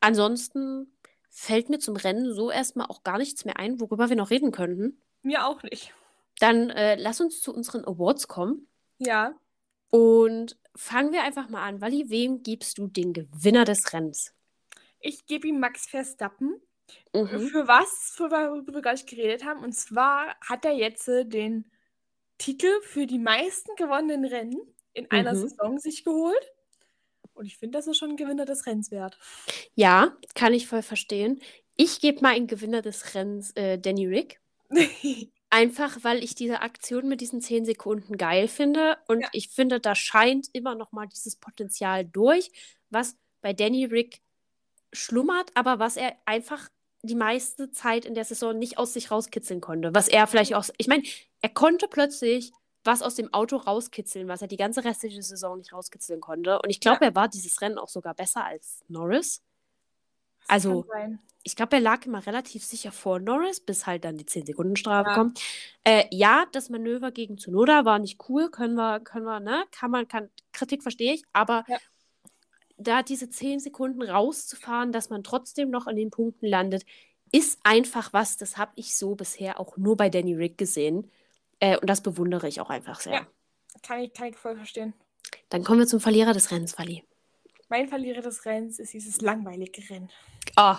Ansonsten 0.00 0.92
fällt 1.30 1.70
mir 1.70 1.78
zum 1.78 1.96
Rennen 1.96 2.34
so 2.34 2.50
erstmal 2.50 2.86
auch 2.88 3.04
gar 3.04 3.18
nichts 3.18 3.44
mehr 3.44 3.58
ein, 3.58 3.80
worüber 3.80 4.08
wir 4.08 4.16
noch 4.16 4.30
reden 4.30 4.50
könnten. 4.50 5.00
Mir 5.22 5.46
auch 5.46 5.62
nicht. 5.62 5.94
Dann 6.40 6.70
äh, 6.70 6.96
lass 6.96 7.20
uns 7.20 7.40
zu 7.40 7.54
unseren 7.54 7.84
Awards 7.84 8.26
kommen. 8.26 8.66
Ja. 8.98 9.34
Und 9.90 10.56
fangen 10.74 11.12
wir 11.12 11.22
einfach 11.22 11.48
mal 11.48 11.62
an. 11.66 11.80
Wally, 11.80 12.10
wem 12.10 12.42
gibst 12.42 12.78
du 12.78 12.88
den 12.88 13.12
Gewinner 13.12 13.64
des 13.64 13.92
Rennens? 13.92 14.34
Ich 14.98 15.26
gebe 15.26 15.46
ihm 15.46 15.60
Max 15.60 15.86
Verstappen. 15.86 16.60
Mhm. 17.14 17.48
Für 17.48 17.68
was, 17.68 18.12
für 18.16 18.30
worüber 18.30 18.74
wir 18.74 18.82
gar 18.82 18.92
nicht 18.92 19.08
geredet 19.08 19.44
haben. 19.44 19.62
Und 19.62 19.72
zwar 19.72 20.34
hat 20.40 20.64
er 20.64 20.72
jetzt 20.72 21.06
äh, 21.08 21.24
den 21.24 21.70
Titel 22.38 22.70
für 22.82 23.06
die 23.06 23.18
meisten 23.18 23.74
gewonnenen 23.76 24.24
Rennen 24.24 24.60
in 24.94 25.10
einer 25.10 25.34
Mhm. 25.34 25.48
Saison 25.48 25.78
sich 25.78 26.04
geholt. 26.04 26.52
Und 27.34 27.46
ich 27.46 27.56
finde, 27.58 27.78
das 27.78 27.86
ist 27.86 27.96
schon 27.96 28.10
ein 28.10 28.16
Gewinner 28.16 28.44
des 28.44 28.66
Rennens 28.66 28.90
wert. 28.90 29.18
Ja, 29.74 30.16
kann 30.34 30.52
ich 30.54 30.66
voll 30.66 30.82
verstehen. 30.82 31.40
Ich 31.76 32.00
gebe 32.00 32.20
mal 32.20 32.34
einen 32.34 32.46
Gewinner 32.46 32.82
des 32.82 33.14
Rennens 33.14 33.52
äh, 33.52 33.78
Danny 33.78 34.06
Rick. 34.06 34.40
Einfach, 35.50 35.98
weil 36.02 36.24
ich 36.24 36.34
diese 36.34 36.60
Aktion 36.62 37.08
mit 37.08 37.20
diesen 37.20 37.40
10 37.42 37.64
Sekunden 37.64 38.16
geil 38.16 38.48
finde. 38.48 38.96
Und 39.06 39.22
Ja. 39.22 39.28
ich 39.32 39.48
finde, 39.50 39.80
da 39.80 39.94
scheint 39.94 40.48
immer 40.52 40.74
noch 40.74 40.92
mal 40.92 41.06
dieses 41.06 41.36
Potenzial 41.36 42.04
durch, 42.04 42.50
was 42.90 43.16
bei 43.42 43.52
Danny 43.52 43.84
Rick 43.84 44.22
schlummert, 44.92 45.50
aber 45.54 45.78
was 45.78 45.96
er 45.96 46.16
einfach 46.26 46.68
die 47.02 47.14
meiste 47.14 47.70
Zeit 47.70 48.04
in 48.04 48.14
der 48.14 48.24
Saison 48.24 48.56
nicht 48.58 48.78
aus 48.78 48.92
sich 48.92 49.10
rauskitzeln 49.10 49.60
konnte. 49.60 49.94
Was 49.94 50.08
er 50.08 50.26
vielleicht 50.26 50.54
auch. 50.54 50.64
Ich 50.78 50.86
meine, 50.88 51.02
er 51.40 51.48
konnte 51.48 51.88
plötzlich 51.88 52.52
was 52.84 53.02
aus 53.02 53.14
dem 53.14 53.32
Auto 53.32 53.56
rauskitzeln, 53.56 54.28
was 54.28 54.42
er 54.42 54.48
die 54.48 54.56
ganze 54.56 54.84
restliche 54.84 55.22
Saison 55.22 55.58
nicht 55.58 55.72
rauskitzeln 55.72 56.20
konnte. 56.20 56.60
Und 56.62 56.70
ich 56.70 56.80
glaube, 56.80 57.04
er 57.04 57.14
war 57.14 57.28
dieses 57.28 57.60
Rennen 57.60 57.78
auch 57.78 57.88
sogar 57.88 58.14
besser 58.14 58.44
als 58.44 58.80
Norris. 58.88 59.42
Das 60.40 60.50
Also, 60.50 60.84
ich 61.44 61.56
glaube, 61.56 61.76
er 61.76 61.80
lag 61.80 62.06
immer 62.06 62.24
relativ 62.26 62.64
sicher 62.64 62.92
vor 62.92 63.18
Norris, 63.18 63.60
bis 63.60 63.86
halt 63.86 64.04
dann 64.04 64.16
die 64.16 64.26
10-Sekunden-Strafe 64.26 65.08
Ja. 65.10 65.14
kommt. 65.14 65.40
Äh, 65.84 66.04
ja, 66.10 66.46
das 66.52 66.68
Manöver 66.70 67.10
gegen 67.10 67.36
Tsunoda 67.36 67.84
war 67.84 67.98
nicht 67.98 68.20
cool, 68.28 68.50
können 68.50 68.74
wir, 68.74 69.00
können 69.00 69.24
wir, 69.24 69.40
ne? 69.40 69.64
Kann 69.72 69.90
man, 69.90 70.06
kann, 70.06 70.30
Kritik 70.52 70.82
verstehe 70.82 71.14
ich, 71.14 71.24
aber 71.32 71.64
Ja. 71.66 71.78
Da 72.82 73.02
diese 73.02 73.30
10 73.30 73.60
Sekunden 73.60 74.02
rauszufahren, 74.02 74.92
dass 74.92 75.10
man 75.10 75.22
trotzdem 75.22 75.70
noch 75.70 75.86
an 75.86 75.96
den 75.96 76.10
Punkten 76.10 76.46
landet, 76.46 76.84
ist 77.32 77.58
einfach 77.64 78.12
was, 78.12 78.36
das 78.36 78.56
habe 78.56 78.72
ich 78.76 78.94
so 78.94 79.14
bisher 79.14 79.58
auch 79.58 79.76
nur 79.76 79.96
bei 79.96 80.10
Danny 80.10 80.34
Rick 80.34 80.58
gesehen. 80.58 81.10
Äh, 81.60 81.78
und 81.78 81.88
das 81.88 82.02
bewundere 82.02 82.48
ich 82.48 82.60
auch 82.60 82.70
einfach 82.70 83.00
sehr. 83.00 83.12
Ja. 83.12 83.26
Kann 83.82 84.00
ich, 84.00 84.12
kann 84.12 84.28
ich 84.28 84.36
voll 84.36 84.56
verstehen. 84.56 84.92
Dann 85.48 85.64
kommen 85.64 85.80
wir 85.80 85.86
zum 85.86 86.00
Verlierer 86.00 86.34
des 86.34 86.50
Rennens, 86.50 86.78
Wally. 86.78 87.04
Mein 87.68 87.88
Verlierer 87.88 88.20
des 88.20 88.44
Rennens 88.44 88.78
ist 88.78 88.92
dieses 88.92 89.22
langweilige 89.22 89.88
Rennen. 89.88 90.10
Oh, 90.58 90.76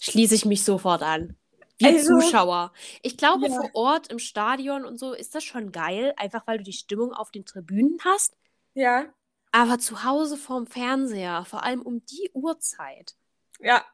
schließe 0.00 0.34
ich 0.34 0.44
mich 0.44 0.62
sofort 0.62 1.02
an. 1.02 1.36
Wir 1.78 1.88
Also, 1.88 2.20
Zuschauer. 2.20 2.72
Ich 3.02 3.16
glaube, 3.16 3.48
ja. 3.48 3.54
vor 3.54 3.70
Ort 3.74 4.08
im 4.08 4.18
Stadion 4.18 4.84
und 4.84 4.98
so 4.98 5.12
ist 5.12 5.34
das 5.34 5.42
schon 5.42 5.72
geil, 5.72 6.12
einfach 6.16 6.46
weil 6.46 6.58
du 6.58 6.64
die 6.64 6.72
Stimmung 6.72 7.12
auf 7.12 7.30
den 7.30 7.44
Tribünen 7.46 7.98
hast. 8.04 8.36
Ja, 8.74 9.06
Aber 9.54 9.78
zu 9.78 10.02
Hause 10.02 10.36
vorm 10.36 10.66
Fernseher, 10.66 11.44
vor 11.44 11.62
allem 11.62 11.80
um 11.82 12.04
die 12.06 12.30
Uhrzeit. 12.34 13.14
ja. 13.60 13.84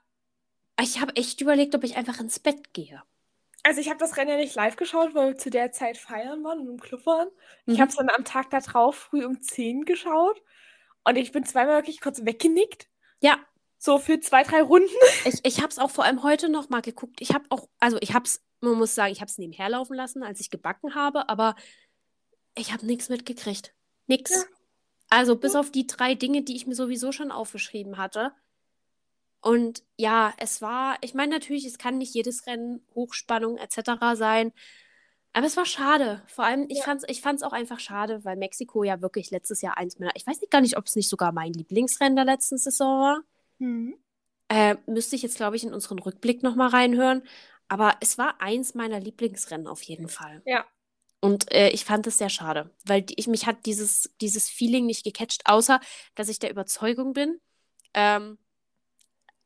Ich 0.80 1.00
habe 1.00 1.14
echt 1.16 1.40
überlegt, 1.42 1.74
ob 1.74 1.84
ich 1.84 1.96
einfach 1.96 2.18
ins 2.20 2.38
Bett 2.38 2.72
gehe. 2.72 3.02
Also 3.62 3.80
ich 3.82 3.88
habe 3.90 3.98
das 3.98 4.16
Rennen 4.16 4.30
ja 4.30 4.36
nicht 4.38 4.54
live 4.54 4.76
geschaut, 4.76 5.14
weil 5.14 5.28
wir 5.34 5.36
zu 5.38 5.50
der 5.50 5.72
Zeit 5.72 5.98
feiern 5.98 6.42
waren 6.42 6.60
und 6.60 6.68
im 6.70 6.80
Club 6.80 7.04
waren. 7.04 7.28
Ich 7.66 7.76
Mhm. 7.76 7.80
habe 7.82 7.90
es 7.90 7.96
dann 7.96 8.08
am 8.08 8.24
Tag 8.24 8.48
da 8.50 8.60
drauf 8.60 8.96
früh 8.96 9.26
um 9.26 9.42
10 9.42 9.84
geschaut. 9.84 10.40
Und 11.04 11.16
ich 11.16 11.32
bin 11.32 11.44
zweimal 11.44 11.76
wirklich 11.76 12.00
kurz 12.00 12.24
weggenickt. 12.24 12.88
Ja, 13.20 13.38
So 13.78 13.98
für 13.98 14.20
zwei, 14.20 14.42
drei 14.44 14.62
Runden. 14.62 14.88
ich, 15.26 15.40
ich 15.44 15.58
habe 15.58 15.68
es 15.68 15.78
auch 15.78 15.90
vor 15.90 16.04
allem 16.04 16.22
heute 16.22 16.48
noch 16.48 16.70
mal 16.70 16.80
geguckt. 16.82 17.20
Ich 17.20 17.34
habe 17.34 17.44
auch, 17.50 17.68
also 17.78 17.98
ich 18.00 18.14
habe 18.14 18.24
es, 18.24 18.42
man 18.60 18.74
muss 18.78 18.94
sagen, 18.94 19.12
ich 19.12 19.20
habe 19.20 19.30
es 19.30 19.38
nebenher 19.38 19.68
laufen 19.68 19.94
lassen, 19.94 20.22
als 20.22 20.40
ich 20.40 20.50
gebacken 20.50 20.94
habe, 20.94 21.28
aber 21.28 21.54
ich 22.54 22.72
habe 22.72 22.86
nichts 22.86 23.08
mitgekriegt. 23.10 23.74
Nix. 24.06 24.30
Ja. 24.30 24.42
Also 25.10 25.36
bis 25.36 25.56
auf 25.56 25.70
die 25.70 25.86
drei 25.86 26.14
Dinge, 26.14 26.42
die 26.42 26.56
ich 26.56 26.66
mir 26.66 26.74
sowieso 26.74 27.12
schon 27.12 27.30
aufgeschrieben 27.32 27.98
hatte. 27.98 28.32
Und 29.42 29.82
ja, 29.96 30.32
es 30.38 30.62
war, 30.62 30.96
ich 31.00 31.14
meine 31.14 31.32
natürlich, 31.32 31.64
es 31.64 31.78
kann 31.78 31.98
nicht 31.98 32.14
jedes 32.14 32.46
Rennen 32.46 32.84
Hochspannung 32.94 33.56
etc. 33.58 34.14
sein. 34.14 34.52
Aber 35.32 35.46
es 35.46 35.56
war 35.56 35.64
schade. 35.64 36.22
Vor 36.26 36.44
allem, 36.44 36.66
ich 36.68 36.78
Ja. 36.78 36.84
fand's, 36.84 37.04
ich 37.08 37.20
fand's 37.20 37.42
auch 37.42 37.52
einfach 37.52 37.80
schade, 37.80 38.24
weil 38.24 38.36
Mexiko 38.36 38.84
ja 38.84 39.00
wirklich 39.00 39.30
letztes 39.30 39.62
Jahr 39.62 39.78
eins 39.78 39.98
meiner, 39.98 40.14
ich 40.14 40.26
weiß 40.26 40.40
nicht 40.40 40.50
gar 40.50 40.60
nicht, 40.60 40.76
ob 40.76 40.86
es 40.86 40.96
nicht 40.96 41.08
sogar 41.08 41.32
mein 41.32 41.52
Lieblingsrennen 41.52 42.16
der 42.16 42.24
letzten 42.24 42.58
Saison 42.58 43.00
war. 43.00 43.20
Äh, 44.48 44.76
müsste 44.86 45.16
ich 45.16 45.22
jetzt, 45.22 45.36
glaube 45.36 45.56
ich, 45.56 45.64
in 45.64 45.72
unseren 45.72 45.98
Rückblick 46.00 46.42
nochmal 46.42 46.68
reinhören. 46.68 47.22
Aber 47.68 47.96
es 48.00 48.18
war 48.18 48.40
eins 48.40 48.74
meiner 48.74 48.98
Lieblingsrennen 48.98 49.68
auf 49.68 49.82
jeden 49.82 50.08
Fall. 50.08 50.42
Ja. 50.44 50.66
Und 51.20 51.52
äh, 51.52 51.68
ich 51.68 51.84
fand 51.84 52.06
es 52.06 52.18
sehr 52.18 52.30
schade, 52.30 52.70
weil 52.86 53.04
ich, 53.14 53.26
mich 53.26 53.46
hat 53.46 53.66
dieses, 53.66 54.10
dieses 54.20 54.48
Feeling 54.48 54.86
nicht 54.86 55.04
gecatcht, 55.04 55.42
außer 55.44 55.80
dass 56.14 56.28
ich 56.28 56.38
der 56.38 56.50
Überzeugung 56.50 57.12
bin, 57.12 57.38
ähm, 57.92 58.38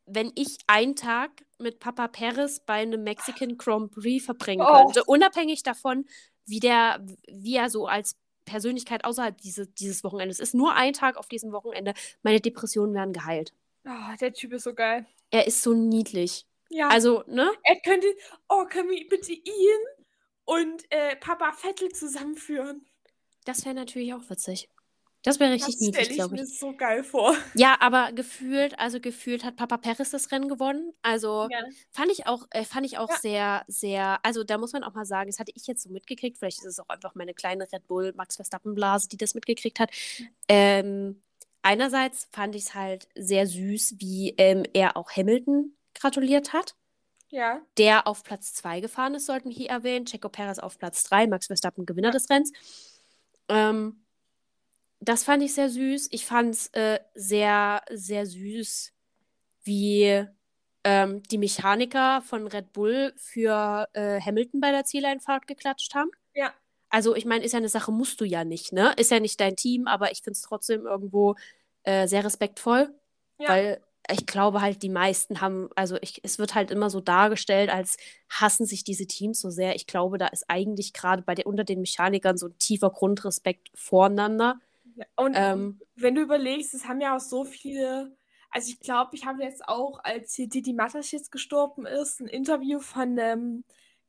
wenn 0.06 0.30
ich 0.34 0.58
einen 0.66 0.94
Tag 0.94 1.30
mit 1.58 1.80
Papa 1.80 2.08
Perez 2.08 2.60
bei 2.60 2.74
einem 2.74 3.02
Mexican 3.02 3.56
Grand 3.56 3.90
Prix 3.90 4.24
verbringen 4.24 4.64
Oh. 4.68 4.84
könnte, 4.84 5.04
unabhängig 5.04 5.62
davon, 5.62 6.04
wie 6.46 6.60
der, 6.60 7.04
wie 7.26 7.56
er 7.56 7.70
so 7.70 7.86
als 7.86 8.16
Persönlichkeit 8.44 9.04
außerhalb 9.04 9.40
diese, 9.40 9.66
dieses 9.66 10.04
Wochenendes 10.04 10.38
ist, 10.38 10.54
nur 10.54 10.74
ein 10.74 10.92
Tag 10.92 11.16
auf 11.16 11.26
diesem 11.28 11.52
Wochenende, 11.52 11.94
meine 12.22 12.40
Depressionen 12.40 12.94
werden 12.94 13.14
geheilt. 13.14 13.54
Oh, 13.86 14.16
der 14.20 14.32
Typ 14.32 14.52
ist 14.52 14.64
so 14.64 14.74
geil. 14.74 15.06
Er 15.30 15.46
ist 15.46 15.62
so 15.62 15.72
niedlich. 15.72 16.46
Ja. 16.70 16.88
Also, 16.88 17.24
ne? 17.26 17.50
er 17.62 17.80
könnte. 17.80 18.06
Oh, 18.48 18.64
können 18.66 18.90
wir 18.90 19.08
bitte 19.08 19.32
ihn 19.32 19.80
und 20.44 20.84
äh, 20.90 21.16
Papa 21.16 21.52
Vettel 21.52 21.90
zusammenführen? 21.90 22.84
Das 23.44 23.64
wäre 23.64 23.74
natürlich 23.74 24.14
auch 24.14 24.28
witzig. 24.30 24.68
Das 25.22 25.40
wäre 25.40 25.52
richtig 25.52 25.76
das 25.76 25.80
niedlich, 25.80 26.04
stelle 26.06 26.10
ich 26.10 26.16
glaube 26.16 26.34
mir 26.34 26.44
ich. 26.44 26.58
so 26.58 26.76
geil 26.76 27.02
vor. 27.02 27.34
Ja, 27.56 27.76
aber 27.80 28.12
gefühlt, 28.12 28.78
also 28.78 29.00
gefühlt 29.00 29.44
hat 29.44 29.56
Papa 29.56 29.78
Perez 29.78 30.10
das 30.10 30.30
Rennen 30.32 30.48
gewonnen. 30.48 30.92
Also 31.02 31.48
Ja. 31.50 31.60
fand 31.92 32.10
ich 32.10 32.26
auch, 32.26 32.46
äh, 32.50 32.64
fand 32.64 32.84
ich 32.84 32.98
auch 32.98 33.08
Ja. 33.08 33.16
sehr, 33.16 33.64
sehr, 33.68 34.18
also 34.24 34.44
da 34.44 34.58
muss 34.58 34.72
man 34.72 34.84
auch 34.84 34.92
mal 34.94 35.06
sagen, 35.06 35.30
das 35.30 35.38
hatte 35.38 35.52
ich 35.54 35.66
jetzt 35.66 35.82
so 35.82 35.88
mitgekriegt, 35.88 36.36
vielleicht 36.38 36.58
ist 36.58 36.64
es 36.66 36.80
auch 36.80 36.88
einfach 36.88 37.14
meine 37.14 37.32
kleine 37.32 37.70
Red 37.72 37.86
Bull 37.86 38.12
Max 38.16 38.36
Verstappen 38.36 38.74
Blase, 38.74 39.08
die 39.08 39.16
das 39.16 39.34
mitgekriegt 39.34 39.78
hat. 39.80 39.90
Ähm, 40.48 41.22
einerseits 41.62 42.28
fand 42.32 42.54
ich 42.56 42.64
es 42.64 42.74
halt 42.74 43.08
sehr 43.14 43.46
süß, 43.46 43.94
wie 43.98 44.34
ähm, 44.36 44.64
er 44.74 44.96
auch 44.96 45.10
Hamilton 45.12 45.76
gratuliert 45.94 46.52
hat. 46.52 46.74
Ja. 47.34 47.60
der 47.78 48.06
auf 48.06 48.22
Platz 48.22 48.54
2 48.54 48.78
gefahren 48.80 49.14
ist, 49.14 49.26
sollten 49.26 49.48
wir 49.48 49.56
hier 49.56 49.70
erwähnen. 49.70 50.06
Checo 50.06 50.28
Perez 50.28 50.60
auf 50.60 50.78
Platz 50.78 51.02
3, 51.04 51.26
Max 51.26 51.48
Verstappen 51.48 51.84
Gewinner 51.84 52.08
Ja. 52.08 52.12
des 52.12 52.30
Rennens. 52.30 52.52
Ähm, 53.48 54.04
das 55.00 55.24
fand 55.24 55.42
ich 55.42 55.52
sehr 55.52 55.68
süß. 55.68 56.08
Ich 56.12 56.24
fand 56.26 56.54
es 56.54 56.68
äh, 56.68 57.00
sehr, 57.14 57.82
sehr 57.90 58.24
süß, 58.26 58.92
wie 59.64 60.24
ähm, 60.84 61.22
die 61.24 61.38
Mechaniker 61.38 62.22
von 62.22 62.46
Red 62.46 62.72
Bull 62.72 63.12
für 63.16 63.88
äh, 63.94 64.20
Hamilton 64.20 64.60
bei 64.60 64.70
der 64.70 64.84
Zieleinfahrt 64.84 65.46
geklatscht 65.46 65.94
haben. 65.94 66.10
Ja. 66.34 66.52
Also, 66.88 67.16
ich 67.16 67.24
meine, 67.24 67.44
ist 67.44 67.52
ja 67.52 67.58
eine 67.58 67.68
Sache, 67.68 67.90
musst 67.90 68.20
du 68.20 68.24
ja 68.24 68.44
nicht, 68.44 68.72
ne? 68.72 68.92
Ist 68.96 69.10
ja 69.10 69.18
nicht 69.18 69.40
dein 69.40 69.56
Team, 69.56 69.88
aber 69.88 70.12
ich 70.12 70.18
finde 70.18 70.36
es 70.36 70.42
trotzdem 70.42 70.86
irgendwo 70.86 71.34
äh, 71.82 72.06
sehr 72.06 72.24
respektvoll. 72.24 72.94
Ja. 73.38 73.48
Weil 73.48 73.80
ich 74.10 74.26
glaube 74.26 74.60
halt, 74.60 74.82
die 74.82 74.88
meisten 74.90 75.40
haben, 75.40 75.68
also 75.76 75.96
ich, 76.02 76.20
es 76.24 76.38
wird 76.38 76.54
halt 76.54 76.70
immer 76.70 76.90
so 76.90 77.00
dargestellt, 77.00 77.70
als 77.70 77.96
hassen 78.28 78.66
sich 78.66 78.84
diese 78.84 79.06
Teams 79.06 79.40
so 79.40 79.50
sehr. 79.50 79.76
Ich 79.76 79.86
glaube, 79.86 80.18
da 80.18 80.26
ist 80.28 80.44
eigentlich 80.48 80.92
gerade 80.92 81.22
bei 81.22 81.34
der, 81.34 81.46
unter 81.46 81.64
den 81.64 81.80
Mechanikern 81.80 82.36
so 82.36 82.48
ein 82.48 82.58
tiefer 82.58 82.90
Grundrespekt 82.90 83.70
voreinander. 83.74 84.60
Ja, 84.96 85.06
Und 85.16 85.34
Ähm, 85.34 85.80
wenn 85.96 86.14
du 86.14 86.22
überlegst, 86.22 86.74
es 86.74 86.86
haben 86.86 87.00
ja 87.00 87.16
auch 87.16 87.20
so 87.20 87.44
viele. 87.44 88.16
Also 88.50 88.70
ich 88.70 88.80
glaube, 88.80 89.16
ich 89.16 89.26
habe 89.26 89.42
jetzt 89.42 89.66
auch, 89.68 89.98
als 90.04 90.34
hier 90.34 90.48
Didi 90.48 90.72
Matas 90.72 91.10
jetzt 91.10 91.32
gestorben 91.32 91.86
ist, 91.86 92.20
ein 92.20 92.28
Interview 92.28 92.78
von 92.80 93.18
einem 93.18 93.64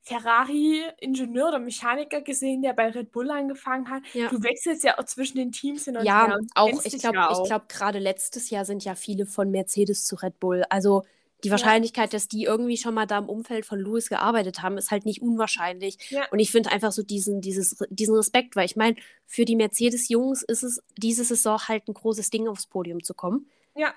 Ferrari-Ingenieur 0.06 1.48
oder 1.50 1.60
Mechaniker 1.60 2.22
gesehen, 2.22 2.62
der 2.62 2.74
bei 2.74 2.90
Red 2.90 3.12
Bull 3.12 3.30
angefangen 3.32 3.90
hat. 3.90 4.04
Ja. 4.14 4.30
Du 4.30 4.42
wechselst 4.44 4.84
ja 4.84 4.98
auch 5.00 5.06
zwischen 5.06 5.38
den 5.38 5.52
Teams 5.52 5.86
hin 5.86 5.98
und 5.98 6.06
ja, 6.06 6.28
her. 6.28 6.36
und 6.38 6.52
auch, 6.56 6.70
ich 6.84 6.92
dich 6.94 7.02
glaube, 7.02 7.18
ja 7.18 7.30
ich 7.32 7.38
auch. 7.38 7.46
glaube, 7.46 7.66
gerade 7.68 8.00
letztes 8.00 8.50
Jahr 8.50 8.66
sind 8.66 8.84
ja 8.86 8.96
viele 8.96 9.26
von 9.26 9.50
Mercedes 9.52 10.04
zu 10.04 10.16
Red 10.16 10.40
Bull. 10.40 10.64
Also 10.70 11.04
die 11.44 11.50
Ja. 11.50 11.52
Wahrscheinlichkeit, 11.52 12.14
dass 12.14 12.28
die 12.28 12.44
irgendwie 12.44 12.78
schon 12.78 12.94
mal 12.94 13.06
da 13.06 13.18
im 13.18 13.30
Umfeld 13.30 13.66
von 13.66 13.80
Lewis 13.80 14.10
gearbeitet 14.10 14.62
haben, 14.62 14.78
ist 14.78 14.92
halt 14.92 15.06
nicht 15.06 15.22
unwahrscheinlich. 15.22 15.98
Ja. 16.10 16.26
Und 16.32 16.40
ich 16.40 16.52
finde 16.52 16.72
einfach 16.72 16.92
so 16.92 17.04
diesen, 17.04 17.42
dieses, 17.42 17.76
diesen 17.90 18.16
Respekt, 18.16 18.56
weil 18.56 18.66
ich 18.66 18.76
meine, 18.76 18.96
für 19.26 19.46
die 19.46 19.56
Mercedes-Jungs 19.56 20.44
ist 20.44 20.64
es 20.64 20.82
diese 20.98 21.24
Saison 21.24 21.60
halt 21.68 21.88
ein 21.88 21.94
großes 21.94 22.30
Ding, 22.30 22.48
aufs 22.48 22.68
Podium 22.68 23.04
zu 23.04 23.14
kommen. 23.14 23.48
Ja. 23.76 23.94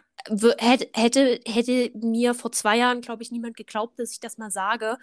hätte, 0.58 0.88
hätte, 0.94 1.40
hätte 1.46 1.90
mir 1.96 2.34
vor 2.34 2.50
zwei 2.52 2.76
Jahren, 2.78 3.00
glaube 3.00 3.22
ich, 3.22 3.30
niemand 3.30 3.56
geglaubt, 3.56 3.98
dass 3.98 4.10
ich 4.12 4.20
das 4.20 4.36
mal 4.38 4.50
sage. 4.50 4.98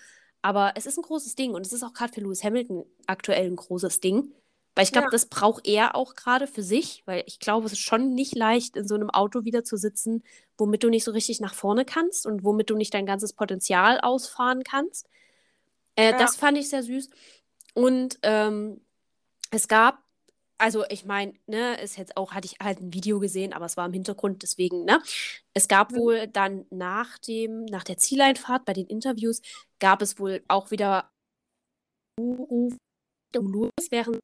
Aber 0.46 0.74
es 0.76 0.86
ist 0.86 1.00
ein 1.00 1.02
großes 1.02 1.34
Ding 1.34 1.56
und 1.56 1.66
es 1.66 1.74
ist 1.74 1.82
auch 1.82 1.94
gerade 1.94 2.14
für 2.14 2.22
Lewis 2.22 2.44
Hamilton 2.44 2.86
aktuell 3.08 3.48
ein 3.48 3.56
großes 3.56 4.00
Ding. 4.00 4.32
Weil 4.76 4.84
ich 4.84 4.92
glaube, 4.92 5.08
Ja. 5.08 5.10
das 5.12 5.26
braucht 5.26 5.66
er 5.68 5.96
auch 5.96 6.14
gerade 6.14 6.46
für 6.46 6.62
sich, 6.62 7.02
weil 7.08 7.24
ich 7.26 7.40
glaube, 7.40 7.66
es 7.66 7.72
ist 7.72 7.80
schon 7.80 8.14
nicht 8.14 8.36
leicht, 8.36 8.76
in 8.76 8.88
so 8.88 8.94
einem 8.94 9.10
Auto 9.10 9.44
wieder 9.44 9.64
zu 9.64 9.76
sitzen, 9.76 10.22
womit 10.60 10.84
du 10.84 10.90
nicht 10.90 11.04
so 11.04 11.10
richtig 11.12 11.40
nach 11.40 11.56
vorne 11.56 11.84
kannst 11.84 12.28
und 12.28 12.44
womit 12.44 12.70
du 12.70 12.76
nicht 12.76 12.94
dein 12.94 13.08
ganzes 13.08 13.34
Potenzial 13.34 14.00
ausfahren 14.02 14.64
kannst. 14.64 15.08
Äh, 15.96 16.12
Ja. 16.12 16.18
Das 16.20 16.36
fand 16.36 16.60
ich 16.60 16.70
sehr 16.70 16.84
süß. 16.84 17.10
Und 17.74 18.20
ähm, 18.22 18.82
es 19.50 19.68
gab, 19.68 20.04
also 20.58 20.86
ich 20.90 21.06
meine, 21.06 21.34
ne, 21.48 21.80
ist 21.82 21.98
jetzt 21.98 22.16
auch, 22.18 22.34
hatte 22.34 22.46
ich 22.48 22.58
halt 22.62 22.80
ein 22.82 22.94
Video 22.94 23.20
gesehen, 23.20 23.54
aber 23.54 23.66
es 23.66 23.78
war 23.78 23.86
im 23.86 23.94
Hintergrund, 23.94 24.44
deswegen, 24.44 24.86
ne? 24.86 25.02
Es 25.54 25.68
gab 25.68 25.92
Mhm. 25.92 25.98
wohl 25.98 26.28
dann 26.28 26.66
nach 26.70 27.18
dem, 27.20 27.66
nach 27.66 27.84
der 27.84 27.98
Zieleinfahrt 27.98 28.66
bei 28.66 28.74
den 28.74 28.88
Interviews, 28.88 29.42
gab 29.80 30.02
es 30.02 30.20
wohl 30.20 30.44
auch 30.48 30.72
wieder 30.72 31.10
Ruf 32.20 32.76
Lewis 33.36 33.92
während 33.92 34.20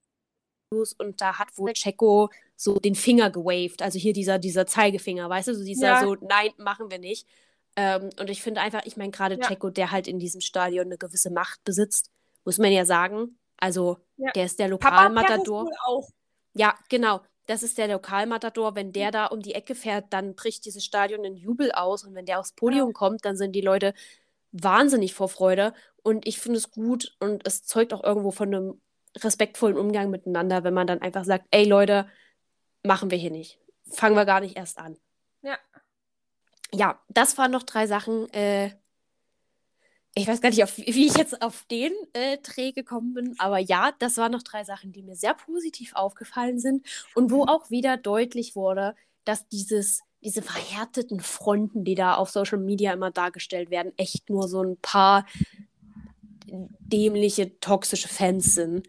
und 0.98 1.20
da 1.20 1.38
hat 1.38 1.58
wohl 1.58 1.74
Checo 1.74 2.30
so 2.56 2.76
den 2.80 2.96
Finger 2.96 3.30
gewaved, 3.30 3.82
also 3.82 4.00
hier 4.00 4.14
dieser, 4.14 4.40
dieser 4.40 4.66
Zeigefinger, 4.66 5.30
weißt 5.30 5.50
du, 5.50 5.56
so 5.56 5.66
dieser 5.66 5.88
Ja. 5.96 6.00
so, 6.02 6.16
nein, 6.16 6.52
machen 6.58 6.90
wir 6.90 6.98
nicht. 7.00 7.28
Ähm, 7.76 8.10
und 8.20 8.30
ich 8.30 8.42
finde 8.42 8.62
einfach, 8.62 8.86
ich 8.86 8.96
meine, 8.96 9.12
gerade 9.12 9.36
Ja. 9.38 9.48
Checo, 9.48 9.70
der 9.70 9.92
halt 9.92 10.08
in 10.08 10.20
diesem 10.20 10.40
Stadion 10.40 10.86
eine 10.86 10.98
gewisse 10.98 11.30
Macht 11.30 11.62
besitzt, 11.66 12.10
muss 12.46 12.58
man 12.58 12.72
ja 12.72 12.86
sagen. 12.86 13.38
Also, 13.58 13.98
Ja. 14.18 14.32
der 14.32 14.46
ist 14.46 14.60
der 14.60 14.70
Papa 14.70 15.10
Perez 15.10 15.48
Lokalmatador. 15.50 15.66
wohl 15.66 15.76
auch. 15.86 16.10
Ja, 16.54 16.78
genau. 16.89 17.22
Das 17.47 17.64
ist 17.64 17.78
der 17.78 17.88
Lokalmatador. 17.88 18.76
Wenn 18.76 18.93
der 18.93 19.12
da 19.12 19.26
um 19.26 19.41
die 19.41 19.56
Ecke 19.56 19.76
fährt, 19.76 20.14
dann 20.14 20.36
bricht 20.36 20.66
dieses 20.66 20.86
Stadion 20.86 21.24
in 21.24 21.36
Jubel 21.36 21.72
aus. 21.72 22.04
Und 22.04 22.16
wenn 22.16 22.26
der 22.26 22.39
aufs 22.39 22.54
Podium 22.54 22.93
kommt, 22.93 23.26
dann 23.26 23.36
sind 23.36 23.54
die 23.54 23.62
Leute 23.62 23.93
wahnsinnig 24.52 25.14
vor 25.14 25.30
Freude. 25.30 25.74
Und 26.04 26.28
ich 26.28 26.39
finde 26.39 26.58
es 26.58 26.72
gut 26.72 27.16
und 27.20 27.45
es 27.47 27.64
zeugt 27.64 27.93
auch 27.93 28.04
irgendwo 28.04 28.32
von 28.32 28.47
einem 28.54 28.82
respektvollen 29.18 29.78
Umgang 29.78 30.10
miteinander, 30.10 30.64
wenn 30.64 30.74
man 30.74 30.88
dann 30.88 31.02
einfach 31.02 31.26
sagt, 31.26 31.45
ey 31.52 31.66
Leute, 31.66 32.08
machen 32.84 33.12
wir 33.12 33.18
hier 33.18 33.32
nicht. 33.32 33.60
Fangen 33.89 34.16
wir 34.16 34.26
gar 34.26 34.39
nicht 34.39 34.56
erst 34.56 34.78
an. 34.78 34.97
Ja. 35.41 35.58
Ja, 36.74 37.02
das 37.10 37.38
waren 37.38 37.52
noch 37.52 37.64
drei 37.64 37.88
Sachen. 37.88 38.32
Äh, 38.34 38.72
ich 40.14 40.28
weiß 40.28 40.41
gar 40.41 40.49
nicht, 40.49 40.64
auf, 40.64 40.78
wie 40.78 41.07
ich 41.07 41.16
jetzt 41.16 41.41
auf 41.41 41.66
den 41.72 41.93
äh, 42.14 42.38
Dreh 42.39 42.72
gekommen 42.74 43.14
bin, 43.14 43.36
aber 43.39 43.59
ja, 43.59 43.91
das 43.99 44.18
waren 44.18 44.32
noch 44.34 44.43
drei 44.43 44.64
Sachen, 44.66 44.91
die 44.91 45.03
mir 45.03 45.16
sehr 45.16 45.34
positiv 45.34 45.93
aufgefallen 45.95 46.59
sind 46.59 46.86
und 47.16 47.32
wo 47.32 47.43
auch 47.45 47.70
wieder 47.70 47.95
deutlich 47.97 48.55
wurde, 48.55 48.95
dass 49.24 49.47
dieses, 49.47 50.01
diese 50.22 50.41
verhärteten 50.41 51.22
Fronten, 51.22 51.86
die 51.86 51.95
da 51.95 52.16
auf 52.16 52.30
Social 52.30 52.57
Media 52.59 52.91
immer 52.93 53.12
dargestellt 53.12 53.70
werden, 53.70 53.93
echt 53.97 54.30
nur 54.30 54.47
so 54.49 54.62
ein 54.62 54.78
paar 54.82 55.26
dämliche, 56.45 57.59
toxische 57.59 58.07
Fans 58.07 58.55
sind. 58.55 58.88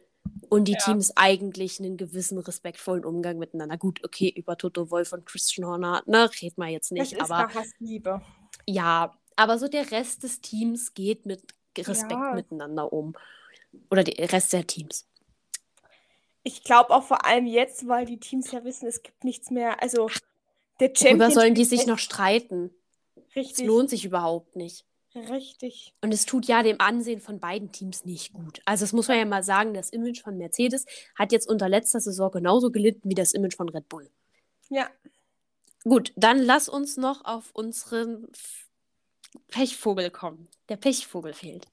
Und 0.48 0.66
die 0.68 0.72
Ja. 0.72 0.78
Teams 0.78 1.16
eigentlich 1.16 1.80
einen 1.80 1.96
gewissen 1.96 2.38
respektvollen 2.38 3.04
Umgang 3.04 3.38
miteinander. 3.38 3.78
Gut, 3.78 4.00
okay, 4.04 4.28
über 4.36 4.56
Toto 4.58 4.90
Wolf 4.90 5.12
und 5.12 5.24
Christian 5.24 5.66
Horner, 5.66 6.02
ne, 6.06 6.30
reden 6.42 6.56
wir 6.62 6.68
jetzt 6.68 6.90
Das 6.90 7.10
nicht, 7.10 7.12
ist 7.12 7.20
aber 7.22 7.48
Hassliebe. 7.54 8.20
ja, 8.66 9.14
aber 9.37 9.59
so 9.59 9.68
der 9.68 9.91
Rest 9.91 10.22
des 10.22 10.41
Teams 10.41 10.95
geht 10.95 11.26
mit 11.26 11.43
Respekt 11.78 12.12
Ja. 12.12 12.35
miteinander 12.35 12.93
um. 12.93 13.14
Oder 13.91 14.05
der 14.05 14.33
Rest 14.33 14.53
der 14.53 14.66
Teams. 14.66 15.07
Ich 16.43 16.64
glaube 16.64 16.91
auch 16.91 17.05
vor 17.05 17.24
allem 17.24 17.47
jetzt, 17.47 17.87
weil 17.89 18.05
die 18.05 18.18
Teams 18.18 18.51
ja 18.53 18.64
wissen, 18.64 18.87
es 18.87 19.03
gibt 19.03 19.24
nichts 19.24 19.51
mehr. 19.51 19.80
Also 19.83 20.09
der 20.80 20.89
Worüber 20.91 21.09
Champion. 21.09 21.30
sollen 21.30 21.55
die 21.55 21.64
sich 21.64 21.87
noch 21.87 21.99
streiten? 21.99 22.70
Es 23.30 23.37
Richtig. 23.37 23.66
lohnt 23.66 23.91
sich 23.91 24.05
überhaupt 24.05 24.57
nicht. 24.57 24.85
Richtig. 25.14 25.95
Und 26.01 26.12
es 26.12 26.24
tut 26.24 26.47
ja 26.47 26.62
dem 26.62 26.80
Ansehen 26.80 27.20
von 27.20 27.39
beiden 27.39 27.70
Teams 27.70 28.05
nicht 28.07 28.33
gut. 28.33 28.62
Also, 28.64 28.83
das 28.85 28.95
muss 28.95 29.09
man 29.09 29.18
ja 29.18 29.24
mal 29.26 29.43
sagen, 29.43 29.74
das 29.74 29.91
Image 29.91 30.22
von 30.22 30.39
Mercedes 30.39 30.87
hat 31.14 31.33
jetzt 31.33 31.49
unter 31.49 31.68
letzter 31.68 32.01
Saison 32.01 32.30
genauso 32.30 32.70
gelitten 32.70 33.11
wie 33.11 33.14
das 33.14 33.33
Image 33.33 33.55
von 33.57 33.68
Red 33.68 33.89
Bull. 33.91 34.11
Ja. 34.70 34.89
Gut, 35.85 36.12
dann 36.16 36.39
lass 36.39 36.68
uns 36.68 36.97
noch 36.97 37.24
auf 37.26 37.51
unseren 37.53 38.26
Pechvogel 39.49 40.11
kommen. 40.11 40.49
Der 40.68 40.76
Pechvogel 40.76 41.33
fehlt. 41.35 41.68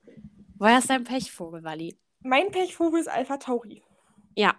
Woher 0.58 0.80
ist 0.80 0.90
dein 0.90 1.04
Pechvogel, 1.04 1.64
Wally? 1.64 1.98
Mein 2.22 2.52
Pechvogel 2.52 3.00
ist 3.02 3.08
Alpha 3.08 3.38
Tauri. 3.38 3.84
Ja. 4.36 4.56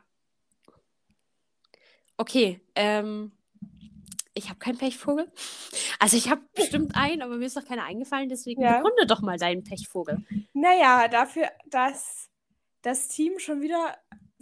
Okay, 2.16 2.60
ähm, 2.74 3.32
ich 4.34 4.48
habe 4.48 4.58
keinen 4.58 4.78
Pechvogel. 4.78 5.30
Also 5.98 6.16
ich 6.16 6.30
habe 6.30 6.42
bestimmt 6.54 6.94
einen, 6.94 7.22
aber 7.22 7.36
mir 7.36 7.46
ist 7.46 7.56
noch 7.56 7.64
keiner 7.66 7.84
eingefallen, 7.84 8.28
deswegen 8.28 8.62
Ja. 8.62 8.78
begründe 8.78 9.06
doch 9.06 9.20
mal 9.22 9.38
deinen 9.38 9.64
Pechvogel. 9.64 10.24
Naja, 10.52 11.08
dafür, 11.08 11.50
dass 11.66 12.30
das 12.82 13.08
Team 13.08 13.38
schon 13.38 13.60
wieder 13.62 13.96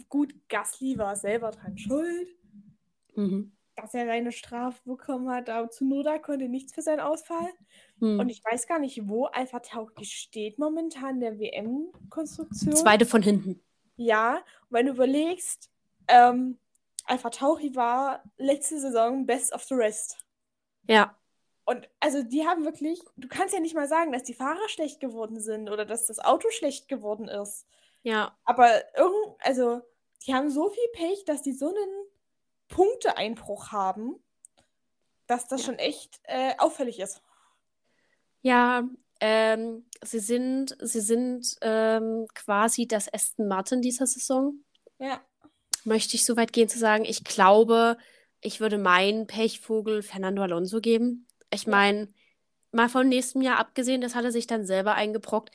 gut 0.09 0.33
Gasly 0.49 0.97
war 0.97 1.15
selber 1.15 1.51
dran 1.51 1.77
schuld, 1.77 2.27
Mhm. 3.15 3.51
dass 3.75 3.93
er 3.93 4.05
seine 4.05 4.31
Strafe 4.31 4.81
bekommen 4.85 5.29
hat. 5.29 5.49
Aber 5.49 5.69
Tsunoda 5.69 6.17
konnte 6.19 6.47
nichts 6.49 6.73
für 6.73 6.81
seinen 6.81 6.99
Ausfall. 7.01 7.49
Hm. 7.99 8.19
Und 8.19 8.29
ich 8.29 8.43
weiß 8.43 8.67
gar 8.67 8.79
nicht, 8.79 9.07
wo 9.07 9.25
Alpha 9.25 9.59
Tauri 9.59 10.05
steht 10.05 10.57
momentan 10.57 11.15
in 11.15 11.21
der 11.21 11.39
WM-Konstruktion. 11.39 12.75
Zweite 12.75 13.05
von 13.05 13.21
hinten. 13.21 13.61
Ja, 13.97 14.35
und 14.37 14.43
wenn 14.71 14.85
du 14.85 14.93
überlegst, 14.93 15.69
ähm, 16.07 16.57
Alpha 17.05 17.29
Tauri 17.29 17.75
war 17.75 18.23
letzte 18.37 18.79
Saison 18.79 19.25
Best 19.25 19.53
of 19.53 19.63
the 19.63 19.73
Rest. 19.75 20.17
Ja. 20.87 21.15
Und 21.65 21.87
also 21.99 22.23
die 22.23 22.47
haben 22.47 22.63
wirklich, 22.65 23.01
du 23.17 23.27
kannst 23.27 23.53
ja 23.53 23.59
nicht 23.59 23.75
mal 23.75 23.87
sagen, 23.87 24.11
dass 24.11 24.23
die 24.23 24.33
Fahrer 24.33 24.67
schlecht 24.69 24.99
geworden 24.99 25.39
sind 25.39 25.69
oder 25.69 25.85
dass 25.85 26.07
das 26.07 26.19
Auto 26.19 26.49
schlecht 26.49 26.87
geworden 26.87 27.27
ist. 27.27 27.67
Ja. 28.03 28.35
Aber 28.45 28.67
irgend, 28.97 29.35
also 29.39 29.81
die 30.25 30.33
haben 30.33 30.49
so 30.49 30.69
viel 30.69 30.87
Pech, 30.93 31.25
dass 31.25 31.41
die 31.41 31.51
so 31.53 31.67
einen 31.67 32.05
Punkteeinbruch 32.69 33.71
haben, 33.71 34.15
dass 35.27 35.47
das 35.47 35.61
Ja. 35.61 35.65
schon 35.67 35.75
echt 35.79 36.19
äh, 36.23 36.53
auffällig 36.57 36.99
ist. 36.99 37.21
Ja, 38.41 38.83
ähm, 39.19 39.85
sie 40.03 40.19
sind, 40.19 40.77
sie 40.81 41.01
sind 41.01 41.57
ähm, 41.61 42.27
quasi 42.33 42.87
das 42.87 43.13
Aston 43.13 43.47
Martin 43.47 43.81
dieser 43.81 44.07
Saison. 44.07 44.53
Ja. 44.97 45.21
Möchte 45.83 46.15
ich 46.15 46.25
so 46.25 46.37
weit 46.37 46.53
gehen 46.53 46.69
zu 46.69 46.79
sagen, 46.79 47.05
ich 47.05 47.23
glaube, 47.23 47.97
ich 48.41 48.59
würde 48.59 48.77
meinen 48.77 49.27
Pechvogel 49.27 50.01
Fernando 50.03 50.41
Alonso 50.41 50.79
geben. 50.79 51.27
Ich 51.51 51.67
meine, 51.67 52.07
mal 52.71 52.89
von 52.89 53.07
nächstem 53.09 53.41
Jahr 53.41 53.59
abgesehen, 53.59 54.01
das 54.01 54.15
hat 54.15 54.23
er 54.23 54.31
sich 54.31 54.47
dann 54.47 54.65
selber 54.65 54.95
eingebrockt. 54.95 55.51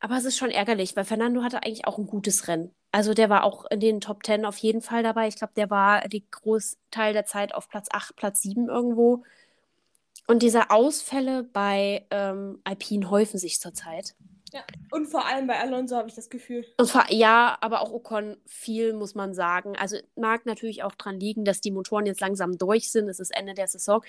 Aber 0.00 0.18
es 0.18 0.24
ist 0.26 0.36
schon 0.36 0.50
ärgerlich, 0.50 0.96
weil 0.96 1.04
Fernando 1.04 1.42
hatte 1.42 1.62
eigentlich 1.62 1.86
auch 1.86 1.96
ein 1.96 2.06
gutes 2.06 2.46
Rennen. 2.46 2.74
Also 2.92 3.14
der 3.14 3.30
war 3.30 3.44
auch 3.44 3.64
in 3.70 3.80
den 3.80 4.00
Top 4.00 4.22
Ten 4.22 4.44
auf 4.44 4.58
jeden 4.58 4.82
Fall 4.82 5.02
dabei. 5.02 5.28
Ich 5.28 5.36
glaube, 5.36 5.54
der 5.56 5.70
war 5.70 6.06
die 6.08 6.28
Großteil 6.30 7.14
der 7.14 7.24
Zeit 7.24 7.54
auf 7.54 7.68
Platz 7.68 7.88
8, 7.90 8.14
Platz 8.14 8.42
7 8.42 8.68
irgendwo. 8.68 9.24
Und 10.26 10.42
diese 10.42 10.70
Ausfälle 10.70 11.42
bei 11.44 12.06
ähm, 12.10 12.60
Alpine 12.64 13.10
häufen 13.10 13.38
sich 13.38 13.60
zurzeit. 13.60 14.14
Und 14.92 15.06
vor 15.06 15.26
allem 15.26 15.48
bei 15.48 15.58
Alonso 15.58 15.96
habe 15.96 16.08
ich 16.08 16.14
das 16.14 16.30
Gefühl. 16.30 16.64
Und 16.78 16.86
zwar, 16.86 17.10
ja, 17.12 17.58
aber 17.60 17.80
auch 17.80 17.90
Ocon 17.90 18.36
viel, 18.46 18.92
muss 18.92 19.16
man 19.16 19.34
sagen. 19.34 19.74
Also 19.76 19.96
mag 20.14 20.46
natürlich 20.46 20.84
auch 20.84 20.94
dran 20.94 21.18
liegen, 21.18 21.44
dass 21.44 21.60
die 21.60 21.72
Motoren 21.72 22.06
jetzt 22.06 22.20
langsam 22.20 22.56
durch 22.56 22.92
sind. 22.92 23.08
Es 23.08 23.18
ist 23.18 23.36
Ende 23.36 23.54
der 23.54 23.66
Saison. 23.66 24.00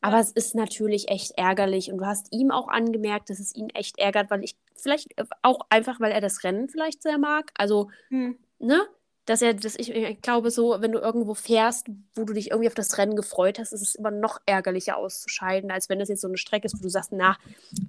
Aber 0.00 0.14
Ja. 0.14 0.20
es 0.22 0.32
ist 0.32 0.54
natürlich 0.54 1.10
echt 1.10 1.32
ärgerlich. 1.32 1.92
Und 1.92 1.98
du 1.98 2.06
hast 2.06 2.28
ihm 2.30 2.50
auch 2.50 2.68
angemerkt, 2.68 3.28
dass 3.28 3.38
es 3.40 3.54
ihn 3.54 3.68
echt 3.70 3.98
ärgert, 3.98 4.30
weil 4.30 4.42
ich, 4.42 4.56
vielleicht 4.74 5.18
äh, 5.18 5.24
auch 5.42 5.66
einfach, 5.68 6.00
weil 6.00 6.12
er 6.12 6.22
das 6.22 6.44
Rennen 6.44 6.70
vielleicht 6.70 7.02
sehr 7.02 7.18
mag. 7.18 7.50
Also, 7.58 7.90
Hm. 8.08 8.38
ne? 8.58 8.80
Dass 9.26 9.42
er, 9.42 9.54
dass 9.54 9.76
ich, 9.76 9.90
ich 9.94 10.22
glaube, 10.22 10.50
so, 10.50 10.76
wenn 10.80 10.92
du 10.92 10.98
irgendwo 10.98 11.34
fährst, 11.34 11.86
wo 12.14 12.24
du 12.24 12.32
dich 12.32 12.50
irgendwie 12.50 12.68
auf 12.68 12.74
das 12.74 12.98
Rennen 12.98 13.16
gefreut 13.16 13.58
hast, 13.58 13.72
ist 13.72 13.82
es 13.82 13.94
immer 13.94 14.10
noch 14.10 14.40
ärgerlicher 14.46 14.96
auszuscheiden, 14.96 15.70
als 15.70 15.88
wenn 15.88 15.98
das 15.98 16.08
jetzt 16.08 16.22
so 16.22 16.28
eine 16.28 16.38
Strecke 16.38 16.66
ist, 16.66 16.78
wo 16.78 16.82
du 16.82 16.88
sagst, 16.88 17.12
na, 17.12 17.36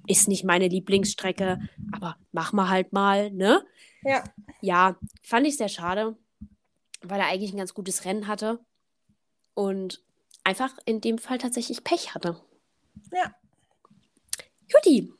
ist 0.06 0.28
nicht 0.28 0.44
meine 0.44 0.68
Lieblingsstrecke, 0.68 1.58
aber 1.90 2.16
mach 2.32 2.52
mal 2.52 2.68
halt 2.68 2.92
mal, 2.92 3.30
ne? 3.30 3.64
Ja. 4.02 4.22
Ja, 4.60 4.96
fand 5.22 5.46
ich 5.46 5.56
sehr 5.56 5.68
schade, 5.68 6.16
weil 7.02 7.20
er 7.20 7.26
eigentlich 7.26 7.52
ein 7.52 7.58
ganz 7.58 7.74
gutes 7.74 8.04
Rennen 8.04 8.28
hatte 8.28 8.60
und 9.54 10.02
einfach 10.44 10.76
in 10.84 11.00
dem 11.00 11.18
Fall 11.18 11.38
tatsächlich 11.38 11.82
Pech 11.82 12.14
hatte. 12.14 12.40
Ja. 13.12 13.34
Juti, 14.68 15.12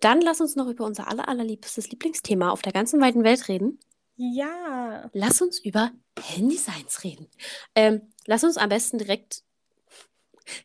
dann 0.00 0.20
lass 0.20 0.40
uns 0.40 0.56
noch 0.56 0.68
über 0.68 0.84
unser 0.84 1.08
aller, 1.08 1.28
allerliebstes 1.28 1.90
Lieblingsthema 1.90 2.50
auf 2.50 2.62
der 2.62 2.72
ganzen 2.72 3.00
weiten 3.00 3.24
Welt 3.24 3.48
reden. 3.48 3.78
Ja. 4.16 5.10
Lass 5.12 5.42
uns 5.42 5.58
über 5.58 5.90
Handysigns 6.18 7.04
reden. 7.04 7.28
Ähm, 7.74 8.12
lass 8.26 8.44
uns 8.44 8.56
am 8.56 8.68
besten 8.68 8.98
direkt, 8.98 9.42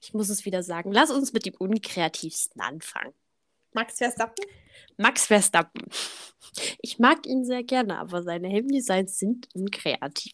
ich 0.01 0.13
muss 0.13 0.29
es 0.29 0.45
wieder 0.45 0.63
sagen, 0.63 0.91
lass 0.91 1.09
uns 1.09 1.33
mit 1.33 1.45
dem 1.45 1.55
unkreativsten 1.55 2.61
anfangen. 2.61 3.13
Max 3.73 3.97
Verstappen? 3.97 4.45
Max 4.97 5.27
Verstappen. 5.27 5.83
Ich 6.81 6.99
mag 6.99 7.25
ihn 7.25 7.45
sehr 7.45 7.63
gerne, 7.63 7.99
aber 7.99 8.23
seine 8.23 8.49
Handysigns 8.49 9.19
sind 9.19 9.47
unkreativ. 9.53 10.33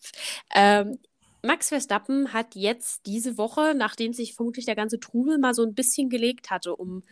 Ähm, 0.53 0.99
Max 1.41 1.69
Verstappen 1.69 2.33
hat 2.33 2.55
jetzt 2.55 3.05
diese 3.05 3.37
Woche, 3.37 3.75
nachdem 3.75 4.13
sich 4.13 4.33
vermutlich 4.33 4.65
der 4.65 4.75
ganze 4.75 4.99
Trubel 4.99 5.37
mal 5.37 5.53
so 5.53 5.63
ein 5.63 5.75
bisschen 5.75 6.09
gelegt 6.09 6.49
hatte 6.49 6.75
um 6.75 7.03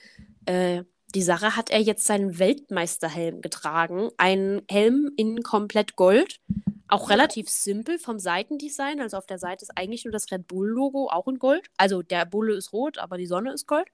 äh, 0.45 0.83
die 1.15 1.21
Sache, 1.21 1.55
hat 1.55 1.69
er 1.69 1.79
jetzt 1.79 2.05
seinen 2.05 2.39
Weltmeisterhelm 2.39 3.41
getragen. 3.41 4.09
Ein 4.17 4.63
Helm 4.69 5.11
in 5.15 5.43
komplett 5.43 5.95
Gold. 5.95 6.39
Auch 6.87 7.09
relativ 7.09 7.49
simpel 7.49 7.97
vom 7.97 8.19
Seitendesign. 8.19 8.99
Also 9.01 9.17
auf 9.17 9.25
der 9.25 9.39
Seite 9.39 9.63
ist 9.63 9.77
eigentlich 9.77 10.05
nur 10.05 10.11
das 10.11 10.31
Red 10.31 10.47
Bull-Logo, 10.47 11.09
auch 11.09 11.27
in 11.27 11.39
Gold. 11.39 11.69
Also 11.77 12.01
der 12.01 12.25
Bulle 12.25 12.55
ist 12.55 12.73
rot, 12.73 12.97
aber 12.97 13.17
die 13.17 13.25
Sonne 13.27 13.53
ist 13.53 13.67
Gold. 13.67 13.87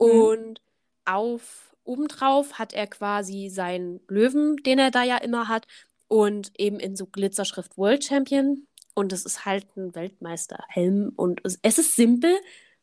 Mhm. 0.00 0.06
Und 0.06 0.60
auf 1.04 1.74
obendrauf 1.84 2.54
hat 2.58 2.72
er 2.72 2.86
quasi 2.86 3.50
seinen 3.50 4.00
Löwen, 4.08 4.56
den 4.58 4.78
er 4.78 4.90
da 4.90 5.02
ja 5.02 5.18
immer 5.18 5.48
hat. 5.48 5.66
Und 6.08 6.52
eben 6.58 6.80
in 6.80 6.96
so 6.96 7.06
Glitzerschrift 7.06 7.76
World 7.76 8.04
Champion. 8.04 8.66
Und 8.94 9.12
es 9.12 9.24
ist 9.24 9.44
halt 9.44 9.66
ein 9.76 9.94
Weltmeisterhelm. 9.94 11.12
Und 11.16 11.40
es, 11.44 11.58
es 11.62 11.78
ist 11.78 11.96
simpel, 11.96 12.34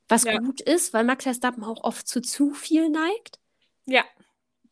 was 0.07 0.25
Ja. 0.25 0.37
gut 0.37 0.61
ist, 0.61 0.93
weil 0.93 1.05
Max 1.05 1.23
Verstappen 1.23 1.63
auch 1.63 1.83
oft 1.83 2.07
zu 2.07 2.21
zu 2.21 2.51
viel 2.51 2.89
neigt. 2.89 3.39
Ja. 3.85 4.03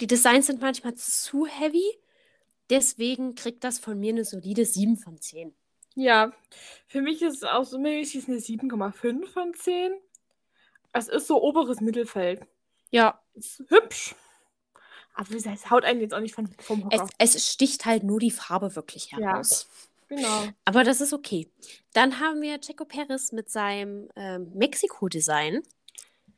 Die 0.01 0.07
Designs 0.07 0.47
sind 0.47 0.61
manchmal 0.61 0.95
zu 0.95 1.45
heavy. 1.45 1.85
Deswegen 2.69 3.35
kriegt 3.35 3.63
das 3.63 3.79
von 3.79 3.99
mir 3.99 4.11
eine 4.13 4.23
solide 4.25 4.63
7 4.65 4.97
von 4.97 5.19
10. 5.19 5.53
Ja. 5.95 6.31
Für 6.87 7.01
mich 7.01 7.21
ist 7.21 7.37
es 7.37 7.43
auch 7.43 7.65
so 7.65 7.79
mäßig 7.79 8.27
eine 8.27 8.37
7,5 8.37 9.25
von 9.27 9.53
10. 9.53 9.93
Es 10.93 11.07
ist 11.07 11.27
so 11.27 11.41
oberes 11.41 11.81
Mittelfeld. 11.81 12.41
Ja, 12.91 13.21
Ist 13.33 13.63
hübsch. 13.67 14.15
Aber 15.13 15.35
es 15.35 15.69
haut 15.69 15.83
einen 15.83 15.99
jetzt 15.99 16.13
auch 16.13 16.19
nicht 16.21 16.33
von, 16.33 16.47
vom 16.59 16.87
es, 16.91 17.01
Hocker. 17.01 17.13
es 17.17 17.51
sticht 17.51 17.85
halt 17.85 18.03
nur 18.03 18.19
die 18.19 18.31
Farbe 18.31 18.75
wirklich 18.75 19.11
Ja. 19.11 19.17
heraus. 19.19 19.67
Genau. 20.07 20.47
Aber 20.65 20.83
das 20.83 21.01
ist 21.01 21.13
okay. 21.13 21.51
Dann 21.93 22.19
haben 22.19 22.41
wir 22.41 22.59
Checo 22.61 22.85
Perez 22.85 23.31
mit 23.31 23.49
seinem 23.51 24.09
ähm, 24.15 24.51
Mexiko-Design. 24.55 25.61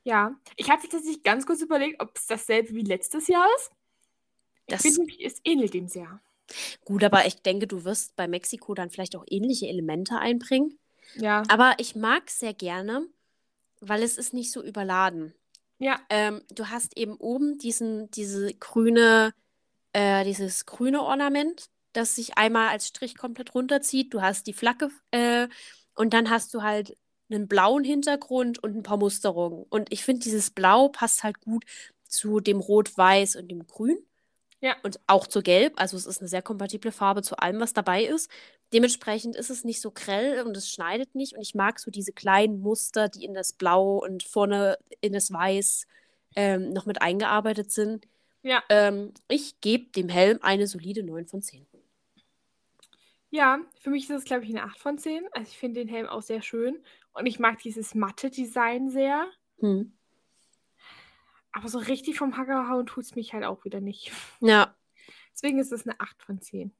Ja. 0.03 0.35
Ich 0.55 0.69
hatte 0.69 0.87
tatsächlich 0.89 1.23
ganz 1.23 1.45
kurz 1.45 1.61
überlegt, 1.61 2.01
ob 2.01 2.15
es 2.15 2.25
dasselbe 2.27 2.73
wie 2.73 2.81
letztes 2.83 3.27
Jahr 3.27 3.47
ist. 3.57 3.71
Ich 4.67 4.73
Das- 4.75 4.81
finde, 4.81 4.99
nämlich, 5.01 5.23
es 5.25 5.39
ähnelt 5.43 5.73
dem 5.73 5.87
sehr. 5.87 6.21
Gut, 6.83 7.03
aber 7.03 7.25
ich 7.25 7.41
denke, 7.41 7.67
du 7.67 7.85
wirst 7.85 8.15
bei 8.15 8.27
Mexiko 8.27 8.73
dann 8.73 8.89
vielleicht 8.89 9.15
auch 9.15 9.23
ähnliche 9.29 9.67
Elemente 9.67 10.17
einbringen. 10.17 10.77
Ja. 11.15 11.43
Aber 11.49 11.75
ich 11.77 11.95
mag 11.95 12.23
es 12.27 12.39
sehr 12.39 12.53
gerne, 12.53 13.05
weil 13.79 14.03
es 14.03 14.17
ist 14.17 14.33
nicht 14.33 14.51
so 14.51 14.61
überladen. 14.63 15.33
Ja. 15.79 15.99
Ähm, 16.09 16.41
du 16.51 16.67
hast 16.69 16.97
eben 16.97 17.15
oben 17.15 17.57
diesen, 17.57 18.11
diese 18.11 18.53
grüne, 18.53 19.33
äh, 19.93 20.23
dieses 20.25 20.65
grüne 20.65 21.01
Ornament, 21.01 21.69
das 21.93 22.15
sich 22.15 22.37
einmal 22.37 22.69
als 22.69 22.87
Strich 22.87 23.17
komplett 23.17 23.53
runterzieht. 23.55 24.13
Du 24.13 24.21
hast 24.21 24.45
die 24.47 24.53
Flagge 24.53 24.89
äh, 25.11 25.47
und 25.95 26.13
dann 26.13 26.29
hast 26.29 26.53
du 26.53 26.61
halt 26.63 26.97
einen 27.31 27.47
blauen 27.47 27.83
Hintergrund 27.83 28.61
und 28.63 28.75
ein 28.75 28.83
paar 28.83 28.97
Musterungen. 28.97 29.65
Und 29.69 29.91
ich 29.91 30.03
finde, 30.03 30.23
dieses 30.23 30.51
Blau 30.51 30.89
passt 30.89 31.23
halt 31.23 31.41
gut 31.41 31.65
zu 32.07 32.39
dem 32.39 32.59
Rot-Weiß 32.59 33.35
und 33.37 33.49
dem 33.49 33.65
Grün. 33.65 33.97
Ja. 34.59 34.75
Und 34.83 34.99
auch 35.07 35.27
zu 35.27 35.41
Gelb. 35.41 35.73
Also 35.77 35.97
es 35.97 36.05
ist 36.05 36.19
eine 36.19 36.27
sehr 36.27 36.41
kompatible 36.41 36.91
Farbe 36.91 37.23
zu 37.23 37.37
allem, 37.37 37.59
was 37.59 37.73
dabei 37.73 38.03
ist. 38.03 38.29
Dementsprechend 38.73 39.35
ist 39.35 39.49
es 39.49 39.63
nicht 39.63 39.81
so 39.81 39.91
grell 39.91 40.43
und 40.43 40.55
es 40.55 40.69
schneidet 40.69 41.15
nicht. 41.15 41.33
Und 41.33 41.41
ich 41.41 41.55
mag 41.55 41.79
so 41.79 41.89
diese 41.89 42.13
kleinen 42.13 42.61
Muster, 42.61 43.09
die 43.09 43.25
in 43.25 43.33
das 43.33 43.53
Blau 43.53 43.97
und 43.97 44.23
vorne 44.23 44.77
in 45.01 45.13
das 45.13 45.31
Weiß 45.33 45.87
ähm, 46.35 46.71
noch 46.71 46.85
mit 46.85 47.01
eingearbeitet 47.01 47.71
sind. 47.71 48.07
Ja. 48.43 48.63
Ähm, 48.69 49.13
ich 49.27 49.59
gebe 49.61 49.91
dem 49.91 50.09
Helm 50.09 50.39
eine 50.41 50.67
solide 50.67 51.03
9 51.03 51.27
von 51.27 51.41
10. 51.41 51.65
Ja, 53.31 53.59
für 53.79 53.89
mich 53.89 54.03
ist 54.03 54.09
es, 54.11 54.23
glaube 54.25 54.43
ich, 54.43 54.49
eine 54.49 54.63
8 54.63 54.77
von 54.77 54.97
10. 54.97 55.25
Also 55.31 55.49
ich 55.49 55.57
finde 55.57 55.79
den 55.79 55.87
Helm 55.87 56.07
auch 56.07 56.21
sehr 56.21 56.41
schön. 56.41 56.83
Und 57.13 57.25
ich 57.25 57.39
mag 57.39 57.59
dieses 57.59 57.95
matte 57.95 58.29
Design 58.29 58.89
sehr. 58.89 59.25
Hm. 59.59 59.93
Aber 61.53 61.67
so 61.67 61.79
richtig 61.79 62.17
vom 62.17 62.37
Hacker 62.37 62.69
hauen 62.69 62.85
tut 62.85 63.03
es 63.05 63.15
mich 63.15 63.33
halt 63.33 63.43
auch 63.45 63.65
wieder 63.65 63.81
nicht. 63.81 64.11
Ja, 64.41 64.75
Deswegen 65.33 65.59
ist 65.59 65.71
es 65.71 65.87
eine 65.87 65.99
8 65.99 66.21
von 66.21 66.41
10. 66.41 66.73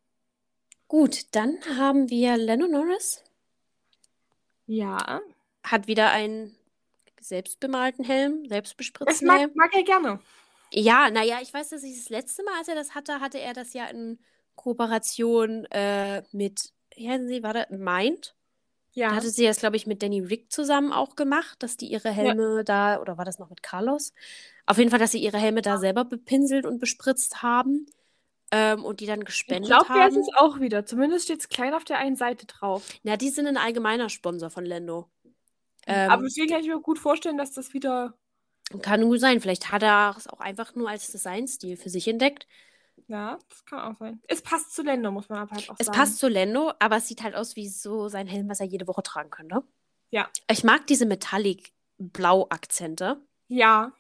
gut. 0.88 1.34
Dann 1.36 1.58
haben 1.78 2.10
wir 2.10 2.36
Lando 2.38 2.68
Norris. 2.68 3.24
Ja. 4.68 5.22
Hat 5.64 5.88
wieder 5.88 6.12
einen 6.12 6.56
selbstbemalten 7.20 8.04
Helm, 8.04 8.44
Das 8.44 8.50
selbstbespritzten 8.50 9.28
mag, 9.28 9.40
Helm. 9.40 9.52
mag 9.56 9.74
er 9.74 9.84
gerne. 9.84 10.20
Ja, 10.74 11.10
naja, 11.10 11.40
ich 11.42 11.54
weiß, 11.54 11.70
dass 11.70 11.84
ich 11.84 11.98
das 11.98 12.10
letzte 12.10 12.44
Mal, 12.44 12.58
als 12.58 12.68
er 12.68 12.76
das 12.76 12.94
hatte, 12.96 13.20
hatte 13.20 13.40
er 13.40 13.54
das 13.54 13.74
ja 13.74 13.86
in 13.88 14.20
Kooperation 14.56 15.66
äh, 15.66 16.24
mit, 16.32 16.72
wie 16.96 17.10
heißen 17.10 17.28
sie, 17.28 17.44
war 17.44 17.54
das 17.54 17.70
Mind? 17.70 18.36
Da 19.08 19.16
Ja. 19.16 19.16
hatte 19.16 19.30
sie 19.30 19.46
das, 19.46 19.60
glaube 19.60 19.76
ich, 19.78 19.88
mit 19.88 20.04
Danny 20.04 20.22
Rick 20.22 20.52
zusammen 20.52 20.94
auch 20.94 21.16
gemacht, 21.16 21.64
dass 21.64 21.78
die 21.78 21.88
ihre 21.88 22.12
Helme 22.12 22.64
da, 22.64 23.00
oder 23.02 23.18
war 23.18 23.26
das 23.26 23.40
noch 23.40 23.50
mit 23.50 23.64
Carlos? 23.64 24.14
Auf 24.66 24.78
jeden 24.78 24.92
Fall, 24.92 25.00
dass 25.00 25.12
sie 25.12 25.24
ihre 25.24 25.38
Helme 25.40 25.62
da 25.62 25.78
selber 25.80 26.06
bepinselt 26.06 26.66
und 26.66 26.80
bespritzt 26.80 27.44
haben 27.44 27.88
ähm, 28.52 28.86
und 28.86 29.02
die 29.02 29.08
dann 29.08 29.26
Ich 29.46 29.62
gespendet 29.62 29.62
glaube, 29.62 29.92
der 29.94 30.08
ist 30.08 30.16
haben. 30.16 30.18
es 30.18 30.30
auch 30.36 30.60
wieder. 30.60 30.84
Zumindest 30.88 31.26
steht 31.26 31.42
es 31.42 31.48
klein 31.50 31.76
auf 31.76 31.84
der 31.84 32.00
einen 32.00 32.16
Seite 32.16 32.48
drauf. 32.48 32.96
Na, 33.04 33.16
die 33.18 33.30
sind 33.30 33.48
ein 33.48 33.58
allgemeiner 33.58 34.10
Sponsor 34.10 34.50
von 34.50 34.66
Lando. 34.66 35.10
Aber 36.06 36.22
Ähm, 36.22 36.24
deswegen 36.24 36.50
kann 36.52 36.62
ich 36.62 36.68
mir 36.68 36.80
gut 36.80 37.00
vorstellen, 37.00 37.38
dass 37.38 37.54
das 37.54 37.74
wieder. 37.74 38.14
kann 38.82 39.04
gut 39.04 39.20
sein. 39.20 39.42
Vielleicht 39.42 39.72
hat 39.72 39.84
er 39.84 40.16
es 40.18 40.28
auch 40.28 40.40
einfach 40.40 40.76
nur 40.76 40.90
als 40.90 41.12
Designstil 41.12 41.78
für 41.78 41.90
sich 41.90 42.08
entdeckt. 42.08 42.48
Ja, 43.12 43.38
das 43.50 43.66
kann 43.66 43.80
auch 43.94 43.98
sein. 44.00 44.22
Es 44.30 44.42
passt 44.42 44.74
zu 44.74 44.84
Länder, 44.84 45.12
muss 45.12 45.28
man 45.28 45.40
aber 45.40 45.52
halt 45.52 45.70
auch 45.70 45.76
Es 45.78 45.88
sagen. 45.88 45.98
passt 45.98 46.18
zu 46.20 46.30
Lando, 46.30 46.72
aber 46.80 46.96
es 46.96 47.10
sieht 47.10 47.22
halt 47.24 47.36
aus 47.36 47.58
wie 47.58 47.68
so 47.68 48.08
sein 48.08 48.26
Helm, 48.26 48.48
was 48.50 48.62
er 48.62 48.68
jede 48.68 48.88
Woche 48.88 49.04
tragen 49.04 49.30
könnte. 49.30 49.64
Ja. 50.12 50.30
Ich 50.50 50.64
mag 50.64 50.88
diese 50.88 51.06
Metallic-Blau-Akzente. 51.06 53.22
Ja. 53.50 53.92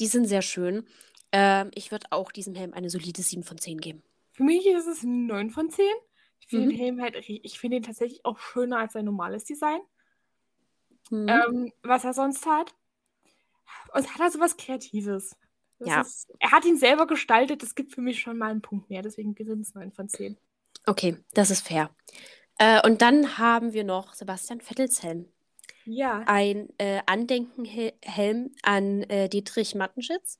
Die 0.00 0.06
sind 0.06 0.26
sehr 0.26 0.42
schön. 0.42 0.86
Ähm, 1.32 1.70
ich 1.74 1.90
würde 1.90 2.06
auch 2.10 2.30
diesem 2.30 2.54
Helm 2.54 2.72
eine 2.72 2.88
solide 2.88 3.20
7 3.22 3.42
von 3.42 3.58
10 3.58 3.80
geben. 3.80 4.02
Für 4.32 4.44
mich 4.44 4.64
ist 4.66 4.86
es 4.86 5.02
ein 5.02 5.26
9 5.26 5.50
von 5.50 5.68
10. 5.70 5.84
Ich 6.40 6.46
finde 6.48 6.66
Mhm. 6.66 6.70
den 6.70 6.78
Helm 6.78 7.00
halt, 7.02 7.16
ich 7.28 7.58
finde 7.58 7.78
ihn 7.78 7.82
tatsächlich 7.82 8.24
auch 8.24 8.38
schöner 8.38 8.78
als 8.78 8.92
sein 8.92 9.04
normales 9.04 9.44
Design. 9.44 9.80
Mhm. 11.10 11.28
Ähm, 11.28 11.72
was 11.82 12.04
er 12.04 12.14
sonst 12.14 12.46
hat. 12.46 12.74
Und 13.94 14.08
hat 14.14 14.20
er 14.20 14.30
so 14.30 14.38
was 14.40 14.56
Kreatives. 14.56 15.36
Ja. 15.86 16.02
Ist, 16.02 16.32
er 16.38 16.50
hat 16.50 16.64
ihn 16.64 16.78
selber 16.78 17.06
gestaltet, 17.06 17.62
das 17.62 17.74
gibt 17.74 17.92
für 17.92 18.00
mich 18.00 18.20
schon 18.20 18.38
mal 18.38 18.50
einen 18.50 18.62
Punkt 18.62 18.90
mehr, 18.90 19.02
deswegen 19.02 19.34
sind 19.38 19.62
es 19.62 19.74
9 19.74 19.92
von 19.92 20.08
10. 20.08 20.36
Okay, 20.86 21.16
das 21.34 21.50
ist 21.50 21.66
fair. 21.66 21.90
Äh, 22.58 22.86
und 22.86 23.02
dann 23.02 23.38
haben 23.38 23.72
wir 23.72 23.84
noch 23.84 24.14
Sebastian 24.14 24.60
Vettels 24.60 25.02
Helm. 25.02 25.26
Ja. 25.84 26.22
Ein 26.26 26.68
äh, 26.78 27.00
Andenkenhelm 27.06 28.50
an 28.62 29.02
äh, 29.04 29.28
Dietrich 29.28 29.74
Mattenschitz. 29.74 30.38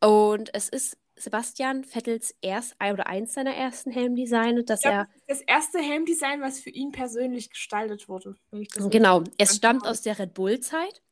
Und 0.00 0.50
es 0.52 0.68
ist 0.68 0.98
Sebastian 1.16 1.84
Vettels 1.84 2.34
erst 2.40 2.74
oder 2.80 3.06
eins 3.06 3.34
seiner 3.34 3.54
ersten 3.54 3.90
Helmdesigne, 3.90 4.64
dass 4.64 4.80
Ich 4.80 4.84
glaube, 4.84 4.96
er 4.96 5.08
das 5.28 5.38
ist 5.38 5.48
das 5.48 5.54
erste 5.54 5.78
Helmdesign, 5.78 6.40
was 6.40 6.60
für 6.60 6.70
ihn 6.70 6.90
persönlich 6.90 7.50
gestaltet 7.50 8.08
wurde. 8.08 8.36
Genau, 8.50 9.22
es 9.38 9.56
stammt 9.56 9.86
aus 9.86 10.02
der 10.02 10.18
Red 10.18 10.34
Bull-Zeit. 10.34 11.02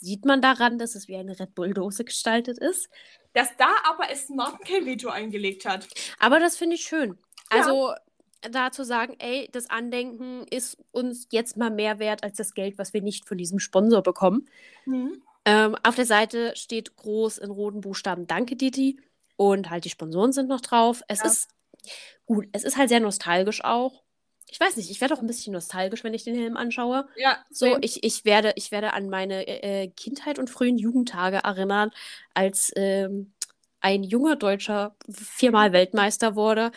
Sieht 0.00 0.24
man 0.24 0.42
daran, 0.42 0.78
dass 0.78 0.94
es 0.94 1.08
wie 1.08 1.16
eine 1.16 1.38
Red 1.38 1.54
Bull-Dose 1.54 2.04
gestaltet 2.04 2.58
ist. 2.58 2.88
Dass 3.32 3.56
da 3.56 3.68
aber 3.88 4.10
Aston 4.10 4.36
Martin 4.36 4.64
kein 4.66 4.86
Veto 4.86 5.08
eingelegt 5.08 5.64
hat. 5.64 5.86
Aber 6.18 6.38
das 6.38 6.56
finde 6.56 6.76
ich 6.76 6.82
schön. 6.82 7.18
Ja. 7.50 7.58
Also 7.58 7.92
da 8.42 8.70
zu 8.70 8.84
sagen, 8.84 9.16
ey, 9.18 9.48
das 9.52 9.70
Andenken 9.70 10.46
ist 10.50 10.76
uns 10.92 11.28
jetzt 11.30 11.56
mal 11.56 11.70
mehr 11.70 11.98
wert 11.98 12.22
als 12.22 12.36
das 12.36 12.54
Geld, 12.54 12.78
was 12.78 12.92
wir 12.92 13.02
nicht 13.02 13.26
von 13.26 13.38
diesem 13.38 13.58
Sponsor 13.58 14.02
bekommen. 14.02 14.48
Mhm. 14.84 15.22
Ähm, 15.44 15.76
auf 15.82 15.94
der 15.94 16.06
Seite 16.06 16.54
steht 16.56 16.96
groß 16.96 17.38
in 17.38 17.50
roten 17.50 17.80
Buchstaben 17.80 18.26
Danke, 18.26 18.56
Didi. 18.56 19.00
Und 19.36 19.70
halt 19.70 19.84
die 19.84 19.90
Sponsoren 19.90 20.32
sind 20.32 20.48
noch 20.48 20.60
drauf. 20.60 21.02
Es 21.08 21.20
Ja. 21.20 21.26
ist 21.26 21.48
gut, 22.26 22.46
es 22.52 22.64
ist 22.64 22.76
halt 22.76 22.88
sehr 22.88 23.00
nostalgisch 23.00 23.64
auch. 23.64 24.02
Ich 24.50 24.60
weiß 24.60 24.76
nicht, 24.76 24.90
ich 24.90 25.00
werde 25.00 25.14
auch 25.14 25.20
ein 25.20 25.26
bisschen 25.26 25.52
nostalgisch, 25.52 26.04
wenn 26.04 26.14
ich 26.14 26.24
den 26.24 26.36
Helm 26.36 26.56
anschaue. 26.56 27.08
Ja, 27.16 27.44
So, 27.50 27.66
same. 27.72 27.84
ich, 27.84 28.04
ich, 28.04 28.24
werde, 28.24 28.52
ich 28.56 28.70
werde 28.70 28.92
an 28.92 29.08
meine 29.10 29.46
äh, 29.46 29.88
Kindheit 29.88 30.38
und 30.38 30.50
frühen 30.50 30.78
Jugendtage 30.78 31.38
erinnern, 31.38 31.90
als 32.34 32.72
ähm, 32.76 33.32
ein 33.80 34.02
junger 34.02 34.36
Deutscher 34.36 34.96
viermal 35.10 35.72
Weltmeister 35.72 36.36
wurde. 36.36 36.70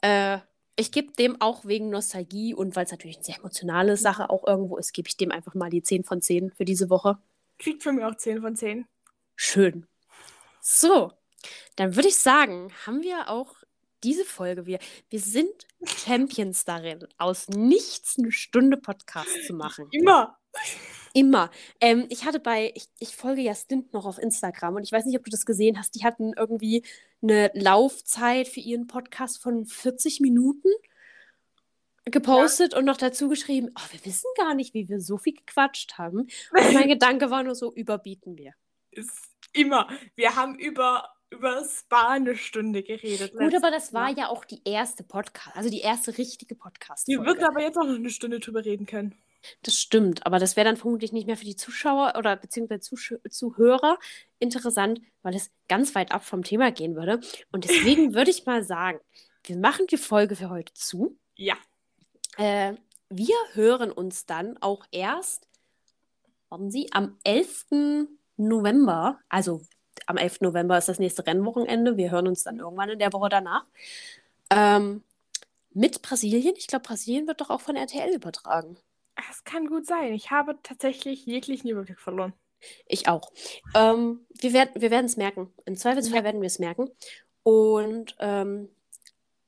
Äh, 0.00 0.38
ich 0.76 0.90
gebe 0.92 1.12
dem 1.12 1.40
auch 1.40 1.64
wegen 1.64 1.90
Nostalgie 1.90 2.52
und 2.54 2.74
weil 2.74 2.84
es 2.84 2.90
natürlich 2.90 3.16
eine 3.16 3.24
sehr 3.24 3.36
emotionale 3.36 3.96
Sache 3.96 4.28
auch 4.30 4.44
irgendwo 4.46 4.76
ist, 4.76 4.92
gebe 4.92 5.08
ich 5.08 5.16
dem 5.16 5.30
einfach 5.30 5.54
mal 5.54 5.70
die 5.70 5.82
10 5.82 6.04
von 6.04 6.20
10 6.20 6.50
für 6.50 6.64
diese 6.64 6.90
Woche. 6.90 7.18
Kriegt 7.58 7.82
von 7.82 7.94
mir 7.96 8.08
auch 8.08 8.16
10 8.16 8.40
von 8.40 8.56
10. 8.56 8.86
Schön. 9.36 9.86
So, 10.60 11.12
dann 11.76 11.96
würde 11.96 12.08
ich 12.08 12.16
sagen, 12.16 12.72
haben 12.86 13.02
wir 13.02 13.28
auch 13.28 13.54
diese 14.04 14.24
Folge 14.24 14.66
wieder. 14.66 14.78
Wir 15.08 15.20
sind 15.20 15.66
Champions 15.84 16.64
darin, 16.64 17.06
aus 17.18 17.48
nichts 17.48 18.18
eine 18.18 18.30
Stunde 18.30 18.76
Podcast 18.76 19.46
zu 19.46 19.54
machen. 19.54 19.88
Immer. 19.90 20.38
Immer. 21.14 21.50
Ähm, 21.80 22.06
ich 22.10 22.24
hatte 22.24 22.40
bei, 22.40 22.72
ich, 22.74 22.86
ich 22.98 23.16
folge 23.16 23.40
ja 23.40 23.54
Stint 23.54 23.92
noch 23.92 24.04
auf 24.04 24.18
Instagram 24.18 24.74
und 24.76 24.82
ich 24.82 24.92
weiß 24.92 25.06
nicht, 25.06 25.16
ob 25.16 25.24
du 25.24 25.30
das 25.30 25.46
gesehen 25.46 25.78
hast. 25.78 25.94
Die 25.94 26.04
hatten 26.04 26.32
irgendwie 26.36 26.84
eine 27.22 27.50
Laufzeit 27.54 28.48
für 28.48 28.60
ihren 28.60 28.86
Podcast 28.86 29.40
von 29.40 29.64
40 29.64 30.20
Minuten. 30.20 30.68
gepostet 32.04 32.72
ja. 32.72 32.78
und 32.78 32.84
noch 32.84 32.98
dazu 32.98 33.28
geschrieben, 33.28 33.70
oh, 33.74 33.92
wir 33.92 34.04
wissen 34.04 34.28
gar 34.36 34.54
nicht, 34.54 34.74
wie 34.74 34.88
wir 34.88 35.00
so 35.00 35.16
viel 35.16 35.34
gequatscht 35.34 35.96
haben. 35.96 36.18
Und 36.18 36.74
mein 36.74 36.88
Gedanke 36.88 37.30
war 37.30 37.42
nur 37.42 37.54
so, 37.54 37.72
überbieten 37.72 38.36
wir. 38.36 38.52
Ist 38.90 39.30
immer. 39.52 39.88
Wir 40.14 40.36
haben 40.36 40.58
über 40.58 41.08
über 41.30 41.64
Spa 41.64 42.10
eine 42.10 42.36
Stunde 42.36 42.82
geredet. 42.82 43.32
Gut, 43.36 43.54
aber 43.54 43.70
das 43.70 43.92
war 43.92 44.10
ja 44.10 44.28
auch 44.28 44.44
die 44.44 44.62
erste 44.64 45.02
Podcast, 45.02 45.56
also 45.56 45.70
die 45.70 45.80
erste 45.80 46.16
richtige 46.16 46.54
Podcast. 46.54 47.08
Wir 47.08 47.24
würden 47.24 47.44
aber 47.44 47.60
jetzt 47.60 47.76
auch 47.76 47.84
noch 47.84 47.94
eine 47.94 48.10
Stunde 48.10 48.40
drüber 48.40 48.64
reden 48.64 48.86
können. 48.86 49.14
Das 49.62 49.78
stimmt, 49.78 50.24
aber 50.26 50.38
das 50.38 50.56
wäre 50.56 50.64
dann 50.64 50.76
vermutlich 50.76 51.12
nicht 51.12 51.26
mehr 51.26 51.36
für 51.36 51.44
die 51.44 51.56
Zuschauer 51.56 52.14
oder 52.16 52.36
beziehungsweise 52.36 52.80
Zuh 52.80 53.18
Zuhörer 53.28 53.98
interessant, 54.38 55.00
weil 55.22 55.34
es 55.34 55.50
ganz 55.68 55.94
weit 55.94 56.12
ab 56.12 56.24
vom 56.24 56.42
Thema 56.42 56.72
gehen 56.72 56.96
würde. 56.96 57.20
Und 57.52 57.64
deswegen 57.64 58.14
würde 58.14 58.30
ich 58.30 58.46
mal 58.46 58.62
sagen, 58.62 59.00
wir 59.44 59.56
machen 59.56 59.86
die 59.88 59.98
Folge 59.98 60.36
für 60.36 60.50
heute 60.50 60.72
zu. 60.72 61.18
Ja. 61.36 61.56
Äh, 62.38 62.74
wir 63.10 63.36
hören 63.52 63.92
uns 63.92 64.26
dann 64.26 64.56
auch 64.58 64.86
erst, 64.90 65.46
warten 66.48 66.70
Sie, 66.70 66.88
am 66.92 67.18
11. 67.24 67.66
November, 68.36 69.20
also 69.28 69.62
am 70.06 70.16
11. 70.16 70.40
November 70.40 70.78
ist 70.78 70.88
das 70.88 70.98
nächste 70.98 71.26
Rennwochenende. 71.26 71.96
Wir 71.96 72.10
hören 72.10 72.28
uns 72.28 72.42
dann 72.42 72.58
irgendwann 72.58 72.90
in 72.90 72.98
der 72.98 73.12
Woche 73.12 73.28
danach. 73.28 73.64
Ähm, 74.50 75.02
mit 75.72 76.02
Brasilien. 76.02 76.54
Ich 76.56 76.66
glaube, 76.66 76.84
Brasilien 76.84 77.26
wird 77.26 77.40
doch 77.40 77.50
auch 77.50 77.60
von 77.60 77.76
RTL 77.76 78.14
übertragen. 78.14 78.76
Das 79.16 79.44
kann 79.44 79.66
gut 79.66 79.86
sein. 79.86 80.12
Ich 80.12 80.30
habe 80.30 80.58
tatsächlich 80.62 81.26
jeglichen 81.26 81.68
Überblick 81.68 82.00
verloren. 82.00 82.32
Ich 82.86 83.08
auch. 83.08 83.32
Ähm, 83.74 84.26
wir 84.40 84.52
werden 84.52 84.80
wir 84.80 84.92
es 84.92 85.16
merken. 85.16 85.52
Im 85.66 85.76
Zweifelsfall 85.76 86.18
ja. 86.18 86.24
werden 86.24 86.40
wir 86.40 86.46
es 86.46 86.58
merken. 86.58 86.90
Und 87.42 88.16
ähm, 88.20 88.68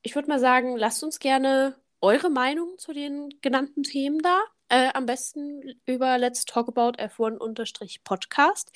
ich 0.03 0.15
würde 0.15 0.29
mal 0.29 0.39
sagen, 0.39 0.77
lasst 0.77 1.03
uns 1.03 1.19
gerne 1.19 1.75
eure 2.01 2.29
Meinung 2.29 2.77
zu 2.77 2.93
den 2.93 3.29
genannten 3.41 3.83
Themen 3.83 4.19
da. 4.19 4.39
Äh, 4.69 4.89
am 4.93 5.05
besten 5.05 5.79
über 5.85 6.17
Let's 6.17 6.45
Talk 6.45 6.67
About 6.67 7.01
F1-Podcast 7.01 8.71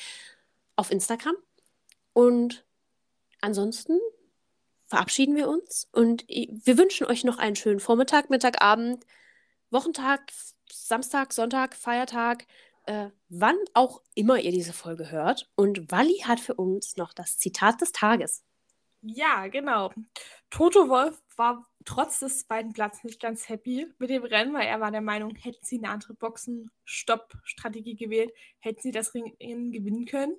auf 0.75 0.91
Instagram. 0.91 1.36
Und 2.14 2.66
ansonsten 3.41 3.99
verabschieden 4.88 5.36
wir 5.36 5.47
uns 5.47 5.88
und 5.93 6.28
wir 6.28 6.78
wünschen 6.78 7.07
euch 7.07 7.24
noch 7.24 7.38
einen 7.38 7.55
schönen 7.55 7.80
Vormittag, 7.80 8.30
Mittag, 8.30 8.62
Abend, 8.62 9.05
Wochentag, 9.70 10.32
Samstag, 10.70 11.32
Sonntag, 11.32 11.76
Feiertag, 11.76 12.45
äh, 12.86 13.09
wann 13.30 13.55
auch 13.74 14.01
immer 14.16 14.39
ihr 14.39 14.51
diese 14.51 14.74
Folge 14.74 15.09
hört. 15.09 15.49
Und 15.55 15.91
Wally 15.91 16.20
hat 16.26 16.39
für 16.39 16.55
uns 16.55 16.97
noch 16.97 17.14
das 17.14 17.38
Zitat 17.38 17.80
des 17.80 17.93
Tages. 17.93 18.43
Ja, 19.01 19.47
genau. 19.47 19.91
Toto 20.49 20.89
Wolf 20.89 21.20
war 21.36 21.68
trotz 21.86 22.20
des 22.20 22.45
zweiten 22.45 22.74
Platzes 22.74 23.03
nicht 23.03 23.22
ganz 23.22 23.49
happy 23.49 23.88
mit 23.97 24.09
dem 24.09 24.24
Rennen, 24.24 24.53
weil 24.53 24.68
er 24.68 24.80
war 24.80 24.91
der 24.91 25.01
Meinung, 25.01 25.36
hätten 25.36 25.66
sie 25.66 25.78
eine 25.78 25.89
andere 25.89 26.14
Boxen-Stopp-Strategie 26.14 27.95
gewählt, 27.95 28.32
hätten 28.59 28.82
sie 28.82 28.91
das 28.91 29.14
Ringen 29.14 29.72
gewinnen 29.72 30.05
können. 30.05 30.36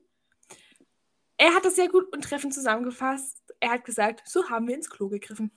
Er 1.43 1.57
hat 1.57 1.65
das 1.65 1.75
sehr 1.75 1.89
gut 1.89 2.05
und 2.13 2.23
treffend 2.23 2.55
zusammengefasst. 2.55 3.43
Er 3.59 3.73
hat 3.73 3.85
gesagt, 3.85 4.23
so 4.29 4.49
haben 4.49 4.69
wir 4.69 4.77
ins 4.77 4.89
Klo 4.89 5.09
gegriffen. 5.09 5.51